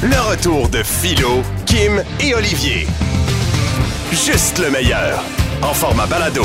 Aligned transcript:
Le 0.00 0.30
retour 0.30 0.68
de 0.68 0.80
Philo, 0.84 1.42
Kim 1.66 2.00
et 2.20 2.32
Olivier. 2.32 2.86
Juste 4.12 4.60
le 4.60 4.70
meilleur. 4.70 5.24
En 5.60 5.74
format 5.74 6.06
balado. 6.06 6.44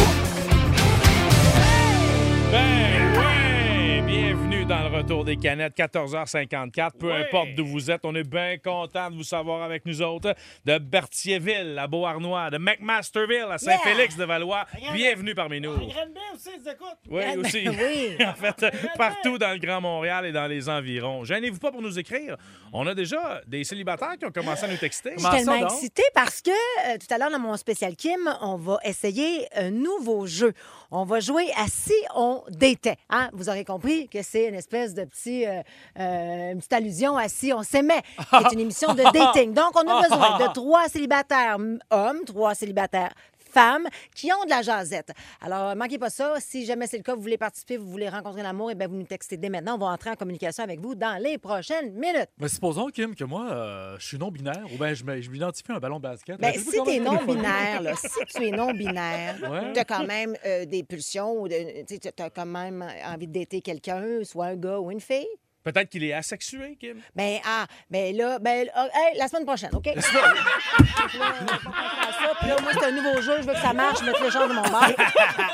Retour 5.03 5.25
des 5.25 5.35
canettes, 5.35 5.75
14h54. 5.75 6.91
Peu 6.97 7.11
importe 7.11 7.49
d'où 7.55 7.65
vous 7.65 7.91
êtes, 7.91 8.01
on 8.05 8.15
est 8.15 8.23
bien 8.23 8.57
content 8.57 9.11
de 9.11 9.15
vous 9.15 9.23
savoir 9.23 9.61
avec 9.63 9.85
nous 9.85 10.01
autres. 10.01 10.33
De 10.65 10.77
Berthierville 10.77 11.77
à 11.77 11.87
Beauharnois, 11.87 12.49
de 12.49 12.57
McMasterville 12.57 13.47
à 13.51 13.57
Saint-Félix 13.57 14.15
de 14.15 14.23
Valois. 14.23 14.65
Bienvenue 14.93 15.35
parmi 15.35 15.59
nous. 15.59 15.71
aussi, 15.71 16.49
ils 16.57 16.69
écoutent. 16.69 16.99
Oui, 17.09 17.23
aussi. 17.37 17.67
oui. 17.67 18.17
en 18.25 18.33
fait, 18.33 18.65
partout 18.97 19.37
dans 19.37 19.51
le 19.51 19.59
Grand 19.59 19.81
Montréal 19.81 20.25
et 20.25 20.31
dans 20.31 20.47
les 20.47 20.69
environs. 20.69 21.25
Gênez-vous 21.25 21.59
pas 21.59 21.71
pour 21.71 21.81
nous 21.81 21.99
écrire. 21.99 22.37
On 22.71 22.87
a 22.87 22.95
déjà 22.95 23.41
des 23.45 23.65
célibataires 23.65 24.17
qui 24.17 24.25
ont 24.25 24.31
commencé 24.31 24.63
à 24.63 24.67
nous 24.69 24.77
texter. 24.77 25.11
Je 25.17 25.21
suis 25.21 25.29
tellement 25.29 25.67
excitée 25.67 26.03
parce 26.13 26.41
que 26.41 26.49
euh, 26.49 26.97
tout 26.97 27.13
à 27.13 27.17
l'heure, 27.17 27.31
dans 27.31 27.39
mon 27.39 27.57
spécial 27.57 27.95
Kim, 27.97 28.33
on 28.41 28.55
va 28.55 28.79
essayer 28.85 29.47
un 29.53 29.71
nouveau 29.71 30.27
jeu. 30.27 30.53
On 30.95 31.05
va 31.05 31.19
jouer 31.19 31.51
à 31.57 31.65
si 31.67 31.95
on 32.15 32.43
datait. 32.49 32.97
Hein? 33.09 33.31
Vous 33.33 33.49
aurez 33.49 33.65
compris 33.65 34.07
que 34.07 34.21
c'est 34.21 34.45
une 34.47 34.53
espèce 34.53 34.93
de 34.93 35.03
petit, 35.05 35.43
euh, 35.43 35.63
euh, 35.99 36.51
une 36.51 36.59
petite 36.59 36.73
allusion 36.73 37.17
à 37.17 37.27
si 37.29 37.51
on 37.51 37.63
s'aimait. 37.63 38.03
C'est 38.29 38.53
une 38.53 38.59
émission 38.59 38.93
de 38.93 39.01
dating. 39.11 39.55
Donc, 39.55 39.71
on 39.75 39.87
a 39.87 40.03
besoin 40.03 40.37
de 40.37 40.47
trois 40.53 40.87
célibataires 40.89 41.57
hommes, 41.89 42.19
trois 42.27 42.53
célibataires 42.53 43.11
femmes 43.53 43.87
qui 44.15 44.31
ont 44.33 44.43
de 44.45 44.49
la 44.49 44.61
jasette. 44.61 45.11
Alors, 45.41 45.75
manquez 45.75 45.97
pas 45.97 46.09
ça. 46.09 46.35
Si 46.39 46.65
jamais 46.65 46.87
c'est 46.87 46.97
le 46.97 47.03
cas, 47.03 47.15
vous 47.15 47.21
voulez 47.21 47.37
participer, 47.37 47.77
vous 47.77 47.89
voulez 47.89 48.09
rencontrer 48.09 48.41
l'amour, 48.43 48.71
et 48.71 48.75
bien 48.75 48.87
vous 48.87 48.95
nous 48.95 49.03
textez 49.05 49.37
dès 49.37 49.49
maintenant. 49.49 49.75
On 49.75 49.77
va 49.79 49.87
entrer 49.87 50.09
en 50.09 50.15
communication 50.15 50.63
avec 50.63 50.79
vous 50.79 50.95
dans 50.95 51.21
les 51.21 51.37
prochaines 51.37 51.93
minutes. 51.93 52.29
Mais 52.39 52.47
supposons, 52.49 52.87
Kim, 52.87 53.15
que 53.15 53.23
moi, 53.23 53.47
euh, 53.51 53.95
je 53.99 54.05
suis 54.07 54.17
non-binaire 54.17 54.65
ou 54.73 54.77
bien 54.77 54.93
je 54.93 55.29
m'identifie 55.29 55.71
à 55.71 55.75
un 55.75 55.79
ballon 55.79 55.97
de 55.97 56.03
basket. 56.03 56.39
Ben, 56.39 56.47
Rappelez-vous 56.47 56.71
si 56.71 56.79
on 56.79 56.85
fait? 56.85 56.99
non-binaire, 56.99 57.97
si 57.97 58.07
tu 58.35 58.47
es 58.47 58.51
non-binaire, 58.51 59.35
Ouais. 59.51 59.73
t'as 59.73 59.83
quand 59.85 60.05
même 60.05 60.35
euh, 60.45 60.65
des 60.65 60.83
pulsions, 60.83 61.41
ou 61.41 61.47
tu 61.47 61.99
t'as 61.99 62.29
quand 62.29 62.45
même 62.45 62.83
envie 63.05 63.27
de 63.27 63.33
dater 63.39 63.61
quelqu'un, 63.61 64.23
soit 64.23 64.45
un 64.47 64.55
gars 64.55 64.79
ou 64.79 64.89
une 64.91 64.99
fille? 65.01 65.27
Peut-être 65.63 65.89
qu'il 65.89 66.03
est 66.03 66.13
asexué, 66.13 66.75
Kim. 66.79 67.01
Ben, 67.15 67.37
ah, 67.45 67.65
ben 67.89 68.15
là, 68.15 68.37
ben, 68.39 68.67
ah, 68.75 68.87
hey, 68.93 69.17
la 69.17 69.27
semaine 69.27 69.45
prochaine, 69.45 69.69
OK? 69.73 69.85
Là, 69.85 69.93
on 69.95 71.19
va 71.19 71.33
faire 71.33 72.13
ça, 72.19 72.31
puis 72.39 72.47
là, 72.49 72.55
moi, 72.61 72.71
c'est 72.73 72.85
un 72.85 72.91
nouveau 72.91 73.21
jeu, 73.21 73.37
je 73.41 73.47
veux 73.47 73.53
que 73.53 73.59
ça 73.59 73.73
marche, 73.73 73.99
je 73.99 74.05
me 74.05 74.13
télécharge 74.13 74.49
de 74.49 74.53
mon 74.55 74.61
bar. 74.69 74.89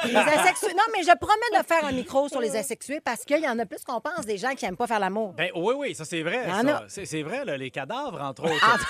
Les 0.05 0.15
asexués, 0.15 0.73
non, 0.75 0.83
mais 0.95 1.03
je 1.03 1.15
promets 1.17 1.59
de 1.59 1.65
faire 1.65 1.85
un 1.85 1.91
micro 1.91 2.27
sur 2.27 2.41
les 2.41 2.55
asexués 2.55 2.99
parce 3.01 3.23
qu'il 3.23 3.39
y 3.41 3.47
en 3.47 3.57
a 3.59 3.65
plus 3.65 3.83
qu'on 3.83 4.01
pense 4.01 4.25
des 4.25 4.37
gens 4.37 4.55
qui 4.55 4.65
aiment 4.65 4.77
pas 4.77 4.87
faire 4.87 4.99
l'amour. 4.99 5.33
Ben 5.33 5.49
oui, 5.55 5.73
oui, 5.77 5.95
ça 5.95 6.05
c'est 6.05 6.23
vrai. 6.23 6.41
Il 6.45 6.49
y 6.49 6.53
en 6.53 6.61
ça. 6.63 6.77
a. 6.77 6.83
C'est 6.87 7.05
c'est 7.05 7.21
vrai, 7.23 7.45
là, 7.45 7.57
les 7.57 7.69
cadavres, 7.71 8.21
entre 8.21 8.43
autres. 8.45 8.87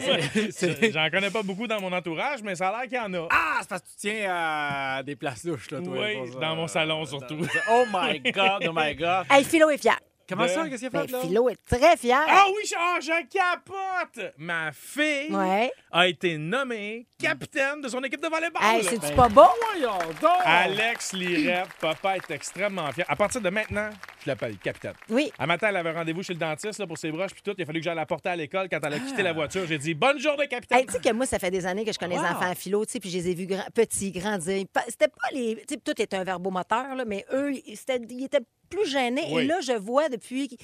C'est- 0.00 0.50
c'est- 0.52 0.92
J'en 0.92 1.08
connais 1.10 1.30
pas 1.30 1.42
beaucoup 1.42 1.66
dans 1.66 1.80
mon 1.80 1.92
entourage, 1.92 2.42
mais 2.42 2.54
ça 2.54 2.68
a 2.68 2.72
l'air 2.72 2.82
qu'il 2.88 2.94
y 2.94 2.98
en 3.00 3.12
a. 3.14 3.28
Ah, 3.30 3.58
c'est 3.60 3.68
parce 3.68 3.82
que 3.82 3.86
tu 3.88 3.96
tiens 3.98 4.26
à 4.32 5.02
des 5.02 5.16
places 5.16 5.44
douches, 5.44 5.70
là, 5.70 5.80
toi. 5.80 5.96
Oui, 5.98 6.16
pour 6.16 6.32
ça. 6.34 6.38
dans 6.40 6.56
mon 6.56 6.66
salon, 6.68 7.04
surtout. 7.06 7.38
Oh 7.70 7.84
my 7.92 8.20
God, 8.32 8.64
oh 8.68 8.72
my 8.74 8.94
God. 8.94 9.26
Hey, 9.30 9.44
Philo 9.44 9.70
est 9.70 9.78
fier. 9.78 9.98
Comment 10.30 10.44
De- 10.44 10.48
ça, 10.48 10.68
qu'est-ce 10.68 10.76
qu'il 10.78 10.86
a 10.86 10.90
Ben, 10.90 11.06
fait, 11.06 11.12
là? 11.12 11.20
Philo 11.20 11.48
est 11.48 11.58
très 11.68 11.96
fier. 11.96 12.24
Ah 12.28 12.44
oui, 12.48 12.62
je, 12.66 12.74
ah, 12.78 12.98
je 13.00 13.26
capote! 13.28 14.32
Ma 14.38 14.72
fille 14.72 15.34
Ouais. 15.34 15.70
a 15.92 16.06
été 16.08 16.38
nommée 16.38 17.06
capitaine 17.18 17.80
de 17.80 17.88
son 17.88 18.02
équipe 18.02 18.22
de 18.22 18.28
volleyball. 18.28 18.62
Hey, 18.62 18.82
c'est-tu 18.84 19.00
Ben, 19.08 19.16
pas 19.16 19.28
beau? 19.28 19.42
Voyons 19.72 19.98
donc! 20.20 20.30
Alex 20.44 21.12
Lirette, 21.12 21.68
papa 21.80 22.16
est 22.16 22.30
extrêmement 22.30 22.90
fier. 22.92 23.04
À 23.08 23.16
partir 23.16 23.40
de 23.40 23.50
maintenant, 23.50 23.90
je 24.24 24.28
l'appelle 24.30 24.56
capitaine. 24.58 24.94
Oui. 25.08 25.30
Un 25.38 25.46
matin, 25.46 25.68
elle 25.68 25.76
avait 25.76 25.92
rendez-vous 25.92 26.22
chez 26.22 26.32
le 26.34 26.38
dentiste 26.38 26.78
là, 26.78 26.86
pour 26.86 26.96
ses 26.98 27.10
broches 27.10 27.32
puis 27.32 27.42
tout. 27.42 27.54
Il 27.58 27.62
a 27.62 27.66
fallu 27.66 27.80
que 27.80 27.84
j'aille 27.84 27.96
la 27.96 28.06
porter 28.06 28.30
à 28.30 28.36
l'école 28.36 28.68
quand 28.70 28.78
elle 28.82 28.94
a 28.94 28.98
quitté 28.98 29.22
la 29.22 29.32
voiture. 29.32 29.66
J'ai 29.66 29.78
dit 29.78 29.94
bonne 29.94 30.18
journée, 30.18 30.48
capitaine. 30.48 30.78
Hey, 30.78 30.86
tu 30.86 30.92
sais 30.92 31.00
que 31.00 31.12
moi, 31.12 31.26
ça 31.26 31.38
fait 31.38 31.50
des 31.50 31.66
années 31.66 31.84
que 31.84 31.92
je 31.92 31.98
connais 31.98 32.14
les 32.16 32.20
Wow. 32.20 32.26
enfants 32.36 32.50
à 32.50 32.54
philo, 32.54 32.84
tu 32.86 32.92
sais, 32.92 33.00
puis 33.00 33.10
je 33.10 33.18
les 33.18 33.30
ai 33.30 33.34
vus 33.34 33.46
grands- 33.46 33.66
petits, 33.74 34.10
grandir. 34.12 34.64
Pa- 34.72 34.84
C'était 34.88 35.08
pas 35.08 35.28
les. 35.32 35.56
Tu 35.66 35.74
sais, 35.74 35.80
tout 35.84 36.00
est 36.00 36.14
un 36.14 36.24
verbomoteur, 36.24 36.94
là, 36.94 37.04
mais 37.04 37.24
eux, 37.32 37.52
ils 37.66 37.76
c'était- 37.76 38.00
ils 38.08 38.24
étaient 38.24 38.40
plus 38.70 38.88
gênés. 38.88 39.26
Oui. 39.30 39.42
Et 39.42 39.46
là, 39.46 39.56
je 39.60 39.72
vois 39.72 40.08
depuis 40.08 40.56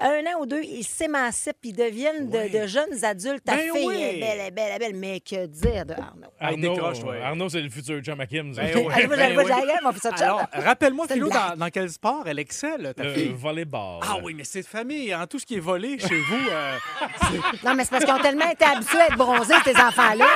un 0.00 0.20
an 0.26 0.40
ou 0.40 0.46
deux, 0.46 0.62
ils 0.62 0.84
s'émancipent, 0.84 1.56
ils 1.64 1.72
deviennent 1.74 2.28
de- 2.28 2.38
Oui. 2.38 2.50
de, 2.50 2.66
jeunes 2.66 3.04
adultes. 3.04 3.44
Ta 3.44 3.56
Ben 3.56 3.72
fille 3.72 3.86
oui. 3.86 3.94
est 4.02 4.20
belle, 4.20 4.22
elle 4.32 4.40
est 4.40 4.50
belle, 4.50 4.64
elle 4.70 4.74
est 4.76 4.78
belle. 4.86 4.96
Mais 4.96 5.20
que 5.20 5.46
dire 5.46 5.86
de 5.86 5.92
Arnaud? 5.94 6.28
Arnaud, 6.40 6.74
décroche, 6.74 7.00
toi. 7.00 7.14
Arnaud, 7.22 7.48
c'est 7.48 7.60
le 7.60 7.70
futur 7.70 8.00
John 8.02 8.18
McKim. 8.18 8.52
Ben 8.56 8.72
ben 8.74 8.90
j'avais 8.94 9.08
pas 9.34 9.42
oui. 9.42 9.44
de 9.44 9.48
la 9.48 9.60
gueule, 9.60 9.80
mon 9.84 9.92
fils 9.92 10.02
de 10.02 10.16
chat. 10.16 10.24
Alors, 10.24 10.46
rappelle-moi, 10.52 11.06
Philo, 11.08 11.28
dans, 11.28 11.56
dans 11.56 11.68
quel 11.70 11.88
sport 11.90 12.24
elle 12.26 12.38
excelle, 12.38 12.92
ta 12.96 13.04
fille? 13.12 13.32
volleyball. 13.36 14.00
Ah 14.02 14.16
oui, 14.22 14.34
mais 14.34 14.44
c'est 14.44 14.62
de 14.62 14.66
famille. 14.66 15.14
En 15.14 15.26
tout 15.26 15.38
ce 15.38 15.46
qui 15.46 15.56
est 15.56 15.60
volé 15.60 15.98
chez 15.98 16.18
vous, 16.20 16.48
euh, 16.50 16.76
Non, 17.64 17.74
mais 17.74 17.84
c'est 17.84 17.90
parce 17.90 18.04
qu'ils 18.04 18.14
ont 18.14 18.18
tellement 18.18 18.50
été 18.50 18.64
habitués 18.64 18.98
à 19.00 19.06
être 19.06 19.16
bronzés, 19.16 19.54
ces 19.64 19.76
enfants-là. 19.76 20.26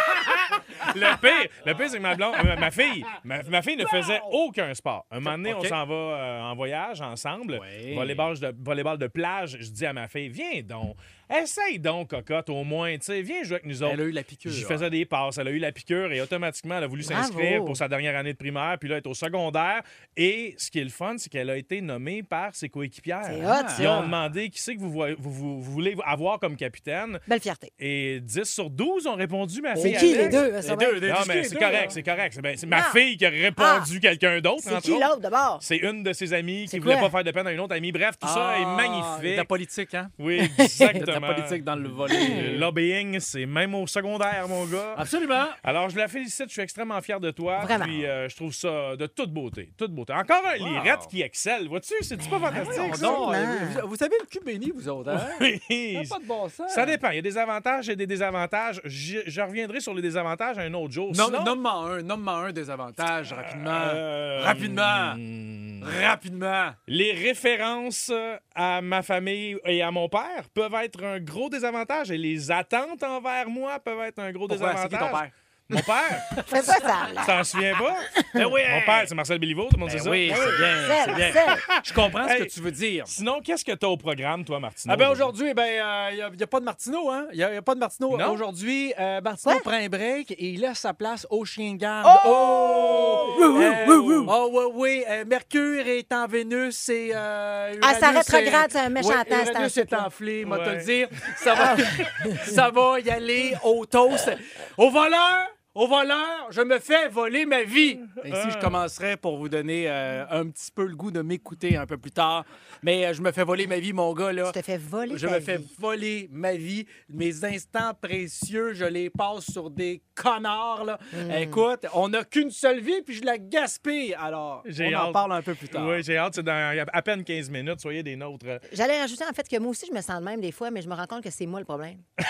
Le 0.94 1.20
pire, 1.20 1.50
le 1.64 1.74
pire, 1.74 1.90
c'est 1.90 1.96
que 1.98 2.02
ma 2.02 2.14
blonde, 2.14 2.34
euh, 2.44 2.56
ma 2.56 2.70
fille, 2.70 3.04
ma, 3.24 3.42
ma 3.44 3.62
fille 3.62 3.76
ne 3.76 3.84
faisait 3.86 4.20
aucun 4.30 4.72
sport. 4.74 5.06
Un 5.10 5.20
moment 5.20 5.36
donné, 5.36 5.54
on 5.54 5.62
s'en 5.64 5.84
va 5.86 5.94
euh, 5.94 6.40
en 6.42 6.54
voyage 6.54 7.00
ensemble. 7.00 7.60
Volleyball 7.94 8.38
de, 8.38 8.54
volleyball 8.62 8.98
de 8.98 9.06
plage. 9.06 9.56
Je 9.60 9.70
dis 9.70 9.86
à 9.86 9.92
ma 9.92 10.08
fille, 10.08 10.28
viens 10.28 10.62
donc. 10.62 10.96
Essaye 11.28 11.78
donc, 11.78 12.10
cocotte, 12.10 12.48
au 12.50 12.62
moins. 12.64 12.92
Tu 12.94 13.06
sais, 13.06 13.22
viens 13.22 13.42
jouer 13.42 13.54
avec 13.56 13.66
nous 13.66 13.82
autres. 13.82 13.92
elle 13.94 14.00
a 14.00 14.04
eu 14.04 14.10
la 14.12 14.22
piqûre. 14.22 14.52
Je 14.52 14.64
faisais 14.64 14.90
des 14.90 15.04
passes, 15.04 15.38
elle 15.38 15.48
a 15.48 15.50
eu 15.50 15.58
la 15.58 15.72
piqûre 15.72 16.12
et 16.12 16.20
automatiquement, 16.20 16.76
elle 16.78 16.84
a 16.84 16.86
voulu 16.86 17.02
s'inscrire 17.02 17.64
pour 17.64 17.76
sa 17.76 17.88
dernière 17.88 18.16
année 18.16 18.32
de 18.32 18.38
primaire, 18.38 18.76
puis 18.78 18.88
là, 18.88 18.96
elle 18.96 19.02
est 19.04 19.08
au 19.08 19.14
secondaire. 19.14 19.82
Et 20.16 20.54
ce 20.56 20.70
qui 20.70 20.78
est 20.80 20.84
le 20.84 20.90
fun, 20.90 21.14
c'est 21.18 21.28
qu'elle 21.30 21.50
a 21.50 21.56
été 21.56 21.80
nommée 21.80 22.22
par 22.22 22.54
ses 22.54 22.68
coéquipières. 22.68 23.22
C'est 23.24 23.34
hot, 23.44 23.66
Ils 23.80 23.88
ont 23.88 24.02
demandé 24.02 24.48
qui 24.50 24.60
c'est 24.60 24.76
que 24.76 24.80
vous, 24.80 25.60
voulez 25.60 25.96
avoir 26.04 26.38
comme 26.38 26.56
capitaine? 26.56 27.18
Belle 27.26 27.40
fierté. 27.40 27.72
Et 27.78 28.20
10 28.20 28.44
sur 28.44 28.70
12 28.70 29.06
ont 29.06 29.14
répondu 29.16 29.60
ma 29.62 29.74
C'est 29.76 29.94
fille. 29.94 30.12
qui, 30.12 30.16
les 30.16 30.28
deux? 30.28 30.52
Les 30.52 30.76
deux, 30.76 31.00
les 31.00 31.08
Non, 31.10 31.16
mais 31.26 31.42
c'est 31.44 31.56
correct, 31.58 31.90
c'est 31.90 32.02
correct. 32.02 32.32
C'est, 32.34 32.42
ben, 32.42 32.56
c'est 32.56 32.66
ma 32.66 32.78
Non. 32.78 32.84
fille 32.94 33.16
qui 33.16 33.26
a 33.26 33.30
répondu 33.30 34.00
quelqu'un 34.00 34.40
d'autre. 34.40 34.62
C'est 34.62 34.80
qui 34.80 34.90
l'autre, 34.92 35.20
d'abord? 35.20 35.58
C'est 35.60 35.76
une 35.78 36.02
de 36.02 36.12
ses 36.12 36.32
amies 36.32 36.62
qui 36.62 36.68
C'est 36.68 36.78
voulait 36.78 36.94
pas 37.00 37.10
faire 37.10 37.24
de 37.24 37.30
peine 37.30 37.46
à 37.46 37.52
une 37.52 37.60
autre 37.60 37.74
amie. 37.74 37.92
Bref, 37.92 38.16
tout 38.20 38.28
ça 38.28 38.52
Ah, 38.54 38.58
est 38.58 38.64
De 38.64 38.76
magnifique. 38.76 39.36
la 39.36 39.44
politique, 39.44 39.94
hein? 39.94 40.10
Oui, 40.18 40.38
De 40.58 41.15
la 41.20 41.34
politique 41.34 41.64
dans 41.64 41.76
le 41.76 41.82
Le 41.82 41.88
volet. 41.88 42.56
lobbying, 42.58 43.20
c'est 43.20 43.46
même 43.46 43.74
au 43.74 43.86
secondaire, 43.86 44.46
mon 44.48 44.64
gars. 44.66 44.94
Absolument. 44.96 45.46
Alors, 45.62 45.88
je 45.88 45.96
la 45.96 46.08
félicite, 46.08 46.46
je 46.48 46.52
suis 46.52 46.62
extrêmement 46.62 47.00
fier 47.00 47.20
de 47.20 47.30
toi. 47.30 47.60
Vraiment. 47.60 47.84
Puis, 47.84 48.04
euh, 48.06 48.28
je 48.28 48.36
trouve 48.36 48.52
ça 48.52 48.96
de 48.96 49.06
toute 49.06 49.30
beauté. 49.32 49.70
Toute 49.78 49.92
beauté. 49.92 50.12
Encore 50.12 50.42
un 50.46 50.58
Wow. 50.62 50.66
lirette 50.82 51.06
qui 51.10 51.22
excelle. 51.22 51.68
Vois-tu, 51.68 51.94
c'est-tu 52.00 52.28
pas 52.28 52.38
fantastique, 52.38 52.94
ça? 52.96 53.06
donc, 53.06 53.32
Absolument. 53.32 53.32
euh, 53.34 53.80
vous, 53.82 53.88
vous 53.90 53.96
savez 53.96 54.14
le 54.20 54.26
cul 54.26 54.40
béni, 54.44 54.72
vous 54.74 54.88
autres, 54.88 55.10
hein? 55.10 55.20
Oui. 55.40 55.60
Ça 56.06 56.14
pas 56.16 56.20
de 56.22 56.26
bon 56.26 56.48
sens. 56.48 56.70
Ça 56.72 56.84
dépend. 56.86 57.10
Il 57.10 57.16
y 57.16 57.18
a 57.18 57.22
des 57.22 57.38
avantages 57.38 57.88
et 57.88 57.96
des 57.96 58.06
désavantages. 58.06 58.80
Je, 58.84 59.18
je 59.26 59.40
reviendrai 59.40 59.80
sur 59.80 59.94
les 59.94 60.02
désavantages 60.02 60.58
un 60.58 60.72
autre 60.74 60.92
jour. 60.92 61.10
Sinon- 61.14 61.44
Nomme-moi 61.44 61.72
un, 61.72 62.02
nomme-moi 62.02 62.32
un 62.48 62.52
des 62.52 62.68
avantages, 62.70 63.32
rapidement. 63.32 63.70
Euh, 63.94 64.40
Rapidement. 64.42 65.14
hmm, 65.16 65.82
Rapidement. 66.02 66.70
Les 66.88 67.12
références 67.12 68.10
euh, 68.12 68.36
à 68.54 68.80
ma 68.80 69.02
famille 69.02 69.56
et 69.66 69.82
à 69.82 69.90
mon 69.90 70.08
père 70.08 70.48
peuvent 70.54 70.74
être 70.82 71.02
un 71.06 71.20
gros 71.20 71.48
désavantage 71.48 72.10
et 72.10 72.18
les 72.18 72.50
attentes 72.50 73.02
envers 73.02 73.48
moi 73.48 73.78
peuvent 73.78 74.00
être 74.00 74.18
un 74.18 74.32
gros 74.32 74.48
Pourquoi? 74.48 74.72
Désavantage. 74.88 75.32
Mon 75.68 75.80
père? 75.80 76.22
Fais 76.46 76.62
pas 76.62 76.62
ça, 76.62 77.08
là. 77.12 77.22
T'en 77.26 77.42
souviens 77.42 77.74
pas? 77.76 77.96
Ben 78.34 78.44
oui. 78.46 78.60
Mon 78.70 78.80
père, 78.82 79.02
c'est 79.06 79.14
Marcel 79.16 79.38
Béliveau, 79.40 79.64
tout 79.64 79.70
le 79.74 79.80
monde 79.80 79.88
Ben 79.90 79.98
sait 79.98 80.04
ça. 80.04 80.10
oui, 80.10 80.32
c'est 80.32 80.56
bien, 80.58 80.76
Marcel, 80.76 80.96
c'est 81.06 81.14
bien. 81.14 81.32
Marcel. 81.34 81.82
Je 81.84 81.92
comprends 81.92 82.28
ce 82.28 82.34
que 82.34 82.42
tu 82.44 82.60
veux 82.60 82.70
dire. 82.70 83.04
Sinon, 83.06 83.40
qu'est-ce 83.42 83.64
que 83.64 83.72
t'as 83.72 83.88
au 83.88 83.96
programme, 83.96 84.44
toi, 84.44 84.60
Martino? 84.60 84.94
Ah 84.94 84.96
ben 84.96 85.08
aujourd'hui, 85.10 85.54
ben 85.54 86.10
il 86.12 86.16
n'y 86.36 86.42
a, 86.42 86.46
pas 86.46 86.60
de 86.60 86.64
Martineau, 86.64 87.10
hein? 87.10 87.26
Il 87.32 87.38
n'y 87.38 87.42
a, 87.42 87.62
pas 87.62 87.74
de 87.74 87.80
Martineau. 87.80 88.16
Non? 88.16 88.30
Aujourd'hui, 88.30 88.92
euh, 88.98 89.20
Martineau 89.20 89.58
prend 89.60 89.72
un 89.72 89.88
break 89.88 90.30
et 90.30 90.50
il 90.50 90.60
laisse 90.60 90.78
sa 90.78 90.94
place 90.94 91.26
au 91.30 91.44
chien 91.44 91.72
de 91.72 91.78
garde. 91.78 92.06
Oh! 92.26 93.34
Euh, 93.40 93.86
Wou, 93.86 93.92
wou, 93.94 94.12
wou. 94.20 94.26
oh, 94.28 94.50
oui, 94.52 94.72
oui. 94.74 95.04
euh, 95.08 95.24
Mercure 95.26 95.86
est 95.86 96.12
en 96.12 96.26
Vénus 96.28 96.88
et 96.90 97.10
euh, 97.14 97.74
Ah, 97.82 97.94
ça 97.94 98.10
rétrograde, 98.10 98.70
est- 98.70 98.72
c'est 98.72 98.78
un 98.80 98.88
méchant 98.88 99.08
Oui, 99.08 99.24
temps, 99.28 99.50
Uranus 99.52 99.76
est 99.76 99.92
enflé, 99.94 100.44
moi 100.44 100.58
te 100.58 100.68
Ouais. 100.68 100.76
le 100.76 100.82
dire. 100.84 101.08
Ça 101.38 101.54
va, 101.54 101.76
ça 102.44 102.70
va 102.70 103.00
y 103.00 103.10
aller 103.10 103.54
au 103.64 103.84
toast. 103.84 104.30
Au 104.76 104.90
voleur! 104.90 105.48
Au 105.76 105.86
voleur, 105.86 106.46
je 106.52 106.62
me 106.62 106.78
fais 106.78 107.06
voler 107.10 107.44
ma 107.44 107.62
vie. 107.62 108.00
Ici, 108.24 108.50
je 108.50 108.58
commencerai 108.58 109.18
pour 109.18 109.36
vous 109.36 109.50
donner 109.50 109.84
euh, 109.90 110.24
un 110.30 110.48
petit 110.48 110.70
peu 110.74 110.86
le 110.86 110.96
goût 110.96 111.10
de 111.10 111.20
m'écouter 111.20 111.76
un 111.76 111.84
peu 111.84 111.98
plus 111.98 112.12
tard. 112.12 112.46
Mais 112.82 113.04
euh, 113.04 113.12
je 113.12 113.20
me 113.20 113.30
fais 113.30 113.44
voler 113.44 113.66
ma 113.66 113.78
vie, 113.78 113.92
mon 113.92 114.14
gars, 114.14 114.32
là. 114.32 114.50
Tu 114.54 114.58
te 114.58 114.64
fais 114.64 114.78
voler 114.78 115.18
Je 115.18 115.26
ta 115.26 115.34
me 115.34 115.40
fais 115.40 115.58
vie. 115.58 115.68
voler 115.78 116.28
ma 116.32 116.54
vie. 116.54 116.86
Mes 117.10 117.44
instants 117.44 117.92
précieux, 118.00 118.72
je 118.72 118.86
les 118.86 119.10
passe 119.10 119.50
sur 119.52 119.68
des 119.68 120.00
connards. 120.14 120.84
Là. 120.86 120.98
Hmm. 121.12 121.30
Écoute, 121.32 121.84
on 121.92 122.08
n'a 122.08 122.24
qu'une 122.24 122.50
seule 122.50 122.80
vie, 122.80 123.02
puis 123.04 123.16
je 123.16 123.24
la 123.24 123.36
gaspille. 123.36 124.14
Alors, 124.14 124.62
J'ai 124.64 124.86
on 124.94 124.98
en 124.98 125.02
hâte. 125.08 125.12
parle 125.12 125.32
un 125.34 125.42
peu 125.42 125.54
plus 125.54 125.68
tard. 125.68 125.86
Oui, 125.86 126.02
j'ai 126.02 126.16
hâte. 126.16 126.36
C'est 126.36 126.42
dans 126.42 126.72
il 126.72 126.76
y 126.78 126.80
a 126.80 126.86
à 126.90 127.02
peine 127.02 127.22
15 127.22 127.50
minutes. 127.50 127.82
Soyez 127.82 128.02
des 128.02 128.16
nôtres. 128.16 128.46
J'allais 128.72 128.98
rajouter 128.98 129.24
en 129.30 129.34
fait 129.34 129.46
que 129.46 129.58
moi 129.58 129.72
aussi, 129.72 129.84
je 129.86 129.92
me 129.94 130.00
sens 130.00 130.20
de 130.20 130.24
même 130.24 130.40
des 130.40 130.52
fois, 130.52 130.70
mais 130.70 130.80
je 130.80 130.88
me 130.88 130.94
rends 130.94 131.06
compte 131.06 131.22
que 131.22 131.30
c'est 131.30 131.44
moi 131.44 131.58
le 131.60 131.66
problème. 131.66 131.98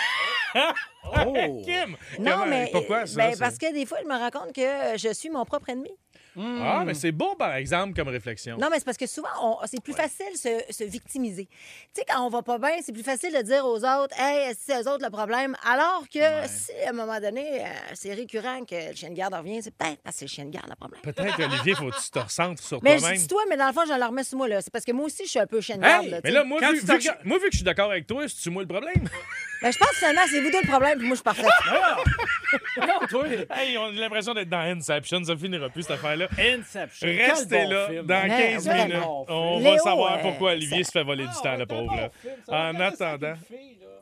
Oh! 1.09 1.61
Kim! 1.63 1.95
Non, 2.19 2.31
comment- 2.31 2.45
mais 2.47 2.69
Pourquoi 2.71 3.05
ça? 3.05 3.15
ben, 3.15 3.37
parce 3.39 3.57
que 3.57 3.71
des 3.73 3.85
fois, 3.85 3.99
je 4.03 4.07
me 4.07 4.13
rends 4.17 4.29
compte 4.29 4.53
que 4.53 4.97
je 4.97 5.13
suis 5.13 5.29
mon 5.29 5.45
propre 5.45 5.69
ennemi. 5.69 5.91
Ah, 6.39 6.83
mais 6.85 6.93
c'est 6.93 7.11
beau, 7.11 7.35
par 7.35 7.53
exemple, 7.55 7.93
comme 7.95 8.07
réflexion. 8.09 8.57
Non, 8.57 8.67
mais 8.69 8.77
c'est 8.79 8.85
parce 8.85 8.97
que 8.97 9.07
souvent, 9.07 9.29
on- 9.41 9.57
c'est 9.65 9.81
plus 9.81 9.93
facile 9.93 10.27
de 10.33 10.37
se, 10.37 10.73
se 10.73 10.83
victimiser. 10.83 11.47
Tu 11.93 12.01
sais, 12.01 12.05
quand 12.07 12.21
on 12.25 12.29
va 12.29 12.41
pas 12.43 12.57
bien, 12.59 12.71
c'est 12.83 12.91
plus 12.93 13.03
facile 13.03 13.33
de 13.33 13.41
dire 13.41 13.65
aux 13.65 13.77
autres, 13.83 14.15
hey, 14.19 14.53
c'est 14.59 14.75
eux 14.81 14.87
autres 14.89 15.03
le 15.03 15.09
problème. 15.09 15.55
Alors 15.65 16.03
que 16.13 16.19
si, 16.47 16.71
à 16.85 16.89
un 16.89 16.93
moment 16.93 17.19
donné, 17.19 17.61
euh, 17.61 17.67
c'est 17.93 18.13
récurrent 18.13 18.63
que 18.65 18.89
le 18.89 18.95
chien 18.95 19.09
de 19.09 19.15
garde 19.15 19.33
revient, 19.33 19.61
c'est 19.63 19.73
peut-être 19.75 19.99
parce 20.03 20.15
que 20.15 20.19
c'est 20.19 20.25
le 20.25 20.29
chien 20.29 20.45
de 20.45 20.51
garde 20.51 20.69
le 20.69 20.75
problème. 20.75 21.01
Peut-être, 21.01 21.39
Olivier, 21.43 21.73
faut 21.75 21.89
que 21.89 22.01
tu 22.03 22.09
te 22.11 22.19
recentres 22.19 22.61
sur 22.63 22.81
Mais 22.83 22.95
je 22.95 22.99
toi-même. 22.99 23.17
dis 23.19 23.27
toi, 23.27 23.41
mais 23.49 23.57
dans 23.57 23.67
le 23.67 23.73
fond, 23.73 23.81
je 23.87 23.93
le 23.97 24.05
remets 24.05 24.23
sur 24.23 24.37
moi, 24.37 24.47
là. 24.47 24.61
C'est 24.61 24.71
parce 24.71 24.85
que 24.85 24.91
moi 24.91 25.05
aussi, 25.05 25.23
je 25.25 25.29
suis 25.29 25.39
un 25.39 25.47
peu 25.47 25.59
chien 25.61 25.77
de 25.77 25.83
Hey, 25.83 25.89
garde. 25.91 26.05
là, 26.07 26.19
Mais 26.23 26.31
là, 26.31 26.43
moi, 26.43 26.59
vu, 26.71 26.81
que 26.85 26.99
je, 26.99 27.09
moi, 27.23 27.37
vu 27.39 27.45
que 27.45 27.51
je 27.51 27.57
suis 27.57 27.65
d'accord 27.65 27.89
avec 27.91 28.05
toi, 28.07 28.27
c'est-tu 28.27 28.49
moi 28.49 28.61
le 28.63 28.67
problème? 28.67 28.93
Ben, 29.59 29.71
je 29.71 29.77
pense 29.79 29.89
que 29.89 29.95
finalement, 29.95 30.21
c'est 30.29 30.39
vous 30.39 30.51
deux 30.51 30.61
le 30.61 30.67
problème, 30.67 30.99
puis 30.99 31.07
moi, 31.07 31.15
je 31.15 31.17
suis 31.17 31.23
parfaite. 31.23 31.47
Non, 32.79 33.07
toi, 33.09 33.25
hey, 33.57 33.75
on 33.77 33.85
a 33.87 33.91
l'impression 33.91 34.33
d'être 34.35 34.49
dans 34.49 34.59
Inception, 34.59 35.23
ça 35.23 35.35
finira 35.35 35.67
plus 35.69 35.81
cette 35.81 35.91
affaire-là. 35.91 36.26
Inception. 36.37 37.07
Restez 37.07 37.63
bon 37.63 37.69
là, 37.69 37.87
film. 37.89 38.05
dans 38.05 38.21
Ouais, 38.23 38.27
15 38.53 38.67
ouais, 38.67 38.85
minutes, 38.87 39.01
bon 39.03 39.25
on 39.29 39.59
va 39.59 39.77
savoir 39.79 40.13
euh, 40.13 40.21
pourquoi 40.21 40.51
Olivier 40.51 40.83
ça- 40.83 40.87
se 40.87 40.91
fait 40.99 41.03
voler 41.03 41.23
du 41.23 41.29
Ah, 41.37 41.41
temps, 41.43 41.55
le 41.55 41.65
pauvre. 41.65 41.87
bon 41.87 41.95
là. 41.95 42.09
film, 42.21 42.33
ça. 42.47 42.53
En 42.69 42.79
attendant. 42.79 43.33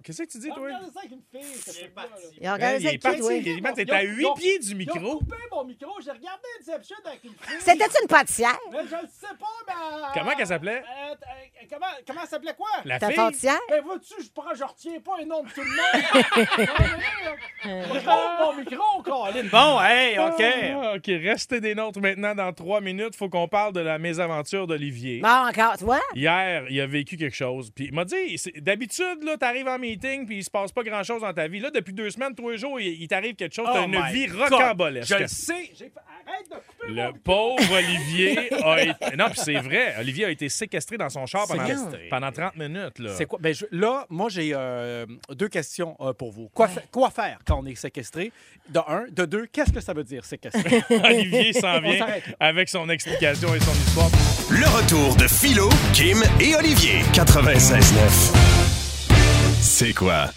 Qu'est-ce 0.03 0.21
que 0.21 0.27
tu 0.29 0.37
dis, 0.37 0.49
toi? 0.49 0.57
Regardez 0.65 0.85
ça 0.93 0.99
avec 0.99 1.11
une 1.13 1.41
fille, 1.41 1.55
ça 1.55 1.73
fait 1.73 1.89
quoi, 1.91 2.03
là? 2.03 2.09
Il 2.39 2.47
regardé 2.51 2.75
Hey, 2.75 2.83
ça 2.83 2.89
il 2.91 2.93
est 2.93 2.97
parti. 2.99 3.19
toi? 3.21 3.33
Il 3.33 3.47
est 3.47 3.73
t'es 3.85 3.91
à 3.91 4.03
Ils 4.03 4.09
ont- 4.09 4.13
8 4.13 4.21
ils 4.21 4.25
ont- 4.27 4.33
pieds 4.35 4.59
du 4.59 4.75
micro. 4.75 5.17
coupé 5.17 5.35
mon 5.51 5.63
micro. 5.63 5.91
J'ai 5.99 6.11
regardé 6.11 6.43
Inception 6.61 6.95
avec 7.05 7.23
une 7.23 7.31
fille. 7.31 7.57
C'était-tu 7.59 8.01
une 8.03 8.07
pâtissière? 8.07 8.59
Mais 8.71 8.77
je 8.87 8.95
le 9.01 9.07
sais 9.11 9.33
pas, 9.39 9.47
mais... 9.67 9.73
Comment 10.19 10.35
qu'elle 10.35 10.45
s'appelait? 10.45 10.83
Euh, 10.83 11.11
euh, 11.11 11.65
comment, 11.71 11.85
comment 12.05 12.19
elle 12.21 12.27
s'appelait 12.29 12.53
quoi? 12.53 12.67
La 12.85 12.99
fille? 12.99 13.15
pâtissière? 13.15 13.59
Ben, 13.67 13.81
vois-tu, 13.83 14.13
je 14.23 14.29
prends, 14.29 14.53
je 14.53 14.63
retiens 14.63 14.99
pas 14.99 15.13
un 15.23 15.25
nom 15.25 15.41
de 15.41 15.49
tout 15.49 15.61
le 15.63 15.69
monde. 15.69 16.65
Mon 18.39 18.53
micro, 18.53 19.01
Colin. 19.03 19.43
Bon, 19.51 19.81
hey, 19.81 20.19
OK. 20.19 20.43
Ah, 20.43 20.93
OK, 20.97 21.05
restez 21.07 21.59
des 21.59 21.73
nôtres 21.73 21.99
maintenant. 21.99 22.14
Dans 22.15 22.53
trois 22.53 22.81
minutes, 22.81 23.15
faut 23.15 23.29
qu'on 23.29 23.47
parle 23.47 23.73
de 23.73 23.79
la 23.79 23.97
mésaventure 23.99 24.67
d'Olivier. 24.67 25.19
Bon, 25.21 25.29
encore, 25.29 25.77
tu 25.77 25.83
vois? 25.85 26.01
Hier, 26.15 26.65
il 26.69 26.79
a 26.81 26.87
vécu 26.87 27.17
quelque 27.17 27.35
chose. 27.35 27.71
Puis 27.75 27.85
il 27.85 27.93
m'a 27.93 28.05
dit, 28.05 28.35
d'habitude, 28.57 29.23
là, 29.23 29.37
t'arrives 29.37 29.67
en 29.67 29.77
meeting, 29.79 30.25
puis 30.25 30.37
il 30.37 30.43
se 30.43 30.49
passe 30.49 30.71
pas 30.71 30.83
grand-chose 30.83 31.21
dans 31.21 31.33
ta 31.33 31.47
vie. 31.47 31.59
Là, 31.59 31.69
depuis 31.71 31.93
deux 31.93 32.09
semaines, 32.09 32.33
trois 32.35 32.55
jours, 32.55 32.79
il, 32.79 33.01
il 33.01 33.07
t'arrive 33.07 33.35
quelque 33.35 33.53
chose. 33.55 33.67
T'as 33.71 33.81
Oh 33.83 33.85
une 33.85 34.01
vie 34.13 34.27
God. 34.27 34.49
rocambolesque. 34.51 35.09
Je 35.13 35.21
le 35.21 35.27
sais. 35.27 35.69
J'ai 35.77 35.85
fait- 35.85 35.91
Arrête 36.27 36.49
de 36.49 36.55
couper 36.55 36.87
mon 36.87 36.95
Le 36.95 37.07
micro. 37.07 37.19
pauvre 37.23 37.73
Olivier 37.77 38.51
a 38.63 38.81
été... 38.81 39.15
Non, 39.15 39.25
puis 39.29 39.39
c'est 39.43 39.53
vrai. 39.59 39.93
Olivier 39.99 40.25
a 40.25 40.29
été 40.31 40.49
séquestré 40.49 40.97
dans 40.97 41.09
son 41.09 41.25
char 41.27 41.47
pendant, 41.47 41.63
pendant 42.09 42.31
30 42.31 42.55
minutes. 42.57 42.97
Là. 42.99 43.09
C'est 43.13 43.25
quoi? 43.27 43.37
Ben, 43.39 43.53
je- 43.53 43.65
là, 43.71 44.05
moi, 44.09 44.29
j'ai 44.29 44.51
euh, 44.55 45.05
deux 45.29 45.47
questions 45.49 45.95
euh, 46.01 46.13
pour 46.13 46.31
vous. 46.31 46.49
Quoi, 46.53 46.67
fa- 46.67 46.81
quoi 46.91 47.11
faire 47.11 47.37
quand 47.45 47.59
on 47.61 47.65
est 47.67 47.75
séquestré? 47.75 48.31
De 48.69 48.79
un. 48.87 49.05
De 49.11 49.25
deux, 49.25 49.45
qu'est-ce 49.45 49.71
que 49.71 49.79
ça 49.81 49.93
veut 49.93 50.03
dire, 50.03 50.25
séquestré? 50.25 50.81
Olivier 51.03 51.53
s'en 51.53 51.79
vient 51.79 51.94
avec 52.39 52.69
son 52.69 52.89
explication 52.89 53.53
et 53.55 53.59
son 53.59 53.73
histoire. 53.73 54.09
Le 54.49 54.65
retour 54.67 55.15
de 55.15 55.27
Philo, 55.27 55.69
Kim 55.93 56.23
et 56.39 56.55
Olivier. 56.55 57.01
96.9. 57.13 58.33
C'est 59.61 59.93
quoi? 59.93 60.29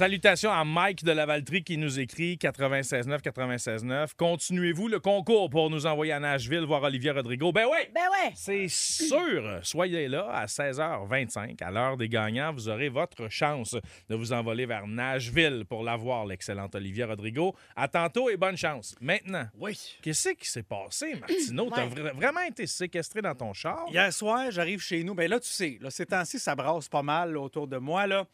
Salutations 0.00 0.50
à 0.50 0.64
Mike 0.64 1.04
de 1.04 1.12
Lavaltrie 1.12 1.62
qui 1.62 1.76
nous 1.76 2.00
écrit 2.00 2.38
969 2.42 3.20
969. 3.36 4.14
Continuez-vous 4.14 4.88
le 4.88 4.98
concours 4.98 5.50
pour 5.50 5.68
nous 5.68 5.84
envoyer 5.84 6.12
à 6.14 6.18
Nashville 6.18 6.64
voir 6.64 6.82
Olivier 6.84 7.10
Rodrigo? 7.10 7.52
Ben 7.52 7.66
oui! 7.70 7.76
Ben 7.94 8.00
ouais. 8.10 8.32
C'est 8.34 8.68
sûr. 8.68 9.60
Soyez 9.62 10.08
là 10.08 10.26
à 10.32 10.46
16h25. 10.46 11.62
À 11.62 11.70
l'heure 11.70 11.98
des 11.98 12.08
gagnants, 12.08 12.50
vous 12.50 12.70
aurez 12.70 12.88
votre 12.88 13.28
chance 13.28 13.76
de 14.08 14.14
vous 14.14 14.32
envoler 14.32 14.64
vers 14.64 14.86
Nashville 14.86 15.66
pour 15.68 15.82
l'avoir, 15.82 16.24
l'excellent 16.24 16.70
Olivier 16.72 17.04
Rodrigo. 17.04 17.54
À 17.76 17.86
tantôt 17.86 18.30
et 18.30 18.38
bonne 18.38 18.56
chance. 18.56 18.94
Maintenant, 19.02 19.44
Oui. 19.58 19.78
qu'est-ce 20.00 20.30
qui 20.30 20.48
s'est 20.48 20.62
passé, 20.62 21.16
Martino? 21.20 21.68
T'as 21.74 21.86
vra- 21.88 22.14
vraiment 22.14 22.40
été 22.48 22.66
séquestré 22.66 23.20
dans 23.20 23.34
ton 23.34 23.52
char? 23.52 23.84
Hier 23.90 24.10
soir, 24.14 24.50
j'arrive 24.50 24.80
chez 24.80 25.04
nous. 25.04 25.14
Ben 25.14 25.28
là, 25.28 25.38
tu 25.38 25.50
sais, 25.50 25.76
là, 25.78 25.90
ces 25.90 26.06
temps-ci, 26.06 26.38
ça 26.38 26.54
brasse 26.54 26.88
pas 26.88 27.02
mal 27.02 27.34
là, 27.34 27.40
autour 27.40 27.66
de 27.68 27.76
moi. 27.76 28.06
Là. 28.06 28.24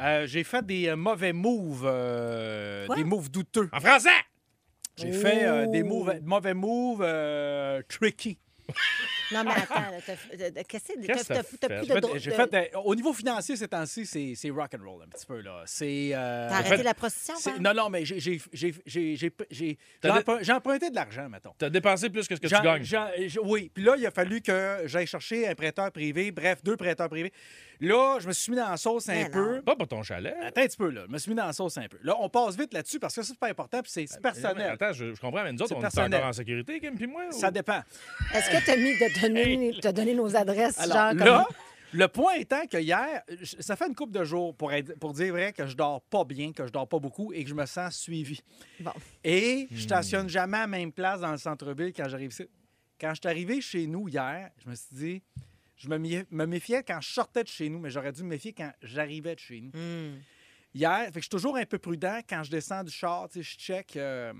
Euh, 0.00 0.26
j'ai 0.26 0.42
fait 0.44 0.64
des 0.64 0.88
euh, 0.88 0.96
mauvais 0.96 1.32
moves, 1.32 1.84
euh, 1.86 2.86
des 2.96 3.04
moves 3.04 3.30
douteux. 3.30 3.68
En 3.72 3.80
français! 3.80 4.08
J'ai 4.96 5.12
fait 5.12 5.44
euh, 5.44 5.66
des 5.66 5.82
Oh. 5.82 5.86
moves, 5.86 6.14
mauvais 6.22 6.54
moves 6.54 7.02
euh, 7.02 7.82
tricky. 7.88 8.38
Non, 9.32 9.42
mais 9.44 9.50
attends, 9.50 9.82
qu'est-ce 10.06 10.28
que 10.92 11.06
Qu'est-ce 11.06 11.28
que 11.28 11.56
t'as- 11.56 11.68
plus 11.68 11.86
J'ai 12.18 12.30
de 12.30 12.36
fait- 12.36 12.46
de- 12.46 12.50
fait, 12.50 12.74
euh, 12.74 12.78
au 12.84 12.94
niveau 12.94 13.12
financier, 13.12 13.56
ces 13.56 13.66
temps-ci, 13.68 14.06
c'est, 14.06 14.34
c'est 14.36 14.50
rock 14.50 14.70
and 14.78 14.84
roll 14.88 15.02
un 15.02 15.08
petit 15.08 15.26
peu. 15.26 15.40
là. 15.40 15.62
C'est, 15.66 16.10
euh, 16.14 16.48
T'as 16.48 16.56
arrêté 16.56 16.76
fait- 16.78 16.82
la 16.82 16.94
prostitution, 16.94 17.52
non, 17.60 17.74
non, 17.74 17.90
mais 17.90 18.04
j'ai, 18.04 18.20
j'ai, 18.20 18.40
emprunté, 20.52 20.90
de 20.90 20.94
l'argent, 20.94 21.28
mettons. 21.28 21.52
T'as 21.58 21.70
dépensé 21.70 22.08
plus 22.10 22.28
que 22.28 22.36
ce 22.36 22.40
que 22.40 22.46
tu 22.46 22.54
gagnes. 22.62 22.84
oui, 23.42 23.70
puis 23.74 23.82
là, 23.84 23.94
il 23.98 24.06
a 24.06 24.10
fallu 24.10 24.40
que 24.42 24.82
j'aille 24.86 25.06
chercher 25.06 25.48
un 25.48 25.54
prêteur 25.54 25.90
privé, 25.90 26.30
bref, 26.30 26.62
deux 26.62 26.76
prêteurs 26.76 27.08
privés. 27.08 27.32
Là, 27.82 28.18
je 28.20 28.28
me 28.28 28.32
suis 28.32 28.50
mis 28.52 28.56
dans 28.56 28.70
la 28.70 28.76
sauce 28.76 29.08
un 29.08 29.14
Mais 29.14 29.28
peu. 29.30 29.60
Pas 29.62 29.74
pour 29.76 29.88
ton 29.88 30.02
chalet. 30.02 30.34
Attends 30.40 30.60
un 30.62 30.66
petit 30.66 30.76
peu, 30.76 30.88
là. 30.90 31.02
Je 31.08 31.12
me 31.12 31.18
suis 31.18 31.30
mis 31.30 31.36
dans 31.36 31.46
la 31.46 31.52
sauce 31.52 31.76
un 31.78 31.88
peu. 31.88 31.98
Là, 32.02 32.14
on 32.20 32.28
passe 32.28 32.56
vite 32.56 32.72
là-dessus 32.72 32.98
parce 33.00 33.14
que 33.14 33.22
ça, 33.22 33.28
c'est 33.32 33.38
pas 33.38 33.48
important, 33.48 33.82
puis 33.82 33.90
c'est 33.90 34.06
c'est 34.06 34.20
personnel. 34.20 34.70
Attends, 34.70 34.92
je, 34.92 35.12
je 35.14 35.20
comprends, 35.20 35.42
mais 35.42 35.52
nous 35.52 35.58
autres, 35.62 35.68
C'est 35.70 35.74
on 35.74 35.78
est 35.78 35.82
personnel. 35.82 36.14
encore 36.14 36.28
en 36.28 36.32
sécurité, 36.32 36.78
Kim, 36.80 36.94
puis 36.94 37.06
moi? 37.08 37.24
ou- 37.28 37.32
Ça 37.32 37.50
dépend. 37.50 37.82
Est-ce 38.34 38.50
que 38.50 38.64
t'as 38.64 38.76
mis 38.76 38.92
de 38.98 39.20
donner, 39.20 39.78
t'as 39.82 39.92
donné 39.92 40.14
nos 40.14 40.34
adresses, 40.36 40.78
Alors, 40.78 40.96
genre 40.96 41.08
comme... 41.10 41.18
là, 41.26 41.46
le 41.94 42.08
point 42.08 42.34
étant 42.34 42.64
que 42.66 42.76
hier, 42.78 43.22
je- 43.40 43.56
ça 43.60 43.74
fait 43.76 43.88
une 43.88 43.94
couple 43.96 44.12
de 44.12 44.24
jours 44.24 44.54
pour, 44.54 44.72
être- 44.72 44.96
pour 45.00 45.12
dire 45.12 45.32
vrai 45.32 45.52
que 45.52 45.66
je 45.66 45.76
dors 45.76 46.00
pas 46.02 46.24
bien, 46.24 46.52
que 46.52 46.64
je 46.66 46.72
dors 46.72 46.86
pas 46.88 47.00
beaucoup 47.00 47.32
et 47.32 47.42
que 47.42 47.50
je 47.50 47.54
me 47.54 47.66
sens 47.66 47.96
suivi. 47.96 48.40
Bon. 48.80 48.92
Et 49.24 49.66
je 49.72 49.82
stationne 49.82 50.28
jamais 50.28 50.58
à 50.58 50.60
la 50.60 50.66
même 50.68 50.92
place 50.92 51.20
dans 51.20 51.32
le 51.32 51.36
centre-ville 51.38 51.92
quand 51.92 52.08
j'arrive 52.08 52.30
ici. 52.30 52.46
Quand 53.00 53.10
je 53.10 53.20
suis 53.20 53.28
arrivé 53.28 53.60
chez 53.60 53.86
nous 53.88 54.08
hier, 54.08 54.50
je 54.64 54.70
me 54.70 54.74
suis 54.76 54.86
dit, 54.94 55.22
je 55.82 55.88
me, 55.88 56.46
méfiais 56.46 56.82
quand 56.82 57.00
je 57.00 57.08
sortais 57.10 57.42
de 57.42 57.48
chez 57.48 57.68
nous, 57.68 57.78
mais 57.78 57.90
j'aurais 57.90 58.12
dû 58.12 58.22
me 58.22 58.28
méfier 58.28 58.52
quand 58.52 58.72
j'arrivais 58.82 59.34
de 59.34 59.40
chez 59.40 59.60
nous. 59.60 59.70
Hmm. 59.74 60.18
Hier, 60.74 61.04
fait 61.06 61.12
que 61.12 61.18
je 61.18 61.22
suis 61.22 61.28
toujours 61.28 61.56
un 61.56 61.64
peu 61.66 61.78
prudent 61.78 62.20
quand 62.28 62.42
je 62.44 62.50
descends 62.50 62.82
du 62.84 62.90
char, 62.92 63.28
tu 63.28 63.42
sais, 63.42 63.42
je 63.42 63.58
check. 63.58 63.96
euh, 63.96 64.32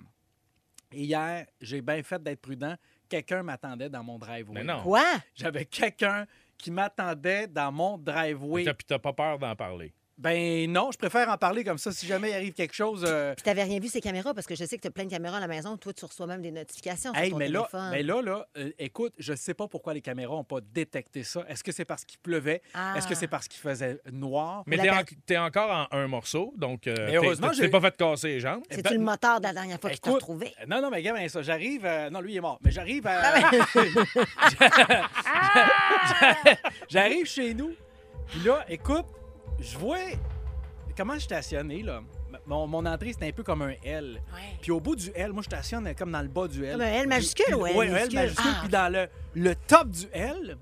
et 0.93 1.03
hier, 1.05 1.47
j'ai 1.61 1.81
bien 1.83 2.03
fait 2.03 2.23
d'être 2.23 2.41
prudent. 2.41 2.75
Quelqu'un 3.09 3.43
m'attendait 3.43 3.89
dans 3.91 4.03
mon 4.05 4.19
driveway. 4.19 4.55
Mais 4.55 4.65
non. 4.65 4.83
Quoi? 4.83 5.05
J'avais 5.35 5.65
quelqu'un 5.67 6.27
qui 6.57 6.71
m'attendait 6.71 7.47
dans 7.47 7.73
mon 7.73 7.99
driveway. 7.99 8.65
T'as- 8.65 8.75
Puis 8.75 8.87
t'as 8.87 8.99
pas 8.99 9.13
peur 9.13 9.39
d'en 9.39 9.55
parler. 9.57 9.93
Ben 10.19 10.71
non, 10.71 10.91
je 10.93 10.99
préfère 10.99 11.29
en 11.31 11.37
parler 11.39 11.65
comme 11.65 11.79
ça. 11.79 11.91
Si 11.91 12.07
jamais 12.07 12.31
il 12.31 12.35
arrive 12.35 12.53
quelque 12.53 12.75
chose. 12.75 13.05
euh, 13.09 13.35
Puis 13.35 13.43
t'avais 13.43 13.63
rien 13.65 13.81
vu 13.81 13.89
ces 13.89 14.01
caméras 14.01 14.35
parce 14.35 14.47
que 14.47 14.55
je 14.55 14.65
sais 14.65 14.77
que 14.77 14.83
t'as 14.83 14.91
plein 14.91 15.05
de 15.05 15.11
caméras 15.11 15.39
à 15.39 15.41
la 15.41 15.49
maison. 15.49 15.77
Toi, 15.77 15.93
tu 15.93 16.05
reçois 16.05 16.27
même 16.27 16.43
des 16.43 16.51
notifications 16.53 17.13
sur 17.15 17.31
ton 17.31 17.37
mais 17.39 17.49
là, 17.49 17.61
téléphone. 17.61 17.91
mais 17.91 18.03
là, 18.03 18.23
là 18.23 18.47
euh, 18.59 18.71
écoute, 18.79 19.15
je 19.19 19.35
sais 19.35 19.55
pas 19.55 19.67
pourquoi 19.69 19.95
les 19.95 20.01
caméras 20.03 20.35
n'ont 20.35 20.45
pas 20.45 20.61
détecté 20.61 21.25
ça. 21.25 21.45
Est-ce 21.49 21.65
que 21.65 21.73
c'est 21.73 21.85
parce 21.85 22.05
qu'il 22.05 22.19
pleuvait? 22.21 22.63
Ah. 22.75 22.95
Est-ce 22.97 23.09
que 23.09 23.15
c'est 23.15 23.27
parce 23.27 23.49
qu'il 23.49 23.61
faisait 23.61 23.99
noir? 24.13 24.63
Mais 24.67 24.77
t'es, 24.77 24.83
per- 24.85 24.91
en- 24.91 25.03
t'es 25.27 25.39
encore 25.39 25.71
en 25.71 25.97
un 25.97 26.07
morceau, 26.09 26.53
donc 26.57 26.87
euh, 26.87 26.95
Mais 27.07 27.17
heureusement, 27.17 27.51
t'es, 27.51 27.69
pas 27.69 27.81
fait 27.81 27.97
casser 27.97 28.29
les 28.29 28.41
jambes. 28.41 28.63
Ben- 28.71 28.93
le 28.93 28.99
moteur 29.01 29.39
de 29.41 29.47
la 29.47 29.53
dernière 29.55 29.81
fois 29.81 29.91
t'a 29.91 29.97
Écoute, 29.97 30.13
retrouvé? 30.15 30.53
Non, 30.69 30.81
non, 30.83 30.91
mais 30.91 31.03
gamin, 31.03 31.27
ça, 31.29 31.43
j'arrive. 31.43 31.85
euh, 31.85 32.11
non, 32.11 32.21
lui, 32.21 32.35
il 32.35 32.37
est 32.37 32.41
mort. 32.41 32.59
Mais 32.63 32.71
j'arrive 32.71 33.07
à. 33.07 33.41
j'arrive 36.89 37.27
chez 37.27 37.55
nous. 37.55 37.73
Puis 38.29 38.41
là, 38.45 38.65
écoute, 38.69 39.07
je 39.63 39.79
vois 39.79 39.99
comment 40.97 41.15
je 41.15 41.21
stationné, 41.21 41.83
là. 41.83 42.03
Mon, 42.47 42.67
mon 42.67 42.85
entrée, 42.87 43.13
c'était 43.13 43.29
un 43.29 43.33
peu 43.33 43.43
comme 43.43 43.63
un 43.63 43.75
L. 43.85 44.21
Puis 44.61 44.71
au 44.71 44.81
bout 44.81 44.97
du 44.97 45.11
L, 45.15 45.33
moi, 45.33 45.43
je 45.43 45.47
stationne 45.49 45.95
comme 45.95 46.11
dans 46.13 46.23
le 46.23 46.29
bas 46.29 46.49
du 46.49 46.65
L. 46.65 46.73
Comme 46.73 46.81
un 46.83 46.87
L 46.93 47.07
majuscule 47.09 47.55
ou 47.55 47.67
L 47.67 47.77
ouais, 47.77 47.89
un 47.91 47.97
L 47.97 48.13
majuscule. 48.15 48.51
Ah. 48.55 48.59
Puis 48.61 48.69
dans 48.69 48.93
le, 48.93 49.09
le 49.35 49.55
top 49.55 49.89
du 49.91 50.07
L, 50.13 50.57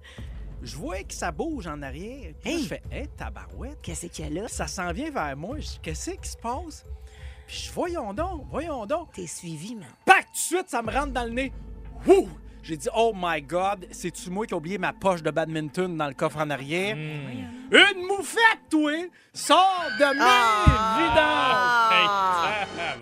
je 0.62 0.76
vois 0.76 1.02
que 1.04 1.14
ça 1.14 1.30
bouge 1.32 1.66
en 1.66 1.80
arrière. 1.82 2.32
Puis 2.40 2.50
là, 2.50 2.56
Hey. 2.56 2.62
je 2.62 2.68
fais, 2.68 2.82
hé, 2.92 3.06
tabarouette. 3.16 3.78
Qu'est-ce 3.82 4.06
qu'il 4.06 4.32
y 4.32 4.38
a 4.38 4.42
là? 4.42 4.48
Ça 4.48 4.66
s'en 4.66 4.92
vient 4.92 5.10
vers 5.10 5.36
moi. 5.36 5.56
Qu'est-ce 5.82 6.10
qui 6.10 6.28
se 6.28 6.36
passe? 6.36 6.84
Puis 7.46 7.64
je 7.66 7.72
voyons 7.72 8.12
donc, 8.12 8.46
voyons 8.50 8.84
donc. 8.86 9.12
T'es 9.12 9.26
suivi, 9.26 9.74
man. 9.76 9.86
Pac, 10.04 10.26
tout 10.26 10.32
de 10.32 10.36
suite, 10.38 10.68
ça 10.68 10.82
me 10.82 10.90
rentre 10.92 11.12
dans 11.12 11.24
le 11.24 11.30
nez. 11.30 11.52
Ouh! 12.06 12.28
J'ai 12.62 12.76
dit, 12.76 12.88
oh 12.94 13.12
my 13.16 13.40
God, 13.42 13.86
c'est-tu 13.90 14.28
moi 14.30 14.44
qui 14.46 14.52
ai 14.52 14.56
oublié 14.56 14.76
ma 14.78 14.92
poche 14.92 15.22
de 15.22 15.30
badminton 15.30 15.96
dans 15.96 16.06
le 16.08 16.12
coffre 16.14 16.36
en 16.38 16.50
arrière? 16.50 16.94
Hmm. 16.94 17.72
Une 17.72 18.06
moufette, 18.06 18.68
toi! 18.70 18.92
Sors 19.32 19.82
de 19.98 20.04
mes 20.14 20.20
Ah! 20.20 20.96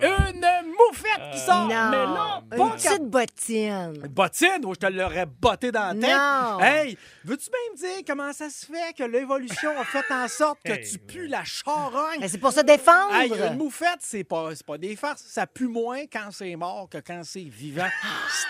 vidanges! 0.03 0.33
Une 0.33 0.69
moufette 0.71 1.33
qui 1.33 1.39
sort! 1.41 1.67
Non. 1.69 1.91
Mais 1.91 1.97
là, 1.97 2.41
Une 2.53 2.59
pas 2.59 2.71
petite 2.77 3.03
bottine. 3.11 3.93
Une 4.05 4.13
bottine 4.13 4.61
je 4.63 4.75
te 4.79 4.87
l'aurais 4.87 5.27
botté 5.27 5.73
dans 5.73 5.89
la 5.89 5.95
tête. 5.95 6.17
Non. 6.17 6.61
Hey, 6.61 6.97
veux-tu 7.29 7.51
bien 7.51 7.73
me 7.73 7.77
dire 7.97 8.05
comment 8.07 8.33
ça 8.33 8.51
se 8.51 8.67
fait 8.67 8.95
que 8.97 9.05
l'évolution 9.05 9.79
a 9.79 9.85
fait 9.85 10.05
en 10.13 10.29
sorte 10.29 10.59
que 10.65 10.73
Hey, 10.79 10.89
tu 10.89 10.99
pues 10.99 11.27
la 11.29 11.45
charogne? 11.45 12.19
Mais 12.21 12.29
c'est 12.29 12.39
pour 12.39 12.53
se 12.53 12.61
défendre. 12.61 13.15
Hey, 13.15 13.33
une 13.33 13.57
moufette, 13.57 13.99
c'est 14.01 14.25
pas, 14.25 14.55
c'est 14.55 14.67
pas 14.67 14.79
des 14.79 14.95
farces. 14.97 15.23
Ça 15.27 15.47
pue 15.47 15.67
moins 15.67 16.03
quand 16.13 16.31
c'est 16.31 16.55
mort 16.57 16.89
que 16.91 16.99
quand 16.99 17.23
c'est 17.25 17.41
vivant. 17.41 17.89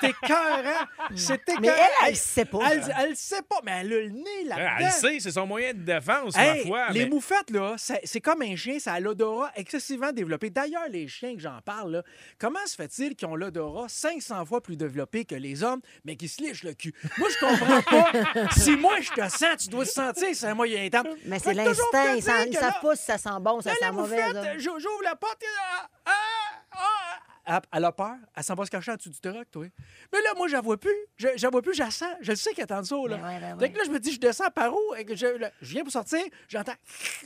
C'est 0.01 0.11
écœurant. 0.11 0.85
C'est 1.17 1.35
écœurant. 1.49 1.61
Mais 1.61 1.69
elle, 1.69 2.09
elle 2.09 2.17
sait 2.17 2.45
pas. 2.45 2.59
Elle, 2.71 2.95
elle 2.99 3.17
sait 3.17 3.43
pas, 3.43 3.61
mais 3.65 3.73
elle 3.81 3.93
a 3.93 4.01
le 4.01 4.09
nez 4.11 4.45
là-dedans. 4.45 4.71
Elle 4.79 4.85
le 4.87 4.91
sait, 4.91 5.21
c'est 5.21 5.31
son 5.31 5.47
moyen 5.47 5.73
de 5.73 5.79
défense, 5.81 6.37
Hey, 6.37 6.59
ma 6.59 6.67
foi. 6.67 6.89
les 6.91 7.05
mais- 7.05 7.11
moufettes, 7.11 7.51
là, 7.51 7.75
c'est 7.79 8.01
c'est 8.05 8.21
comme 8.21 8.43
un 8.43 8.57
chien, 8.57 8.79
ça 8.79 8.93
a 8.95 9.01
l'odorat 9.01 9.51
excessivement 9.57 10.13
développé. 10.13 10.51
D'ailleurs, 10.51 10.89
les 10.91 11.09
chiens 11.09 11.35
que 11.35 11.41
j'en 11.41 11.61
parle, 11.65 11.93
là, 11.93 12.03
comment 12.39 12.59
se 12.67 12.75
fait 12.75 12.89
semble-t-il 12.89 13.17
qui 13.17 13.25
ont 13.27 13.37
l'odorat 13.37 13.89
500 13.89 14.45
fois 14.45 14.61
plus 14.61 14.77
développé 14.77 15.25
que 15.25 15.35
les 15.35 15.63
hommes, 15.63 15.81
mais 16.05 16.17
qui 16.17 16.29
se 16.29 16.43
lichent 16.43 16.65
le 16.65 16.75
cul? 16.75 16.95
Moi, 17.19 17.29
je 17.31 17.47
comprends 17.47 17.83
pas. 17.83 18.49
si 18.69 18.77
moi, 18.77 19.01
je 19.01 19.11
te 19.11 19.29
sens, 19.29 19.57
tu 19.59 19.69
dois 19.69 19.85
te 19.85 19.91
sentir, 19.91 20.29
c'est 20.33 20.47
un 20.47 20.55
moyen 20.55 20.89
temps. 20.89 21.03
Mais 21.25 21.39
c'est 21.39 21.55
l'instinct. 21.55 22.15
Ils 22.17 22.23
savent 22.23 22.81
pas 22.83 22.97
si 22.97 23.05
ça 23.05 23.19
sent 23.19 23.31
bon, 23.41 23.61
ça 23.61 23.75
sent 23.75 23.93
mauvais. 23.93 24.25
j'ouvre 24.59 25.03
la 25.05 25.17
porte. 25.17 25.43
et 25.43 25.47
là, 25.47 25.89
ah, 26.07 26.13
ah, 26.73 27.28
ah. 27.49 27.63
Elle 27.73 27.85
a 27.85 27.93
peur. 27.93 28.15
Elle 28.37 28.45
s'en 28.45 28.55
va 28.55 28.65
se 28.65 28.71
cacher 28.71 28.93
en 28.93 28.97
dessous 28.97 29.11
du 29.11 29.21
truck, 29.21 29.51
toi. 29.51 29.65
Mais 30.13 30.21
là, 30.23 30.35
moi, 30.37 30.47
je 30.49 30.53
la 30.53 30.61
vois 30.61 30.77
plus. 30.77 30.95
Je 31.17 31.29
la 31.43 31.51
vois 31.51 31.63
plus, 31.63 31.75
je 31.75 31.83
la 31.83 31.91
sens. 31.91 32.09
Je 32.21 32.31
le 32.31 32.37
sais 32.37 32.53
qu'elle 32.53 32.67
est 32.67 32.73
en 32.73 32.83
dessous, 32.83 33.07
là. 33.07 33.17
Ben 33.17 33.27
ouais, 33.27 33.55
ben 33.59 33.73
que 33.73 33.79
là, 33.79 33.85
je 33.87 33.91
me 33.91 33.99
dis, 33.99 34.13
je 34.13 34.21
descends 34.21 34.51
par 34.55 34.73
où? 34.73 34.95
Et 34.97 35.05
que 35.05 35.17
je, 35.17 35.27
là, 35.27 35.51
je 35.61 35.71
viens 35.73 35.83
pour 35.83 35.93
sortir, 35.93 36.21
j'entends. 36.49 36.75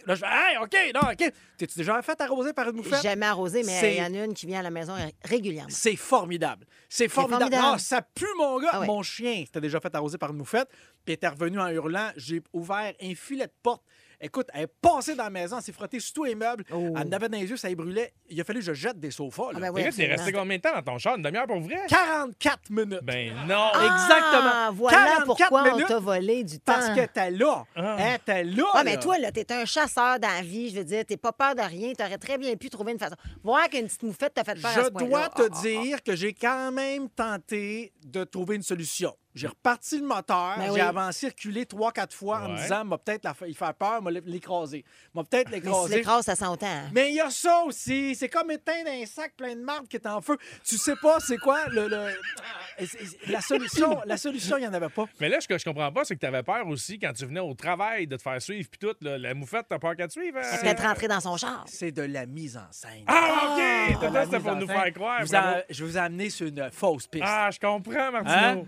Là, 0.06 0.14
je 0.14 0.20
fais, 0.20 0.26
hey, 0.26 0.56
OK, 0.58 0.76
non, 0.94 1.10
OK. 1.10 1.32
T'es-tu 1.58 1.78
déjà 1.78 2.00
fait 2.02 2.20
arroser 2.20 2.52
par 2.52 2.68
une 2.70 2.76
moufette? 2.76 3.02
Jamais 3.02 3.26
arrosé, 3.26 3.62
mais 3.64 3.80
C'est- 3.80 3.94
il 3.94 3.98
y 3.98 4.02
en 4.02 4.14
a 4.14 4.24
une 4.24 4.34
qui 4.34 4.46
vient 4.46 4.60
à 4.60 4.62
la 4.62 4.70
maison 4.70 4.94
régulièrement. 5.24 5.70
C'est 5.70 5.96
formidable. 5.96 6.66
C'est 6.88 7.08
formidable. 7.08 7.42
formidable. 7.52 7.74
Ah, 7.76 7.78
ça 7.78 8.02
pue, 8.02 8.26
mon 8.38 8.60
gars. 8.60 8.70
Ah 8.72 8.80
ouais. 8.80 8.86
Mon 8.86 9.02
chien 9.02 9.44
s'était 9.46 9.60
déjà 9.60 9.80
fait 9.80 9.94
arroser 9.94 10.18
par 10.18 10.30
une 10.30 10.36
moufette, 10.38 10.68
puis 11.04 11.14
était 11.14 11.28
revenu 11.28 11.58
en 11.60 11.68
hurlant. 11.68 12.10
J'ai 12.16 12.42
ouvert 12.52 12.92
un 13.00 13.14
filet 13.14 13.46
de 13.46 13.52
porte. 13.62 13.82
Écoute, 14.24 14.46
elle 14.54 14.62
est 14.62 14.66
passée 14.80 15.14
dans 15.16 15.24
la 15.24 15.30
maison, 15.30 15.56
elle 15.58 15.62
s'est 15.64 15.72
frottée 15.72 15.98
sur 15.98 16.12
tous 16.14 16.24
les 16.24 16.34
meubles. 16.36 16.64
Oh. 16.72 16.94
Elle 16.96 17.12
avait 17.12 17.28
dans 17.28 17.38
les 17.38 17.44
yeux, 17.46 17.56
ça 17.56 17.68
y 17.68 17.74
brûlait. 17.74 18.12
Il 18.30 18.40
a 18.40 18.44
fallu 18.44 18.60
que 18.60 18.66
je 18.66 18.72
jette 18.72 19.00
des 19.00 19.10
sofas. 19.10 19.52
là. 19.52 19.58
Ah, 19.64 19.72
ben 19.72 19.84
là, 19.84 19.90
t'es 19.90 20.06
resté 20.06 20.32
combien 20.32 20.56
de 20.58 20.62
temps 20.62 20.72
dans 20.74 20.82
ton 20.92 20.98
char? 20.98 21.16
Une 21.16 21.22
demi-heure 21.22 21.46
pour 21.48 21.58
vrai? 21.60 21.76
44 21.88 22.70
minutes. 22.70 23.00
Ben 23.02 23.32
non! 23.48 23.70
Ah, 23.74 23.84
Exactement. 23.84 24.72
Voilà 24.74 24.96
44 24.98 25.24
pourquoi 25.26 25.62
on 25.62 25.74
minutes 25.74 25.88
t'a 25.88 25.98
volé 25.98 26.44
du 26.44 26.58
temps. 26.60 26.72
Parce 26.72 26.88
que 26.90 27.04
t'es 27.06 27.30
là. 27.32 27.64
Ah. 27.74 27.96
Hein, 27.98 28.16
t'es 28.24 28.44
là. 28.44 28.64
Ah, 28.74 28.84
mais 28.84 28.92
là. 28.94 28.98
toi, 29.02 29.18
là, 29.18 29.32
t'es 29.32 29.52
un 29.52 29.64
chasseur 29.64 30.20
dans 30.20 30.28
la 30.28 30.42
vie. 30.42 30.70
Je 30.70 30.76
veux 30.76 30.84
dire, 30.84 31.04
t'es 31.04 31.16
pas 31.16 31.32
peur 31.32 31.54
de 31.54 31.62
rien. 31.62 31.92
T'aurais 31.92 32.18
très 32.18 32.38
bien 32.38 32.54
pu 32.56 32.70
trouver 32.70 32.92
une 32.92 32.98
façon. 32.98 33.16
Voir 33.42 33.68
qu'une 33.68 33.86
petite 33.86 34.02
moufette 34.04 34.34
t'a 34.34 34.44
fait 34.44 34.60
peur 34.60 34.70
à 34.70 34.74
Je 34.80 34.84
ce 34.86 34.90
dois 34.90 35.28
te 35.30 35.42
Ah, 35.42 35.46
ah, 35.50 35.54
ah. 35.56 35.60
dire 35.62 36.02
que 36.02 36.14
j'ai 36.14 36.32
quand 36.32 36.70
même 36.70 37.08
tenté 37.10 37.92
de 38.04 38.22
trouver 38.24 38.56
une 38.56 38.62
solution. 38.62 39.12
J'ai 39.34 39.46
reparti 39.46 39.98
le 39.98 40.06
moteur, 40.06 40.54
Ben 40.58 40.64
j'ai 40.66 40.70
oui. 40.72 40.80
avancé 40.80 41.20
circulé 41.20 41.64
trois, 41.64 41.90
quatre 41.92 42.14
fois 42.14 42.40
en 42.42 42.48
me 42.50 42.56
disant, 42.58 42.84
m'a 42.84 42.98
peut-être 42.98 43.28
il 43.46 43.54
faire 43.54 43.72
peur, 43.74 44.02
m'a 44.02 44.10
l'écraser. 44.10 44.84
M'a 45.14 45.24
peut-être 45.24 45.50
Mais 45.50 45.58
si 45.60 45.62
l'écraser. 45.64 45.94
l'écrase, 45.96 46.24
ça 46.26 46.36
s'entend. 46.36 46.66
hein. 46.66 46.90
Mais 46.92 47.10
il 47.10 47.14
y 47.14 47.20
a 47.20 47.30
ça 47.30 47.62
aussi. 47.64 48.14
C'est 48.14 48.28
comme 48.28 48.50
éteindre 48.50 48.90
un 48.90 49.06
sac 49.06 49.32
plein 49.36 49.54
de 49.54 49.60
marde 49.62 49.88
qui 49.88 49.96
est 49.96 50.06
en 50.06 50.20
feu. 50.20 50.36
Tu 50.64 50.76
sais 50.76 50.96
pas 50.96 51.18
c'est 51.20 51.38
quoi 51.38 51.66
le, 51.68 51.88
le- 51.88 52.14
la 53.28 53.40
solution. 53.40 54.00
La 54.06 54.16
solution, 54.16 54.56
il 54.56 54.60
n'y 54.62 54.66
en 54.66 54.74
avait 54.74 54.88
pas. 54.88 55.06
Mais 55.20 55.28
là, 55.28 55.40
ce 55.40 55.48
que 55.48 55.56
je 55.56 55.64
comprends 55.64 55.90
pas, 55.92 56.04
c'est 56.04 56.14
que 56.14 56.20
t'avais 56.20 56.42
peur 56.42 56.66
aussi 56.66 56.98
quand 56.98 57.12
tu 57.12 57.24
venais 57.24 57.40
au 57.40 57.54
travail 57.54 58.06
de 58.06 58.16
te 58.16 58.22
faire 58.22 58.40
suivre 58.42 58.68
puis 58.68 58.78
tout. 58.78 58.94
là, 59.00 59.16
la 59.16 59.32
moufette, 59.34 59.66
t'as 59.68 59.78
peur 59.78 59.96
qu'elle 59.96 60.08
te 60.08 60.12
suive? 60.12 60.36
Elle 60.36 60.44
euh? 60.44 60.60
peut-être 60.60 60.82
rentrée 60.82 61.08
dans 61.08 61.20
son 61.20 61.36
char. 61.36 61.64
C'est 61.68 61.92
de 61.92 62.02
la 62.02 62.26
mise 62.26 62.56
en 62.56 62.66
scène. 62.70 63.04
Ah, 63.06 63.54
OK! 63.54 63.88
Dit 64.00 64.06
c'était 64.24 64.40
pour 64.40 64.56
nous 64.56 64.66
scène. 64.66 64.76
faire 64.76 64.92
croire. 64.92 65.20
Je 65.20 65.26
vous, 65.26 65.34
ai, 65.34 65.64
je 65.70 65.84
vous 65.84 65.96
ai 65.96 66.00
amené 66.00 66.30
sur 66.30 66.46
une 66.48 66.70
fausse 66.70 67.06
piste. 67.06 67.24
Ah, 67.26 67.48
je 67.50 67.58
comprends, 67.58 67.92
Hein? 67.92 68.10
Martino. 68.10 68.66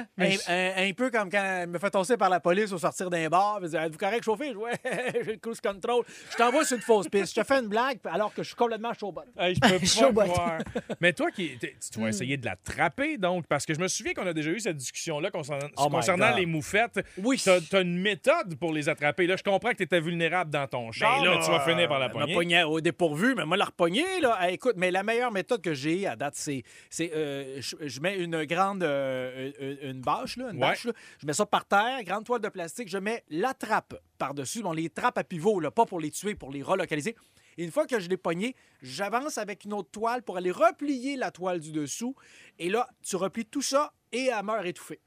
Hein? 0.00 0.06
Mais 0.16 0.36
Un, 0.48 0.52
un- 0.82 0.88
un 0.88 0.92
peu 0.92 1.10
comme 1.10 1.30
quand 1.30 1.42
elle 1.42 1.68
me 1.68 1.78
fait 1.78 1.90
tosser 1.90 2.16
par 2.16 2.28
la 2.30 2.40
police 2.40 2.72
au 2.72 2.78
sortir 2.78 3.10
d'un 3.10 3.28
bar. 3.28 3.60
Elle 3.62 3.74
Êtes-vous 3.74 3.98
correct, 3.98 4.24
chauffé? 4.24 4.50
Je 4.52 4.56
ouais, 4.56 4.72
j'ai 5.24 5.32
le 5.32 5.36
cruise 5.38 5.60
control. 5.60 6.04
Je 6.30 6.36
t'envoie 6.36 6.64
sur 6.64 6.76
une 6.76 6.82
fausse 6.82 7.08
piste. 7.08 7.34
Je 7.34 7.40
te 7.40 7.46
fais 7.46 7.58
une 7.60 7.68
blague 7.68 7.98
alors 8.04 8.32
que 8.34 8.42
je 8.42 8.48
suis 8.48 8.56
complètement 8.56 8.92
chaud 8.94 9.12
bot. 9.12 9.22
Hey, 9.38 9.54
je 9.54 9.60
peux 10.06 10.12
pas 10.14 10.26
croire. 10.28 10.58
Mais 11.00 11.12
toi, 11.12 11.30
qui, 11.30 11.56
tu 11.58 11.68
Hmm. 11.98 12.02
vas 12.02 12.08
essayer 12.08 12.36
de 12.36 12.44
l'attraper, 12.46 13.18
donc, 13.18 13.46
parce 13.46 13.66
que 13.66 13.74
je 13.74 13.80
me 13.80 13.88
souviens 13.88 14.14
qu'on 14.14 14.26
a 14.26 14.32
déjà 14.32 14.50
eu 14.50 14.60
cette 14.60 14.76
discussion-là 14.76 15.30
concernant, 15.30 15.66
Oh 15.76 15.88
concernant 15.88 16.28
God. 16.30 16.38
les 16.38 16.46
moufettes. 16.46 17.00
Oui. 17.18 17.40
T'as 17.44 17.58
as 17.72 17.80
une 17.80 17.98
méthode 18.00 18.56
pour 18.58 18.72
les 18.72 18.88
attraper. 18.88 19.26
Là, 19.26 19.36
je 19.36 19.42
comprends 19.42 19.70
que 19.70 19.76
tu 19.76 19.82
étais 19.82 20.00
vulnérable 20.00 20.50
dans 20.50 20.66
ton 20.66 20.92
char, 20.92 21.22
Ben 21.22 21.30
mais 21.38 21.44
tu 21.44 21.50
vas 21.50 21.60
finir 21.60 21.88
par 21.88 21.98
la 21.98 22.06
m'a 22.08 22.12
poignée. 22.12 22.34
pogné 22.34 22.62
au 22.64 22.80
dépourvu, 22.80 23.34
mais 23.36 23.44
moi, 23.44 23.56
la 23.56 23.64
repogner, 23.66 24.04
là. 24.20 24.50
Écoute, 24.50 24.74
mais 24.76 24.90
la 24.90 25.02
meilleure 25.02 25.32
méthode 25.32 25.60
que 25.62 25.74
j'ai 25.74 26.06
à 26.06 26.16
date, 26.16 26.34
c'est. 26.36 26.62
euh, 27.00 27.60
je, 27.60 27.76
je 27.80 28.00
mets 28.00 28.16
une 28.16 28.44
grande. 28.44 28.82
euh, 28.82 29.50
une, 29.60 29.89
une 29.90 30.00
bâche, 30.00 30.36
là. 30.36 30.50
Une 30.50 30.56
Ouais. 30.56 30.68
bâche, 30.70 30.84
là. 30.84 30.92
Je 31.18 31.26
mets 31.26 31.32
ça 31.32 31.46
par 31.46 31.64
terre, 31.66 32.02
grande 32.04 32.24
toile 32.24 32.40
de 32.40 32.48
plastique. 32.48 32.88
Je 32.88 32.98
mets 32.98 33.24
la 33.28 33.54
trappe 33.54 33.94
par-dessus. 34.18 34.62
Bon, 34.62 34.72
les 34.72 34.90
trappes 34.90 35.18
à 35.18 35.24
pivot, 35.24 35.60
là, 35.60 35.70
pas 35.70 35.86
pour 35.86 36.00
les 36.00 36.10
tuer, 36.10 36.34
pour 36.34 36.50
les 36.50 36.62
relocaliser. 36.62 37.16
Et 37.58 37.64
une 37.64 37.70
fois 37.72 37.86
que 37.86 37.98
je 38.00 38.08
l'ai 38.08 38.16
pogné, 38.16 38.54
j'avance 38.80 39.36
avec 39.38 39.64
une 39.64 39.72
autre 39.72 39.90
toile 39.90 40.22
pour 40.22 40.36
aller 40.36 40.50
replier 40.50 41.16
la 41.16 41.30
toile 41.30 41.60
du 41.60 41.72
dessous. 41.72 42.14
Et 42.58 42.68
là, 42.70 42.88
tu 43.02 43.16
replies 43.16 43.44
tout 43.44 43.62
ça 43.62 43.92
et 44.12 44.26
elle 44.26 44.44
meurt 44.44 44.64
étouffée. 44.66 45.00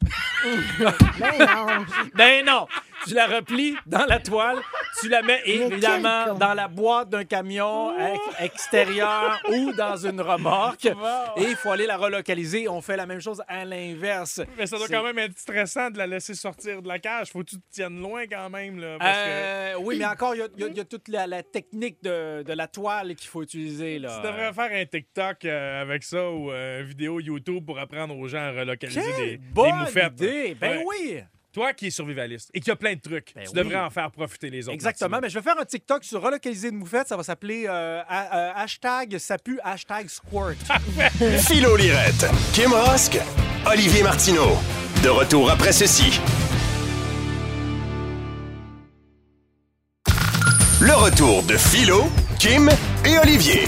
Mais 1.20 1.38
non. 1.40 1.86
Ben 2.16 2.46
non! 2.46 2.68
Tu 3.08 3.14
la 3.14 3.28
replies 3.28 3.76
dans 3.86 4.06
la 4.06 4.20
toile, 4.20 4.60
tu 5.02 5.10
la 5.10 5.22
mets 5.22 5.42
évidemment 5.46 6.36
dans 6.36 6.54
la 6.54 6.70
boîte 6.70 7.10
d'un 7.10 7.26
camion 7.26 7.92
ex- 8.00 8.40
extérieur 8.40 9.42
ou 9.50 9.74
dans 9.74 9.98
une 9.98 10.22
remorque. 10.22 10.86
Et 10.86 11.44
il 11.44 11.56
faut 11.58 11.72
aller 11.72 11.86
la 11.86 11.98
relocaliser. 11.98 12.70
On 12.70 12.82
fait 12.82 12.96
la 12.96 13.06
même 13.06 13.20
chose 13.20 13.44
à 13.50 13.66
l'inverse. 13.66 14.40
Mais 14.58 14.68
ça 14.68 14.78
doit 14.78 14.88
quand 14.88 15.04
même 15.04 15.20
être 15.20 15.38
stressant 15.38 15.90
de 15.90 15.98
la 15.98 16.08
laisser 16.08 16.34
sortir 16.34 16.82
de 16.82 16.88
la 16.88 17.00
cage. 17.00 17.30
Faut 17.32 17.40
que 17.40 17.50
tu 17.50 17.58
te 17.58 17.74
tiennes 17.74 18.00
loin 18.00 18.24
quand 18.26 18.50
même. 18.50 18.80
Là, 18.80 18.96
parce 19.00 19.18
que 19.18 19.24
Euh, 19.28 19.74
Oui, 19.80 19.98
mais 19.98 20.06
encore, 20.06 20.36
il 20.36 20.40
y 20.40 20.64
a- 20.64 20.68
y, 20.70 20.80
y 20.80 20.86
toute 20.86 21.10
la, 21.10 21.28
la 21.28 21.44
technique 21.44 22.02
de, 22.04 22.44
de 22.44 22.54
la 22.54 22.68
toile 22.68 23.16
qu'il 23.16 23.28
faut 23.30 23.44
utiliser. 23.44 24.00
Là. 24.00 24.18
tu 24.22 24.28
devrais 24.28 24.54
faire 24.54 24.72
un 24.72 24.86
TikTok 24.86 25.44
euh, 25.46 25.82
avec 25.82 26.04
ça 26.04 26.30
ou 26.30 26.52
euh, 26.52 26.80
une 26.82 26.86
vidéo 26.88 27.20
YouTube 27.20 27.66
pour 27.66 27.80
apprendre 27.80 28.18
aux 28.18 28.28
gens 28.30 28.40
à 28.48 28.52
relocaliser 28.52 28.93
Quelle 29.02 29.16
des, 29.16 29.32
des 29.32 29.38
bonne 29.38 29.76
moufettes. 29.80 30.14
idée! 30.14 30.58
Ben 30.60 30.78
Ouais. 30.80 30.84
oui! 30.88 31.20
Toi 31.52 31.72
qui 31.74 31.86
es 31.86 31.90
survivaliste 31.92 32.50
et 32.56 32.60
qui 32.60 32.72
a 32.72 32.76
plein 32.76 32.96
de 32.96 33.00
trucs, 33.00 33.32
Ben 33.36 33.44
tu 33.44 33.50
oui. 33.50 33.56
devrais 33.56 33.76
en 33.80 33.92
faire 33.92 34.10
profiter 34.10 34.50
les 34.50 34.64
autres. 34.68 34.74
Exactement. 34.74 35.20
Mais 35.22 35.30
je 35.30 35.36
vais 35.38 35.44
faire 35.44 35.60
un 35.60 35.66
TikTok 35.66 36.04
sur 36.04 36.20
relocaliser 36.20 36.70
une 36.70 36.78
moufette. 36.78 37.08
Ça 37.08 37.16
va 37.16 37.22
s'appeler 37.22 37.66
euh, 37.68 38.02
euh, 38.02 38.52
hashtag 38.56 39.20
ça 39.20 39.38
pue, 39.38 39.60
hashtag 39.64 40.08
squirt. 40.08 40.56
Philo 41.48 41.76
Lirette, 41.78 42.26
Kim 42.54 42.74
Rosk, 42.74 43.20
Olivier 43.72 44.02
Martineau. 44.02 44.58
De 45.04 45.10
retour 45.10 45.52
après 45.52 45.72
ceci. 45.74 46.20
Le 50.82 50.94
retour 50.96 51.44
de 51.44 51.56
Philo, 51.56 52.06
Kim 52.40 52.70
et 53.06 53.18
Olivier. 53.20 53.68